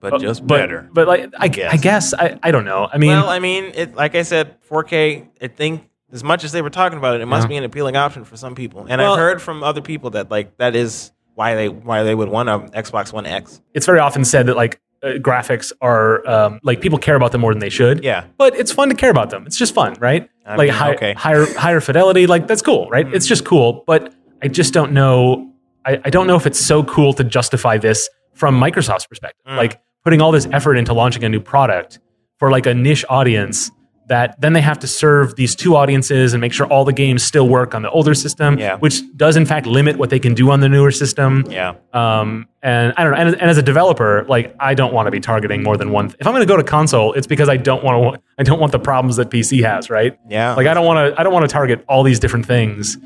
[0.00, 0.88] but just but, better.
[0.92, 1.72] But like I, guess.
[1.72, 2.88] I guess I, I don't know.
[2.92, 5.28] I mean, well, I mean, it, like I said, 4K.
[5.42, 7.48] I think as much as they were talking about it, it must Yeah.
[7.48, 8.86] be an appealing option for some people.
[8.88, 12.14] And Well- I've heard from other people that like that is why they why they
[12.14, 13.60] would want a Xbox One X.
[13.74, 17.40] it's very often said that like uh, graphics are um, like people care about them
[17.40, 18.02] more than they should.
[18.04, 18.24] Yeah.
[18.38, 19.46] but it's fun to care about them.
[19.46, 20.28] It's just fun, right?
[20.46, 21.12] I like mean, high, okay.
[21.14, 23.06] higher higher fidelity, like that's cool, right?
[23.12, 25.52] It's just cool, but I just don't know.
[25.84, 29.44] I, I don't know if it's so cool to justify this from Microsoft's perspective.
[29.46, 29.56] Mm.
[29.56, 32.00] Like putting all this effort into launching a new product
[32.38, 33.70] for like a niche audience
[34.08, 37.22] that then they have to serve these two audiences and make sure all the games
[37.22, 38.76] still work on the older system, Yeah.
[38.76, 41.44] which does in fact limit what they can do on the newer system.
[41.48, 41.74] Yeah.
[41.92, 43.18] Um, and I don't know.
[43.18, 46.06] And, and as a developer, like I don't want to be targeting more than one.
[46.18, 48.22] If I'm going to go to console, it's because I don't want to.
[48.38, 49.88] I don't want the problems that PC has.
[49.88, 50.18] Right.
[50.28, 50.54] Yeah.
[50.54, 51.20] Like I don't want to.
[51.20, 52.96] I don't want to target all these different things.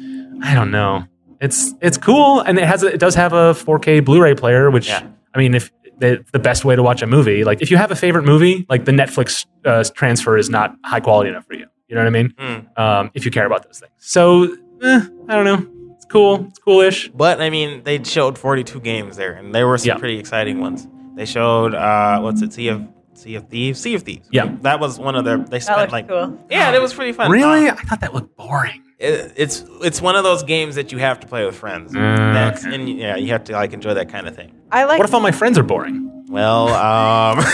[0.43, 1.05] I don't know.
[1.41, 4.89] It's it's cool, and it has a, it does have a 4K Blu-ray player, which
[4.89, 5.07] Yeah.
[5.35, 7.91] I mean, if the, the best way to watch a movie, like if you have
[7.91, 11.67] a favorite movie, like the Netflix uh, transfer is not high quality enough for you.
[11.89, 12.31] You know what I mean?
[12.39, 12.79] Mm.
[12.79, 14.45] Um, if you care about those things, so
[14.83, 15.67] eh, I don't know.
[15.95, 16.47] It's cool.
[16.49, 17.09] It's coolish.
[17.11, 19.97] But I mean, they showed 42 games there, and there were some Yeah.
[19.99, 20.87] pretty exciting ones.
[21.15, 22.53] They showed uh, what's it?
[22.53, 22.83] Sea of
[23.15, 23.81] Sea of Thieves.
[23.81, 24.29] Sea of Thieves.
[24.33, 24.55] Yeah.
[24.63, 25.39] That was one of their.
[25.39, 26.09] They That spent like.
[26.09, 26.39] cool.
[26.51, 27.31] Yeah, it was pretty fun.
[27.31, 27.69] Really?
[27.69, 28.83] Uh, I thought that looked boring.
[28.99, 31.93] It, it's it's one of those games that you have to play with friends.
[31.93, 32.75] Mm, That's okay.
[32.75, 34.53] and yeah, you have to like enjoy that kind of thing.
[34.73, 34.99] I like.
[34.99, 36.05] What if all my friends are boring?
[36.29, 37.39] Well, um,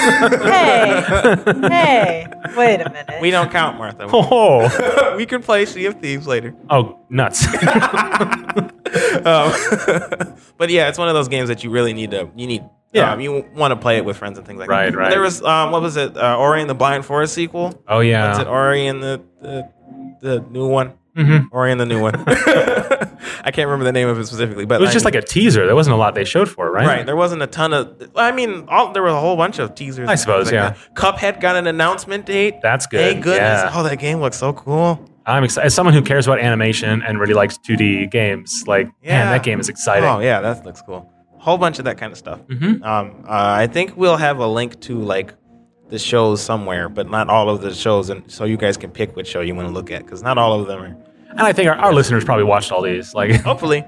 [0.43, 1.03] hey,
[1.69, 2.27] hey,
[2.57, 3.21] wait a minute.
[3.21, 4.09] we don't count, Martha.
[4.13, 6.55] Oh, we can play Sea of Thieves later.
[6.71, 7.47] oh, nuts.
[9.25, 9.53] Um,
[10.57, 12.31] but yeah, it's one of those games that you really need to.
[12.37, 12.63] You need.
[12.93, 13.13] Yeah.
[13.13, 14.99] Um, you want to play it with friends and things like Right, that.
[14.99, 15.11] right.
[15.11, 16.17] There was um, what was it?
[16.17, 17.83] Uh, Ori and the Blind Forest sequel.
[17.89, 18.29] oh yeah.
[18.29, 18.47] What's it?
[18.49, 19.69] Ori and the the,
[20.21, 20.95] the new one.
[21.17, 21.49] Mhm.
[21.53, 22.15] Ori and the new one.
[23.45, 25.23] I can't remember the name of it specifically, but It was I just mean- like
[25.23, 25.67] a teaser.
[25.67, 26.87] There wasn't a lot they showed for it, right?
[26.87, 28.11] Right, there wasn't a ton of.
[28.17, 30.09] I mean, all, there was a whole bunch of teasers.
[30.09, 30.71] I suppose, like yeah.
[30.71, 30.95] that.
[30.95, 32.57] Cuphead got an announcement date.
[32.63, 33.01] That's good.
[33.01, 33.41] Thank goodness!
[33.63, 33.71] Yeah.
[33.75, 35.05] Oh, that game looks so cool.
[35.27, 35.67] I'm excited.
[35.67, 39.25] As someone who cares about animation and really likes 2D games, like, Yeah.
[39.25, 40.09] man, that game is exciting.
[40.09, 41.13] Oh yeah, that looks cool.
[41.39, 42.41] Whole bunch of that kind of stuff.
[42.49, 42.85] Mhm.
[42.85, 45.35] Um, uh, I think we'll have a link to like
[45.93, 49.15] the shows somewhere, but not all of the shows, and so you guys can pick
[49.15, 50.97] which show you want to look at because not all of them are.
[51.31, 53.13] And I think our, our listeners probably watched all these.
[53.13, 53.85] Like, Hopefully,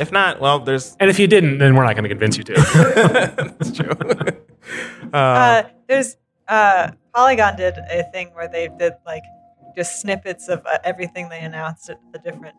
[0.00, 2.42] if not, well, there's and if you didn't, then we're not going to convince you
[2.42, 2.54] to.
[3.58, 3.90] that's true.
[5.12, 6.16] uh, Uh, there's
[6.48, 9.22] uh, Polygon did a thing where they did like
[9.76, 12.56] just snippets of uh, everything they announced at the different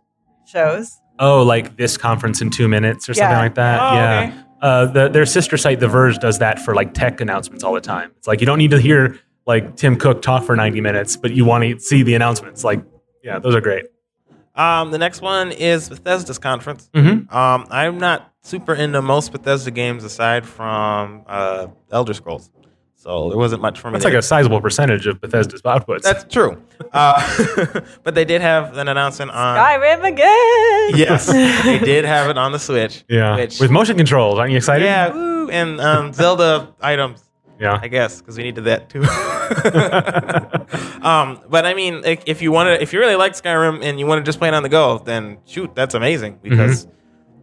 [0.48, 1.02] shows.
[1.20, 3.80] oh, like this conference in two minutes or something like that.
[3.82, 4.32] Oh, yeah.
[4.32, 4.49] okay.
[4.62, 7.82] Uh, the, their sister site, The Verge, does that for like tech announcements all the
[7.82, 8.12] time.
[8.18, 11.32] It's like you don't need to hear like Tim Cook talk for 90 minutes, but
[11.32, 12.64] you want to see the announcements.
[12.64, 12.84] Like,
[13.24, 13.86] yeah, those are great.
[14.56, 16.90] um, the next one is Bethesda's conference.
[16.94, 17.34] Mm-hmm.
[17.36, 22.50] Um, I'm not super into most Bethesda games aside from uh, Elder Scrolls,
[23.02, 23.94] so it wasn't much for me.
[23.94, 24.12] That's there.
[24.14, 26.02] like a sizable percentage of Bethesda's outputs.
[26.02, 26.62] That's true.
[26.92, 29.58] Uh, but they did have an announcement on.
[29.58, 31.00] Skyrim again.
[31.00, 31.26] Yes,
[31.64, 33.06] they did have it on the Switch.
[33.08, 33.38] yeah.
[33.38, 34.84] Which, With motion controls, aren't you excited?
[34.84, 37.24] yeah, woo, and um, Zelda items,
[37.58, 37.80] Yeah.
[37.82, 39.04] I guess, because we needed that too.
[41.02, 43.98] um, but I mean, if, if you want to, if you really like Skyrim and
[43.98, 46.86] you want to just play it on the go, then shoot, that's amazing because.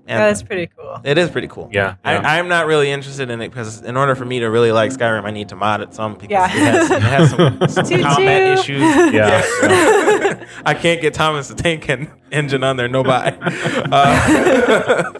[0.09, 1.01] And that's pretty cool.
[1.05, 1.69] it is pretty cool.
[1.73, 2.21] Yeah, yeah.
[2.25, 4.91] I, I'm not really interested in it because in order for me to really like
[4.93, 6.45] Skyrim, I need to mod it some because Yeah.
[6.47, 8.03] it has, it has some, some Choo-choo.
[8.03, 8.81] combat issues.
[9.13, 12.89] Yeah, I can't get Thomas the Tank en- engine on there.
[12.89, 13.37] No buy.
[13.41, 15.13] Uh,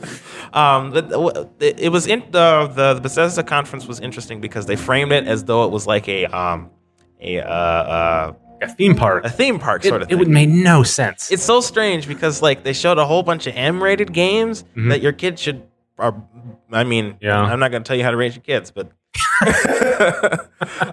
[0.53, 1.13] um, but
[1.61, 5.45] it, it was in the, the Bethesda conference was interesting because they framed it as
[5.45, 6.71] though it was like a um
[7.21, 9.25] a uh, uh, a theme park.
[9.25, 11.31] a theme park It, sort of it would make no sense.
[11.31, 14.91] it's so strange because like they showed a whole bunch of M-rated games Mhm.
[14.91, 15.63] that your kid should
[15.99, 16.15] are.
[16.73, 17.41] I mean, Yeah.
[17.41, 18.91] I'm not going to tell you how to raise your kids, but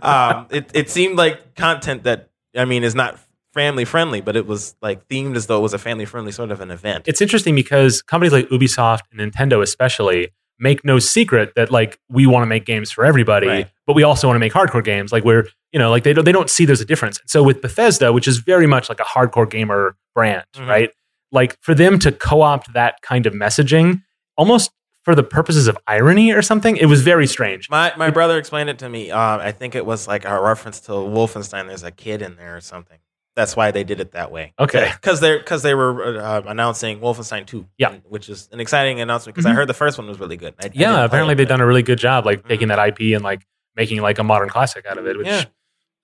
[0.02, 3.20] um, it it seemed like content that I mean is not
[3.54, 6.52] family friendly, but it was like themed as though it was a family friendly sort
[6.52, 7.04] of an event.
[7.08, 10.30] It's interesting because companies like Ubisoft and Nintendo, especially,
[10.60, 13.70] make no secret that like we want to make games for everybody, Right.
[13.88, 15.12] But we also want to make hardcore games.
[15.12, 17.20] Like we're you know like they don't they don't see there's a difference.
[17.28, 20.68] So with Bethesda, which is very much like a hardcore gamer brand, Mhm.
[20.68, 20.90] right?
[21.32, 24.04] Like for them to co-opt that kind of messaging,
[24.38, 24.72] almost
[25.04, 27.70] for the purposes of irony or something, it was very strange.
[27.70, 29.12] My my brother explained it to me.
[29.12, 31.68] Um, I think it was like a reference to Wolfenstein.
[31.68, 33.00] There's a kid in there or something.
[33.36, 34.54] That's why they did it that way.
[34.60, 34.92] Okay.
[34.94, 37.66] because they're because they were uh, announcing Wolfenstein Two.
[37.80, 37.96] Yeah.
[38.08, 39.56] which is an exciting announcement because I Mhm.
[39.56, 40.54] heard the first one was really good.
[40.62, 42.48] I- I yeah, play apparently it, they've but- done a really good job, like Mhm.
[42.50, 43.42] taking that IP and like
[43.76, 45.18] making like a modern classic out of it.
[45.18, 45.46] Which Yeah.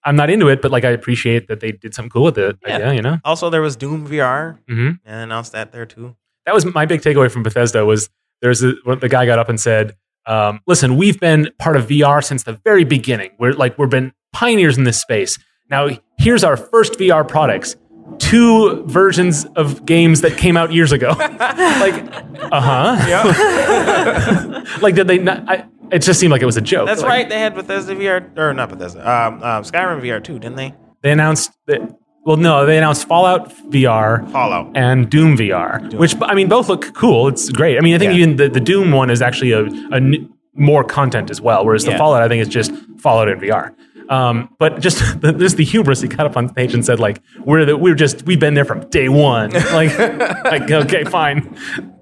[0.05, 2.57] I'm not into it, but like I appreciate that they did something cool with it.
[2.65, 2.77] Yeah.
[2.79, 3.17] Yeah, you know.
[3.25, 6.15] Also, there was Doom VR hmm and announced that there too.
[6.45, 8.09] that was my big takeaway from Bethesda was
[8.41, 12.23] there's a, the guy got up and said, um, "Listen, we've been part of VR
[12.23, 13.31] since the very beginning.
[13.37, 15.37] We're like we've been pioneers in this space.
[15.69, 17.75] Now here's our first VR products."
[18.17, 21.09] Two versions of games that came out years ago.
[21.19, 21.29] like,
[22.51, 23.05] uh huh.
[23.07, 25.47] Yeah, like, did they not?
[25.47, 26.88] I, it just seemed like it was a joke.
[26.88, 27.30] that's Like, right.
[27.30, 30.74] They had Bethesda VR or not Bethesda, um, um, Skyrim VR too, didn't they?
[31.02, 31.82] They announced that.
[32.26, 34.72] Well, no, they announced Fallout VR Fallout.
[34.76, 37.28] and Doom VR, which I mean, both look cool.
[37.30, 37.78] It's great.
[37.78, 38.18] I mean, I think Yeah.
[38.20, 41.86] even the, the Doom one is actually a, a n- more content as well, whereas
[41.86, 43.74] the Fallout I think is just Fallout in VR.
[44.10, 47.22] Um, but just the, just the hubris, he got up on stage and said like,
[47.45, 51.56] "We're the, we're just we've been there from day one." Like, like okay, fine.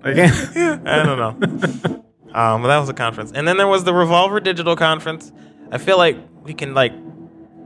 [0.04, 0.18] Like,
[0.56, 2.04] I don't know.
[2.34, 5.32] Um, but that was a conference, and then there was the Devolver Digital conference.
[5.72, 6.94] I feel like we can like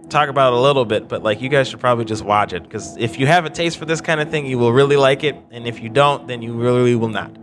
[0.09, 2.63] talk about it a little bit, but like you guys should probably just watch it
[2.63, 5.23] because if you have a taste for this kind of thing, you will really like
[5.23, 7.35] it, and if you don't, then you really will not.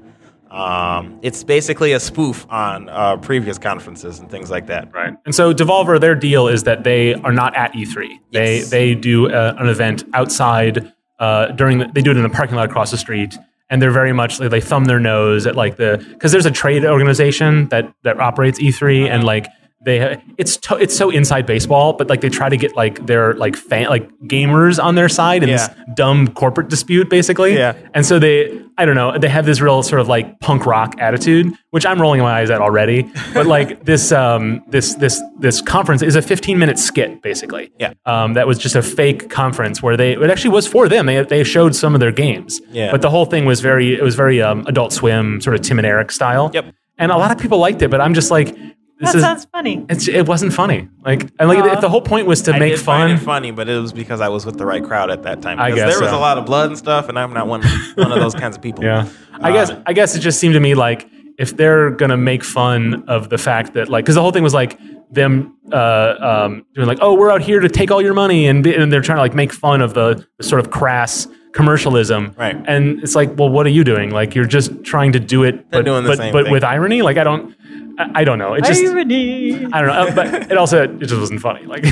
[0.51, 4.91] Um, it's basically a spoof on uh, previous conferences and things like that.
[4.95, 5.15] Right.
[5.27, 8.09] And so Devolver, their deal is that they are not at E3.
[8.33, 8.71] They Yes.
[8.71, 11.79] they do uh an event outside uh, during.
[11.79, 13.37] The, they do it in a parking lot across the street,
[13.71, 16.51] and they're very much like, they thumb their nose at like the because there's a
[16.51, 19.47] trade organization that that operates E3, and like
[19.81, 23.35] they it's to, it's so inside baseball, but like they try to get like their
[23.35, 27.55] like fan like gamers on their side in this dumb corporate dispute, basically.
[27.55, 27.77] Yeah.
[27.95, 30.97] And so they, I don't know, they have this real sort of like punk rock
[30.99, 33.09] attitude, which I'm rolling my eyes at already.
[33.33, 37.71] But like this, um, this, this, this conference is a 15 minute skit, basically.
[37.79, 37.95] Yeah.
[38.05, 41.07] Um, that was just a fake conference where they, it actually was for them.
[41.07, 42.61] They, they showed some of their games.
[42.71, 42.91] Yeah.
[42.91, 45.79] But the whole thing was very, it was very um, Adult Swim, sort of Tim
[45.79, 46.51] and Eric style.
[46.53, 46.75] Yep.
[46.99, 48.57] And a lot of people liked it, but I'm just like,
[49.01, 49.23] this That is.
[49.23, 49.85] sounds funny.
[49.89, 50.89] It's, it wasn't funny.
[51.05, 51.73] Like, and like, Aw.
[51.75, 53.23] if the whole point was to I make did find fun.
[53.23, 55.59] it funny, but it was because I was with the right crowd at that time.
[55.61, 56.19] I Because guess there was so.
[56.19, 57.63] a lot of blood and stuff, and I'm not one
[57.95, 58.85] one of those kinds of people.
[58.89, 59.09] Yeah,
[59.41, 61.09] I Uh, guess I guess it just seemed to me like
[61.39, 64.55] if they're gonna make fun of the fact that like because the whole thing was
[64.55, 64.79] like
[65.13, 66.15] them uh,
[66.47, 68.93] um, doing like oh we're out here to take all your money and, be- and
[68.93, 72.57] they're trying to like make fun of the, the sort of crass commercialism Right.
[72.67, 75.71] and it's like well what are you doing like you're just trying to do it
[75.71, 76.53] but doing the but, same but thing.
[76.53, 77.55] with irony like I don't
[77.99, 79.65] I, I don't know it just Irony.
[79.67, 81.85] I don't know uh, but it also it just wasn't funny like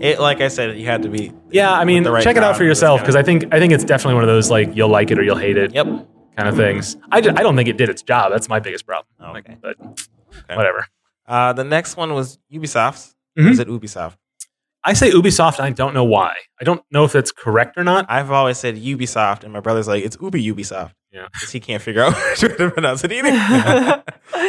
[0.00, 1.32] It, like I said, you had to be.
[1.50, 3.58] yeah I mean the right check it out for for yourself because I think I
[3.58, 5.86] think it's definitely one of those like you'll like it or you'll hate it Yep.
[6.36, 6.96] kind of things.
[7.12, 8.32] I, ju- I don't think it did its job.
[8.32, 9.06] That's my biggest problem.
[9.20, 9.58] Oh, Like, okay.
[9.60, 10.56] but Okay.
[10.56, 10.86] whatever.
[11.28, 13.14] Uh, the next one was Ubisoft.
[13.38, 13.50] Mhm.
[13.50, 14.16] Is it Ubisoft?
[14.82, 16.34] I say Ubisoft, and I don't know why.
[16.60, 18.06] I don't know if that's correct or not.
[18.08, 20.92] I've always said Ubisoft, and my brother's like, it's Ubi Ubisoft.
[21.12, 21.26] Yeah.
[21.32, 24.04] Because he can't figure out which way to pronounce it either.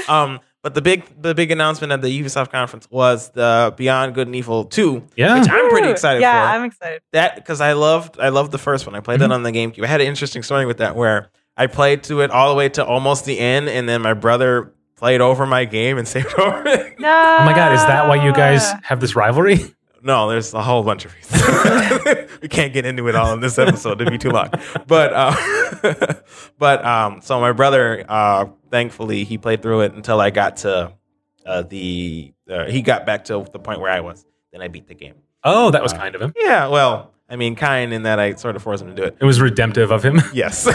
[0.08, 4.28] um, but the big the big announcement at the Ubisoft conference was the Beyond Good
[4.28, 5.40] and Evil 2, Yeah.
[5.40, 6.56] which I'm pretty excited yeah, for.
[6.58, 7.02] I'm excited.
[7.14, 8.96] that because I loved I loved the first one.
[8.96, 9.30] I played Mm-hmm.
[9.30, 9.84] that on the GameCube.
[9.84, 12.70] I had an interesting story with that where I played to it all the way
[12.70, 16.64] to almost the end, and then my brother played over my game and saved over
[16.68, 17.00] it.
[17.00, 17.38] No.
[17.40, 19.60] Oh my God, is that why you guys have this rivalry?
[20.04, 22.28] No, there's a whole bunch of reasons.
[22.42, 24.50] we can't get into it all in this episode; it'd be too long.
[24.88, 26.14] But, uh,
[26.58, 30.94] but um, so my brother, uh, thankfully, he played through it until I got to
[31.46, 32.34] uh, the.
[32.50, 34.26] Uh, he got back to the point where I was.
[34.52, 35.16] Then I beat the game.
[35.44, 36.34] Oh, that was kind of him.
[36.36, 39.18] Yeah, well, I mean, kind in that I sort of forced him to do it.
[39.20, 40.22] It was redemptive of him.
[40.34, 40.68] Yes.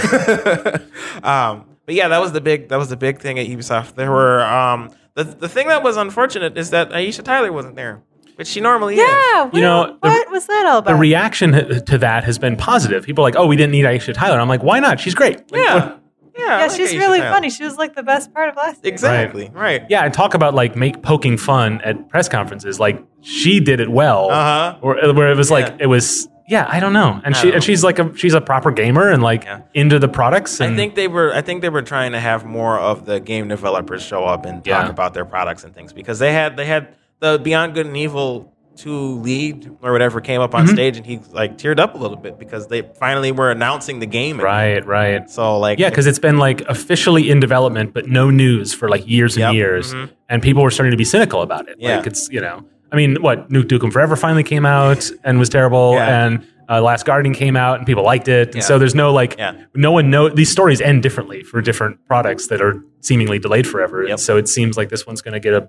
[1.23, 3.94] um, but yeah, that was the big that was the big thing at Ubisoft.
[3.94, 8.03] There were um, the the thing that was unfortunate is that Aisha Tyler wasn't there,
[8.36, 9.00] which she normally is.
[9.00, 9.50] Yeah.
[9.52, 10.92] You know, the- what was that all about?
[10.92, 11.52] The reaction
[11.84, 13.04] to that has been positive.
[13.04, 14.38] People are like, oh, we didn't need Aisha Tyler.
[14.40, 15.00] I'm like, why not?
[15.00, 15.38] She's great.
[15.52, 15.74] Like, Yeah.
[15.74, 16.00] what-
[16.38, 17.32] Yeah, yeah, like she's Aisha really Tyler.
[17.32, 17.48] funny.
[17.50, 18.92] She was like the best part of last year.
[18.92, 19.50] Exactly.
[19.54, 19.84] Right.
[19.88, 22.78] Yeah, and talk about like make poking fun at press conferences.
[22.78, 24.30] Like she did it well.
[24.30, 24.34] Uh
[24.74, 24.78] huh.
[24.82, 25.76] Or where it was like Yeah.
[25.80, 27.20] it was yeah, I don't know.
[27.24, 27.60] And I she and know.
[27.60, 29.60] she's like a she's a proper gamer and like Yeah.
[29.72, 30.60] into the products.
[30.60, 31.32] And I think they were.
[31.34, 34.62] I think they were trying to have more of the game developers show up and
[34.62, 34.88] talk Yeah.
[34.90, 36.88] about their products and things because they had they had
[37.20, 40.72] the Beyond Good and Evil two lead or whatever came up on Mhm.
[40.74, 44.06] stage and he like teared up a little bit because they finally were announcing the
[44.06, 44.38] game.
[44.38, 45.30] right, right.
[45.30, 49.09] So like Yeah, because it's been like officially in development, but no news for like
[49.09, 49.55] years and Yep.
[49.55, 50.10] years, Mhm.
[50.28, 51.76] and people were starting to be cynical about it.
[51.78, 51.97] Yeah.
[51.97, 55.48] Like it's you know, I mean, what Duke Nukem Forever finally came out and was
[55.48, 56.26] terrible, Yeah.
[56.26, 58.60] and uh, Last Guardian came out and people liked it, and Yeah.
[58.62, 59.52] so there's no like, Yeah.
[59.74, 64.02] no one know these stories end differently for different products that are seemingly delayed forever.
[64.02, 64.10] Yep.
[64.10, 65.68] And so it seems like this one's going to get a.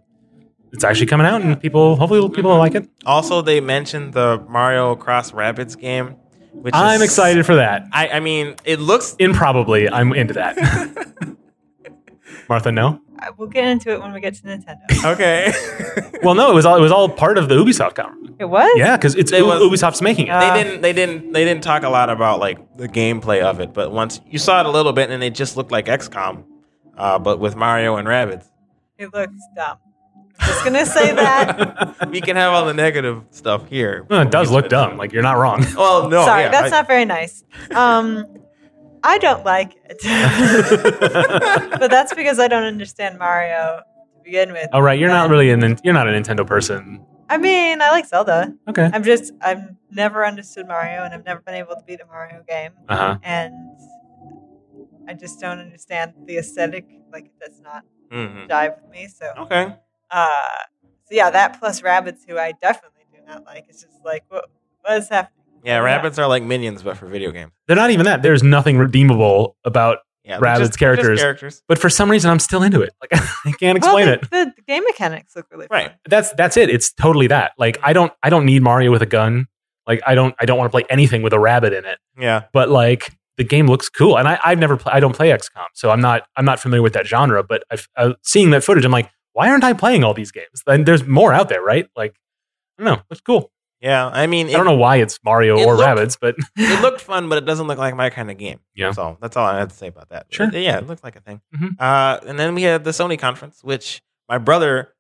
[0.74, 2.90] It's actually coming out, and people hopefully people will like it.
[3.06, 6.16] also they mentioned the Mario Cross Rabbids game,
[6.52, 7.84] which I'm is, excited for that.
[7.94, 10.58] I I mean it looks Improbably, I'm into that.
[12.50, 13.02] Martha, no.
[13.20, 14.82] I- We'll get into it when we get to Nintendo.
[15.14, 15.52] okay.
[16.24, 18.36] Well, no, it was all it was all part of the Ubisoft conference.
[18.40, 18.70] It was?
[18.76, 20.32] Yeah, because it's It U- was- Ubisoft's making it.
[20.32, 23.60] Uh, they didn't they didn't they didn't talk a lot about like the gameplay of
[23.60, 26.44] it, but once you saw it a little bit and it just looked like XCOM,
[26.98, 28.46] uh, but with Mario and Rabbids.
[28.98, 29.78] It looks dumb.
[30.40, 31.96] I'm just gonna say that.
[32.12, 34.06] We can have all the negative stuff here.
[34.10, 34.98] Well, it does look dumb.
[34.98, 35.66] Like you're not wrong.
[35.76, 37.44] Well, no, Sorry, yeah, that's I- not very nice.
[37.76, 38.26] Um,
[39.04, 39.98] I don't like it,
[41.80, 43.82] but that's because I don't understand Mario
[44.16, 44.68] to begin with.
[44.74, 47.06] oh right, you're not really an you're not a Nintendo person.
[47.30, 48.54] I mean, I like Zelda.
[48.70, 48.90] Okay.
[48.94, 49.62] I'm just I've
[49.92, 53.18] never understood Mario, and I've never been able to beat a Mario game, Uh huh.
[53.24, 53.54] and
[55.08, 56.86] I just don't understand the aesthetic.
[57.12, 58.48] Like, it does not Mhm.
[58.50, 59.08] jive with me.
[59.08, 59.76] So, Okay.
[60.12, 60.28] Uh,
[61.06, 63.66] so yeah, that plus Rabbids, who I definitely do not like.
[63.70, 64.46] It's just like, what
[64.82, 65.34] what is happening?
[65.64, 66.00] Yeah, Yeah.
[66.02, 67.52] Rabbids are like minions, but for video games.
[67.68, 68.22] They're not even that.
[68.22, 70.00] There's nothing redeemable about.
[70.24, 71.20] Yeah, Rabbids they're just- they're just characters.
[71.22, 71.64] characters.
[71.70, 72.94] But for some reason, I'm still into it.
[73.00, 73.12] Like
[73.46, 74.22] I can't explain well, it.
[74.30, 75.88] the, The, game mechanics look really Right.
[75.88, 75.98] fun.
[76.10, 76.70] That's that's it.
[76.70, 77.54] It's totally that.
[77.58, 79.48] Like I don't I don't need Mario with a gun.
[79.88, 81.98] Like I don't I don't want to play anything with a rabbit in it.
[82.20, 82.44] Yeah.
[82.52, 85.68] But like the game looks cool, and I I've never pl- I don't play XCOM,
[85.74, 87.42] so I'm not I'm not familiar with that genre.
[87.42, 90.64] But I've, uh, seeing that footage, I'm like, why aren't I playing all these games?
[90.66, 91.88] Then there's more out there, right?
[91.96, 92.16] Like
[92.80, 93.04] I don't know.
[93.12, 93.52] It's cool.
[93.82, 94.08] Yeah.
[94.08, 97.02] I mean, I don't know why it's Mario it or looked- Rabbids, but it looked
[97.02, 98.60] fun, but it doesn't look like my kind of game.
[98.76, 98.92] Yeah.
[98.92, 100.26] So that's all I had to say about that.
[100.30, 100.50] Sure.
[100.50, 101.42] But, yeah, it looked like a thing.
[101.56, 101.80] Mhm.
[101.80, 104.94] Uh, and then we had the Sony conference, which my brother,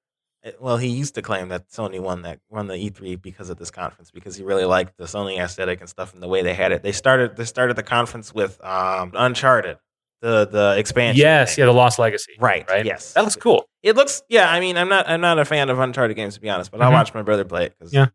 [0.43, 3.57] eh, well, he used to claim that Sony won that won the E3 because of
[3.57, 6.53] this conference because he really liked the Sony aesthetic and stuff and the way they
[6.53, 6.83] had it.
[6.83, 9.77] They started they started the conference with um, Uncharted,
[10.21, 11.19] the the expansion.
[11.21, 11.61] yes, thing.
[11.63, 12.67] yeah, the Lost Legacy, Right.
[12.69, 12.85] right?
[12.85, 13.13] Yes.
[13.13, 13.65] that looks cool.
[13.83, 14.21] It looks.
[14.29, 14.49] Yeah.
[14.49, 15.07] I mean, I'm not.
[15.07, 16.93] I'm not a fan of Uncharted games to be honest, but I Mhm.
[16.93, 18.07] watched my brother play it because Yeah.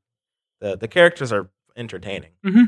[0.60, 2.32] the the characters are entertaining.
[2.44, 2.66] Mhm.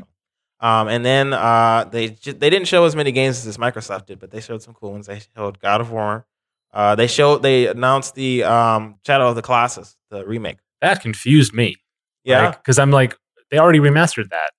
[0.61, 4.31] Um, and then uh, they they didn't show as many games as Microsoft did, but
[4.31, 5.07] they showed some cool ones.
[5.07, 6.27] They showed God of War.
[6.73, 10.59] Uh, they showed they announced the um, Shadow of the Colossus, the remake.
[10.81, 11.77] That confused me.
[12.25, 12.53] Yeah.
[12.53, 13.17] because I'm like,
[13.51, 14.53] they already remastered that.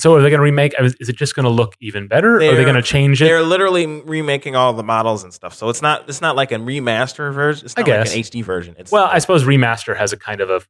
[0.00, 0.74] So are they going to remake?
[0.80, 2.32] Is it just going to look even better?
[2.32, 3.26] or are they They're- going to change it?
[3.26, 5.54] They're literally remaking all the models and stuff.
[5.54, 7.66] So it's not it's not like a remaster version.
[7.66, 8.14] It's I not like guess.
[8.14, 8.74] an HD version.
[8.78, 10.60] It's well, I suppose remaster has a kind of a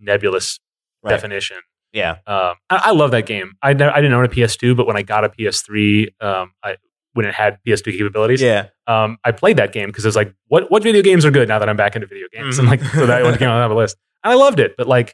[0.00, 0.58] nebulous
[1.02, 1.10] right.
[1.10, 1.58] definition.
[1.92, 2.18] Yeah.
[2.26, 3.52] Um, I, I love that game.
[3.62, 6.76] I, ne- I didn't own a PS2, but when I got a PS3, um, I
[7.14, 8.66] when it had PS2 capabilities, Yeah.
[8.86, 11.48] um, I played that game because I was like, what what video games are good
[11.48, 12.58] now that I'm back into video games?
[12.60, 13.96] And like, so that one came on the list.
[14.22, 15.12] And I loved it, but like, I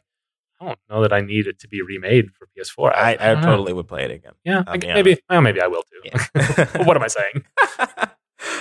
[0.65, 2.93] don't know that I need it to be remade for PS4.
[2.95, 3.41] I, I, know.
[3.41, 4.33] totally would play it again.
[4.43, 6.01] yeah, I- be maybe well, maybe I will too.
[6.35, 6.83] Yeah.
[6.85, 7.43] what am I saying?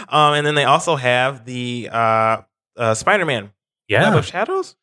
[0.09, 2.43] um, and then they also have the uh,
[2.77, 3.53] uh, Spider-Man Web
[3.89, 4.77] Yeah, of Shadows.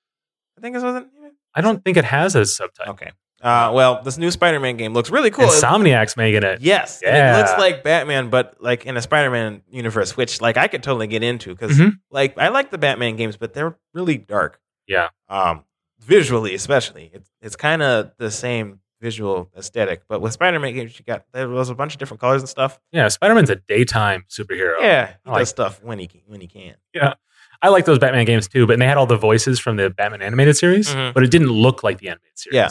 [0.57, 1.07] I think it.
[1.55, 2.93] I don't think it has a subtitle.
[2.93, 3.11] Okay.
[3.41, 5.45] Uh, well, this new Spider-Man game looks really cool.
[5.45, 6.59] Insomniac's making it.
[6.61, 7.35] yes, Yeah.
[7.35, 11.07] it looks like Batman, but like in a Spider-Man universe, which like I could totally
[11.07, 11.99] get into because Mhm.
[12.11, 14.59] like I like the Batman games, but they're really dark.
[14.87, 15.07] Yeah.
[15.29, 15.63] Um,
[15.99, 21.05] visually, especially, it's it's kind of the same visual aesthetic, but with Spider-Man games, you
[21.05, 22.79] got there was a bunch of different colors and stuff.
[22.91, 24.73] Yeah, Spider Man's a daytime superhero.
[24.81, 26.75] Yeah, he like- does stuff when he can- when he can.
[26.93, 27.13] Yeah.
[27.61, 30.21] I like those Batman games too, but they had all the voices from the Batman
[30.21, 31.13] animated series, Mhm.
[31.13, 32.55] but it didn't look like the animated series.
[32.55, 32.69] Yeah.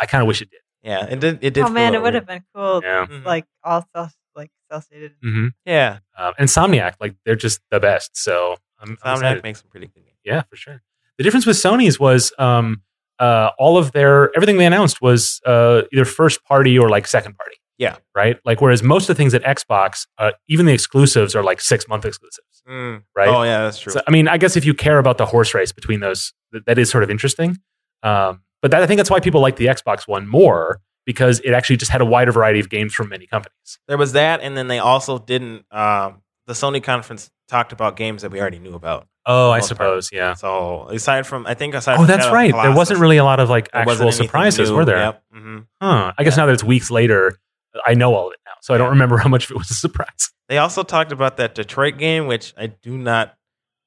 [0.00, 0.60] I kind of wish it did.
[0.82, 1.38] Yeah, it did.
[1.42, 1.64] It did.
[1.64, 2.80] Oh man, it would have been cool.
[2.82, 3.06] Yeah.
[3.06, 3.24] Mhm.
[3.24, 5.14] Like all self like cell shaded.
[5.22, 5.48] hmm.
[5.64, 8.16] Yeah, Um, Insomniac, like they're just the best.
[8.16, 10.18] So I'm, I'm Insomniac makes some pretty good games.
[10.24, 10.82] Yeah, for sure.
[11.18, 12.82] The difference with Sony's was um,
[13.18, 17.36] uh, all of their everything they announced was uh, either first party or like second
[17.36, 17.56] party.
[17.78, 17.96] Yeah.
[18.14, 18.38] Right.
[18.44, 21.88] Like whereas most of the things at Xbox, uh, even the exclusives are like six
[21.88, 22.62] month exclusives.
[22.68, 23.02] Mm.
[23.16, 23.28] Right.
[23.28, 23.92] Oh yeah, that's true.
[23.92, 26.66] So, I mean, I guess if you care about the horse race between those, that,
[26.66, 27.56] that is sort of interesting.
[28.02, 31.52] Um, but that, I think that's why people like the Xbox One more because it
[31.52, 33.78] actually just had a wider variety of games from many companies.
[33.88, 35.66] there was that, and then they also didn't.
[35.70, 39.06] Um, the Sony conference talked about games that we already knew about.
[39.26, 39.68] Oh, I most part.
[39.68, 40.10] suppose.
[40.12, 40.34] Yeah.
[40.34, 42.62] So aside from, I think aside Oh, from that's Shadow of the right.
[42.68, 44.76] There wasn't really a lot of like actual surprises, new.
[44.76, 44.96] were there?
[44.98, 45.22] Yep.
[45.32, 46.12] hmm Huh.
[46.18, 47.38] I guess now that it's weeks later,
[47.86, 49.70] I know all of it now, so I don't remember how much of it was
[49.70, 50.30] a surprise.
[50.48, 53.34] They also talked about that Detroit game, which I do not.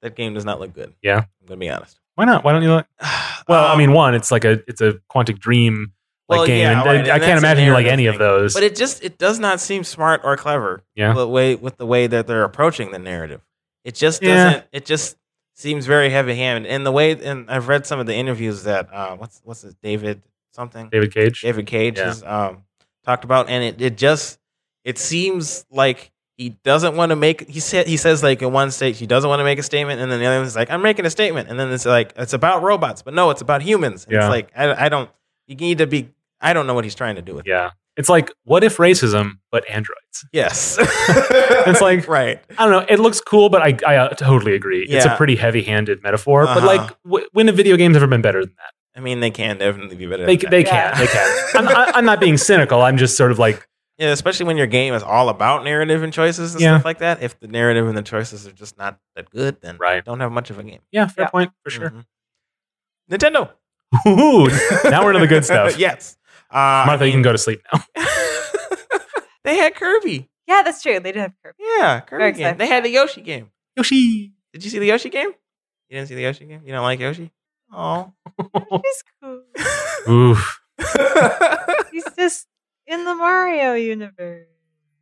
[0.02, 0.94] That game does not look good.
[1.02, 1.18] Yeah?
[1.42, 2.00] I'm gonna be honest.
[2.16, 2.44] Why not?
[2.44, 2.72] Why don't you?
[2.72, 2.88] Like,
[3.48, 5.94] well, I Um, mean, one, it's like a it's a Quantic Dream
[6.30, 8.54] like Well, game, yeah, and I- and I can't imagine you like any of those.
[8.56, 10.84] but it just it does not seem smart or clever.
[10.96, 11.14] Yeah.
[11.14, 13.42] the way with the way that they're approaching the narrative,
[13.86, 14.34] it just Yeah.
[14.46, 14.66] doesn't.
[14.74, 15.16] It just
[15.58, 16.70] seems very heavy handed.
[16.72, 19.74] And the way, and I've read some of the interviews that uh, what's what's his
[19.76, 20.22] David
[20.54, 21.42] something David Cage.
[21.42, 22.06] David Cage Yeah.
[22.06, 22.64] has um,
[23.06, 24.40] talked about, and it, it just
[24.84, 27.48] it seems like he doesn't want to make.
[27.50, 30.00] He said he says like in one state he doesn't want to make a statement,
[30.00, 32.34] and then the other one's like I'm making a statement, and then it's like it's
[32.34, 34.06] about robots, but no, it's about humans.
[34.06, 34.20] And Yeah.
[34.26, 35.10] It's like I, I don't.
[35.48, 36.10] You need to be.
[36.40, 37.48] I don't know what he's trying to do with.
[37.48, 37.50] it.
[37.50, 40.26] Yeah, it's like what if racism, but androids?
[40.32, 40.78] Yes,
[41.68, 42.40] It's like- right.
[42.58, 42.86] I don't know.
[42.90, 44.84] It looks cool, but I I uh, totally agree.
[44.84, 45.18] It's a Yeah.
[45.18, 46.46] pretty heavy-handed metaphor.
[46.46, 46.66] But Uh-huh.
[46.68, 48.74] like, w- when have video games ever been better than that?
[48.98, 50.26] I mean, they can definitely be better.
[50.26, 50.74] They than they that.
[50.74, 50.92] Yeah.
[50.96, 51.46] can they can.
[51.56, 52.82] I'm, I- I'm not being cynical.
[52.82, 53.68] I'm just sort of like
[54.00, 56.76] yeah, especially when your game is all about narrative and choices and Yeah.
[56.78, 57.22] stuff like that.
[57.24, 60.06] If the narrative and the choices are just not that good, then Right.
[60.06, 60.82] don't have much of a game.
[60.92, 61.30] yeah, fair Yeah.
[61.30, 61.90] point for sure.
[61.92, 62.06] Mhm.
[63.12, 63.52] Nintendo.
[64.06, 64.48] Ooh,
[64.90, 65.78] now we're into the good stuff.
[65.80, 66.18] yes.
[66.50, 67.84] Uh, Martha, you can go to sleep now.
[69.44, 70.30] they had Kirby.
[70.48, 71.00] Yeah, that's true.
[71.00, 71.58] They did have Kirby.
[71.78, 72.40] Yeah, Kirby Very game.
[72.42, 73.52] excited They had the Yoshi game.
[73.76, 74.32] Yoshi.
[74.54, 75.30] Did you see the Yoshi game?
[75.90, 76.62] You didn't see the Yoshi game?
[76.66, 77.32] You don't like Yoshi?
[77.72, 78.14] Oh.
[78.84, 79.44] He's cool.
[80.10, 80.62] Oof.
[81.92, 82.48] He's just
[82.86, 84.48] in the Mario universe.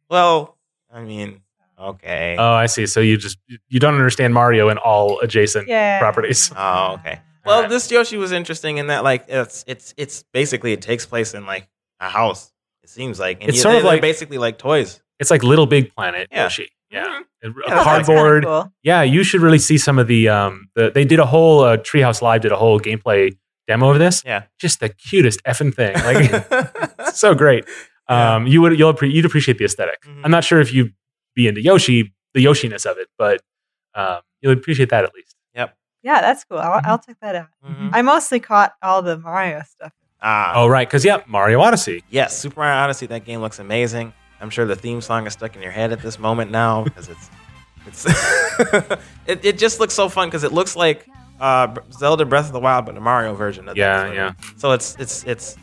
[0.10, 0.58] well,
[0.92, 1.42] I mean,
[1.80, 2.36] okay.
[2.40, 2.88] Oh, I see.
[2.88, 5.68] So you just you don't understand Mario and all adjacent.
[5.68, 6.00] Yeah.
[6.00, 6.52] properties.
[6.56, 7.22] Oh, okay.
[7.46, 7.70] Well, Alright.
[7.70, 11.46] this Yoshi was interesting in that, like, it's it's it's basically it takes place in
[11.46, 11.68] like
[12.00, 12.52] a house.
[12.84, 15.02] It seems like and It's you- sort of they're like- basically like toys.
[15.20, 16.44] It's like Little Big Planet Yeah.
[16.44, 16.70] Yoshi.
[16.92, 17.06] Yeah.
[17.06, 17.22] Mhm.
[17.44, 18.44] A Yeah, that's kinda cardboard.
[18.46, 18.74] cool.
[18.84, 21.78] Yeah, you should really see some of the um the they did a whole uh,
[21.78, 23.36] Treehouse Live did a whole gameplay
[23.68, 24.22] demo of this.
[24.26, 24.44] Yeah.
[24.60, 25.94] Just the cutest effing thing.
[25.96, 27.66] Like so great.
[28.10, 28.36] Yeah.
[28.36, 30.22] Um you would you'll you'd appreciate the esthetic Mhm.
[30.24, 30.94] I'm not sure if you'd
[31.36, 33.42] be into Yoshi, the Yoshiness of it, but
[33.96, 35.35] um you'll appreciate that at least.
[36.06, 36.60] Yeah, that's cool.
[36.60, 37.48] I'll, I'll check that out.
[37.68, 37.90] Mhm.
[37.92, 39.92] I mostly caught all the Mario stuff.
[40.22, 42.04] Ah, Oh right, because yeah, Mario Odyssey.
[42.10, 43.08] yes, Super Mario Odyssey.
[43.08, 44.14] That game looks amazing.
[44.40, 47.10] I'm sure the theme song is stuck in your head at this moment now because
[47.10, 47.30] it's
[47.88, 48.06] it's
[49.28, 51.08] it, it just looks so fun because it looks like
[51.40, 54.16] uh, Zelda Breath of the Wild, but a Mario version of Yeah, that.
[54.16, 54.32] yeah.
[54.58, 55.58] So it's it's it's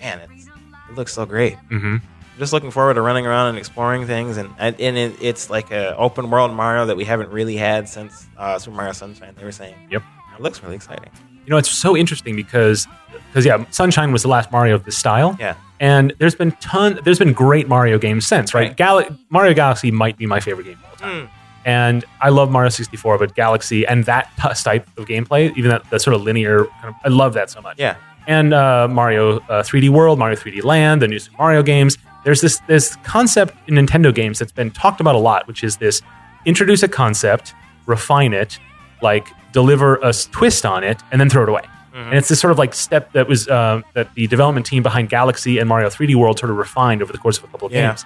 [0.00, 0.46] man, it's
[0.90, 1.54] it looks so great.
[1.68, 2.02] hmm I'm
[2.38, 5.96] just looking forward to running around and exploring things, and and it, it's like a
[5.96, 9.34] open world Mario that we haven't really had since uh, Super Mario Sunshine.
[9.36, 10.02] They were saying, Yep.
[10.36, 11.10] it looks really exciting.
[11.44, 12.86] You know, it's so interesting because
[13.28, 15.36] because yeah, Sunshine was the last Mario of this style.
[15.38, 15.54] Yeah.
[15.78, 18.68] And there's been ton there's been great Mario games since, right?
[18.68, 18.76] Right.
[18.76, 21.26] Gal- Mario Galaxy might be my favorite game of all time.
[21.26, 21.30] Mm.
[21.66, 25.88] And I love Mario 64, but Galaxy and that t- type of gameplay, even that
[25.90, 27.76] the sort of linear, kind of, I love that so much.
[27.78, 27.96] Yeah,
[28.28, 31.98] And uh, Mario uh, 3D World, Mario 3D Land, the new Super Mario games.
[32.26, 35.76] There's this this concept in Nintendo games that's been talked about a lot, which is
[35.76, 36.02] this:
[36.44, 37.54] introduce a concept,
[37.86, 38.58] refine it,
[39.00, 41.62] like deliver a twist on it, and then throw it away.
[41.94, 42.06] Mhm.
[42.06, 45.08] And it's this sort of like step that was uh, that the development team behind
[45.08, 47.72] Galaxy and Mario 3D World sort of refined over the course of a couple of
[47.72, 47.90] Yeah.
[47.90, 48.04] games.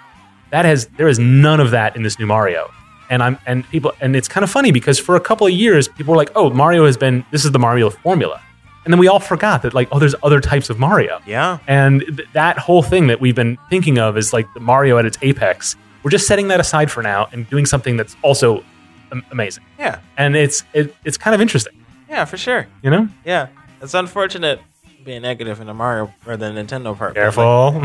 [0.51, 2.71] That has there is none of that in this new Mario.
[3.09, 5.89] And I'm and people and it's kind of funny because for a couple of years
[5.89, 8.43] people were like, "Oh, Mario has been this is the Mario formula."
[8.85, 12.01] And then we all forgot that like, "Oh, there's other types of Mario." yeah, And
[12.01, 15.19] th- that whole thing that we've been thinking of is like the Mario at its
[15.23, 15.77] apex.
[16.03, 18.65] We're just setting that aside for now and doing something that's also
[19.13, 19.65] am- amazing.
[19.79, 21.75] yeah, And it's it, it's kind of interesting,
[22.09, 22.67] yeah, for sure.
[22.83, 23.07] you know?
[23.25, 23.49] Yeah,
[23.83, 24.61] it's unfortunate
[25.05, 27.15] being negative in the Mario or the Nintendo part.
[27.15, 27.85] but, like, Careful.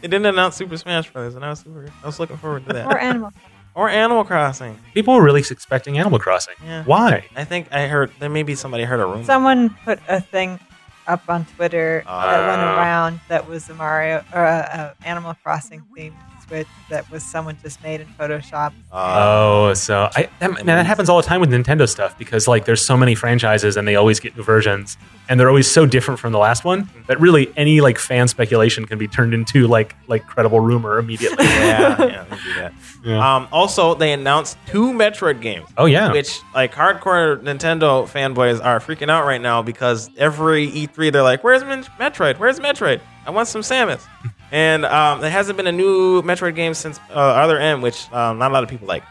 [0.00, 1.88] They didn't announce Super Smash Brothers, and I was super.
[2.02, 2.86] I was looking forward to that.
[2.86, 3.32] Or Animal.
[3.74, 4.78] Or Animal Crossing.
[4.94, 6.54] People were really expecting Animal Crossing.
[6.64, 6.84] Yeah.
[6.84, 7.26] Why?
[7.36, 9.24] I think I heard there may be somebody heard a rumor.
[9.24, 10.60] Someone put a thing
[11.06, 12.76] up on Twitter that went Ah.
[12.78, 16.14] around that was a Mario or a, a Animal Crossing themed
[16.46, 18.72] Switch that was someone just made in Photoshop.
[18.92, 22.46] Uh, Oh, so I that, man, that happens all the time with Nintendo stuff because
[22.48, 24.96] like there's so many franchises and they always get new versions
[25.28, 28.84] and they're always so different from the last one that really any like fan speculation
[28.84, 31.44] can be turned into like like credible rumor immediately.
[31.44, 32.72] yeah, yeah, do that.
[33.04, 33.36] Yeah.
[33.36, 35.68] Um, also, they announced two Metroid games.
[35.76, 36.12] Oh yeah.
[36.12, 41.44] Which like hardcore Nintendo fanboys are freaking out right now because every E3 they're like,
[41.44, 42.38] "Where's Metroid?
[42.38, 43.00] Where's Metroid?
[43.26, 44.04] I want some Samus."
[44.52, 48.38] and um, there hasn't been a new Metroid game since uh, Other M, which um,
[48.38, 49.02] not a lot of people like.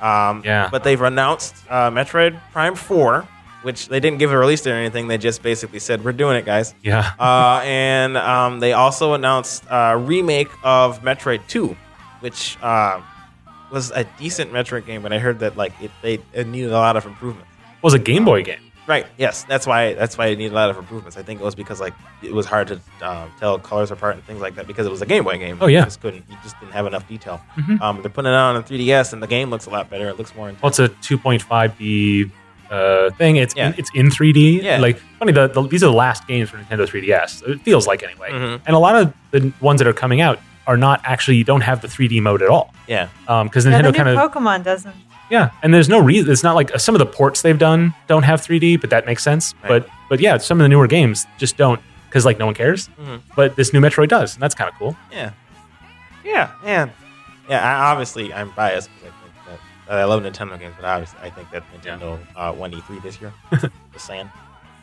[0.00, 0.68] Um, Yeah.
[0.70, 3.26] But they've announced uh, Metroid Prime Four,
[3.62, 5.08] which they didn't give a release date or anything.
[5.08, 7.12] They just basically said, "We're doing it, guys." yeah.
[7.18, 11.76] uh, and um, they also announced a remake of Metroid 2,
[12.20, 13.00] which uh,
[13.72, 16.78] was a decent Metroid game, but I heard that like it they it needed a
[16.78, 17.46] lot of improvement.
[17.82, 18.63] was a Game Boy game.
[18.86, 19.06] Right.
[19.16, 19.44] Yes.
[19.44, 19.94] That's why.
[19.94, 21.16] That's why it needed a lot of improvements.
[21.16, 24.24] I think it was because like it was hard to um, tell colors apart and
[24.24, 25.56] things like that because it was a Game Boy game.
[25.60, 25.78] Oh, yeah.
[25.80, 26.24] You just couldn't.
[26.28, 27.40] You just didn't have enough detail.
[27.56, 27.80] Mhm.
[27.80, 30.08] Um, they're putting it out on the 3DS, and the game looks a lot better.
[30.08, 30.48] It looks more.
[30.62, 32.30] Well, it's a 2.5D
[32.70, 33.36] uh, thing.
[33.36, 33.68] It's Yeah.
[33.68, 34.62] in, it's in 3D.
[34.62, 34.78] Yeah.
[34.78, 37.46] Like funny, the, the, these are the last games for Nintendo 3DS.
[37.48, 38.30] It feels like anyway.
[38.32, 38.60] Mhm.
[38.66, 41.82] And a lot of the ones that are coming out are not actually don't have
[41.82, 42.72] the 3D mode at all.
[42.86, 43.08] Yeah.
[43.26, 44.94] Because Yeah, the Nintendo new kind of Pokemon doesn't.
[45.30, 46.30] Yeah, and there's no reason.
[46.30, 49.22] It's not like some of the ports they've done don't have 3D, but that makes
[49.24, 49.54] sense.
[49.62, 49.68] Right.
[49.68, 52.88] But but yeah, some of the newer games just don't because like no one cares.
[53.00, 53.20] Mhm.
[53.36, 54.96] But this new Metroid does, and that's kind of cool.
[55.10, 55.30] Yeah.
[56.24, 56.50] Yeah.
[56.62, 56.92] Man.
[57.48, 57.62] Yeah.
[57.62, 61.18] I, obviously, I'm biased because I think that, that I love Nintendo games, but obviously,
[61.22, 63.32] I think that Nintendo uh, won E3 this year.
[63.92, 64.30] Just saying.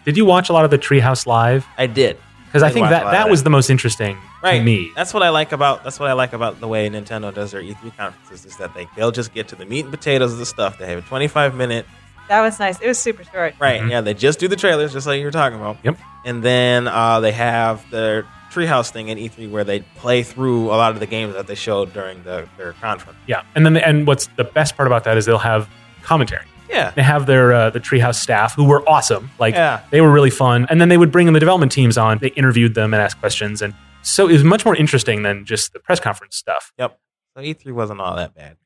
[0.06, 1.66] Did you watch a lot of the Treehouse Live?
[1.78, 2.18] I did.
[2.48, 4.58] Because I Did think that that was the most interesting Right.
[4.58, 4.92] to me.
[4.96, 7.62] That's what I like about that's what I like about the way Nintendo does their
[7.62, 10.46] E3 conferences is that they they'll just get to the meat and potatoes of the
[10.46, 10.78] stuff.
[10.78, 11.86] They have a 25 minute
[12.28, 12.80] That was nice.
[12.82, 13.56] It was super short.
[13.60, 13.82] right.
[13.82, 13.90] Mhm.
[13.92, 15.78] Yeah, they just do the trailers just like you were talking about.
[15.84, 15.98] Yep.
[16.26, 20.76] And then uh, they have their treehouse thing in E3 where they play through a
[20.76, 23.18] lot of the games that they showed during the, their conference.
[23.28, 25.70] Yeah, and then and what's the best part about that is they'll have
[26.04, 26.46] commentary.
[26.70, 26.92] Yeah.
[26.92, 29.30] They have their uh, the Treehouse staff who were awesome.
[29.40, 29.82] Like Yeah.
[29.90, 32.18] they were really fun, and then they would bring in the development teams on.
[32.20, 35.74] They interviewed them and asked questions, and so it was much more interesting than just
[35.74, 36.74] the press conference stuff.
[36.78, 37.00] Yep.
[37.38, 38.58] So E3 wasn't all that bad.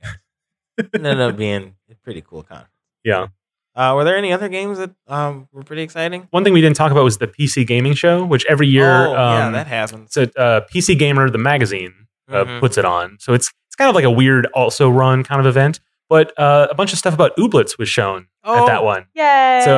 [0.78, 2.72] It ended up being a pretty cool conference.
[3.04, 3.28] Yeah.
[3.76, 6.28] Uh, were there any other games that um, were pretty exciting?
[6.32, 9.14] One thing we didn't talk about was the PC gaming show, which every year, oh,
[9.14, 10.16] yeah, um, that happens.
[10.18, 11.94] a uh, PC Gamer, the magazine,
[12.30, 12.60] uh, Mhm.
[12.62, 13.18] puts it on.
[13.20, 15.82] So it's it's kind of like a weird also run kind of event.
[16.10, 18.66] But uh, a bunch of stuff about Ooblets was shown at Oh.
[18.68, 19.08] that one.
[19.14, 19.62] Yay!
[19.66, 19.78] So-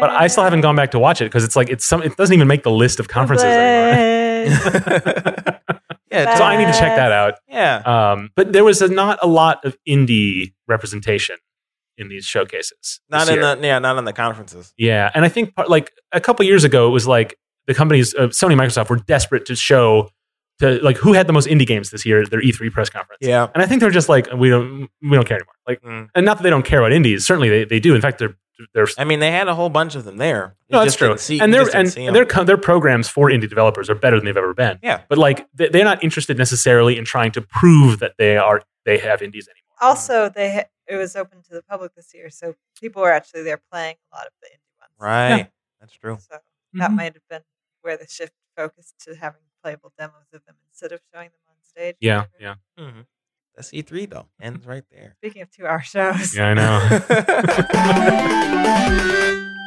[0.00, 2.02] But I still haven't gone back to watch it because it's like it's some.
[2.04, 4.14] It doesn't even make the list of conferences anymore.
[6.10, 7.34] yeah, so I need to check that out.
[7.48, 7.76] yeah.
[8.12, 11.36] Um, but there was a, not a lot of indie representation
[11.96, 13.00] in these showcases.
[13.10, 13.56] Not in year.
[13.56, 14.72] the yeah, not in the conferences.
[14.78, 17.36] yeah, and I think part, like a couple years ago, it was like
[17.66, 20.10] the companies, uh, Sony, and Microsoft, were desperate to show
[20.60, 23.18] to like who had the most indie games this year at their E3 press conference.
[23.20, 23.46] Yeah.
[23.54, 25.54] and I think they're just like we don't we don't care anymore.
[25.66, 26.08] Like, Mm.
[26.14, 27.26] and not that they don't care about indies.
[27.26, 27.94] Certainly they, they do.
[27.94, 28.36] In fact, they're
[28.74, 30.56] they're I mean, they had a whole bunch of them there.
[30.68, 31.08] You no, that's just true.
[31.08, 32.28] didn't See, and their and, see and their 'em.
[32.28, 34.78] co- their programs for indie developers are better than they've ever been.
[34.82, 35.02] Yeah.
[35.08, 38.98] But like they- they're not interested necessarily in trying to prove that they are they
[38.98, 39.76] have indies anymore.
[39.80, 43.42] also, they ha- it was open to the public this year, so people were actually
[43.42, 44.92] there playing a lot of the indie ones.
[44.98, 45.50] right.
[45.80, 46.18] That's true.
[46.20, 46.38] So
[46.74, 46.96] that Mhm.
[46.96, 47.42] might have been
[47.82, 51.54] where the shift focused to having playable demos of them instead of showing them on
[51.62, 51.94] stage.
[51.94, 52.58] or Yeah, whatever.
[52.76, 53.00] yeah, hmm
[53.58, 54.26] That's E3 though.
[54.40, 55.16] Ends right there.
[55.16, 56.46] Speaking of two-hour shows, yeah.
[56.46, 56.78] I know.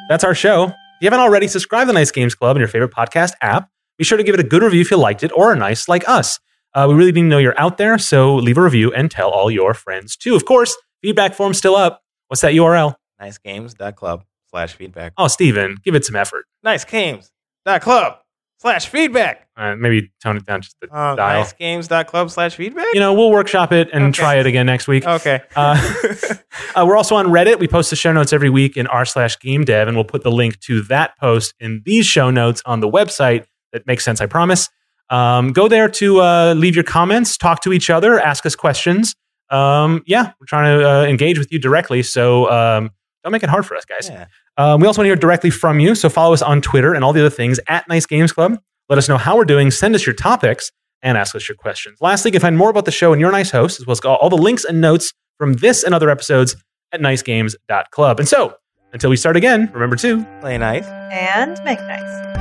[0.08, 0.68] That's our show.
[0.68, 3.70] If you haven't already, subscribe to the Nice Games Club in your favorite podcast app.
[3.98, 5.90] Be sure to give it a good review if you liked it, or a nice
[5.90, 6.40] like us.
[6.74, 9.30] Uh, we really need to know you're out there, so leave a review and tell
[9.30, 10.38] all your friends too.
[10.38, 12.02] Of course, feedback form's still up.
[12.30, 12.96] What's that URL?
[13.22, 15.12] nicegames.club slash feedback.
[15.18, 16.46] Oh, Steven, give it some effort.
[16.66, 18.21] Nicegames.club
[18.62, 19.48] slash feedback.
[19.58, 21.44] Uh, maybe tone it down just a Uh, dial.
[21.44, 22.86] nicegames.club slash feedback.
[22.94, 24.12] You know, we'll workshop it and Okay.
[24.14, 25.06] try it again next week.
[25.06, 25.42] Okay.
[25.56, 25.76] Uh,
[26.76, 27.60] Uh, we're also on Reddit.
[27.60, 30.24] We post the show notes every week in r slash game dev, and we'll put
[30.24, 33.46] the link to that post in these show notes on the website.
[33.74, 34.70] That makes sense, I promise.
[35.10, 39.16] Um, go there to uh, leave your comments, talk to each other, ask us questions.
[39.50, 42.90] Um, yeah, we're trying to uh, engage with you directly, so um,
[43.24, 44.08] don't make it hard for us, guys.
[44.10, 44.28] yeah.
[44.62, 47.04] Um, we also want to hear directly from you, so follow us on Twitter and
[47.04, 48.60] all the other things at Nice Games Club.
[48.90, 50.72] Let us know how we're doing, send us your topics,
[51.02, 51.98] and ask us your questions.
[52.00, 54.00] Lastly, you can find more about the show and your nice host, as well as
[54.02, 56.56] all the links and notes from this and other episodes
[56.92, 58.20] at nicegames.club.
[58.20, 58.54] And so,
[58.94, 60.86] until we start again, remember to Play nice.
[60.86, 62.41] and make nice.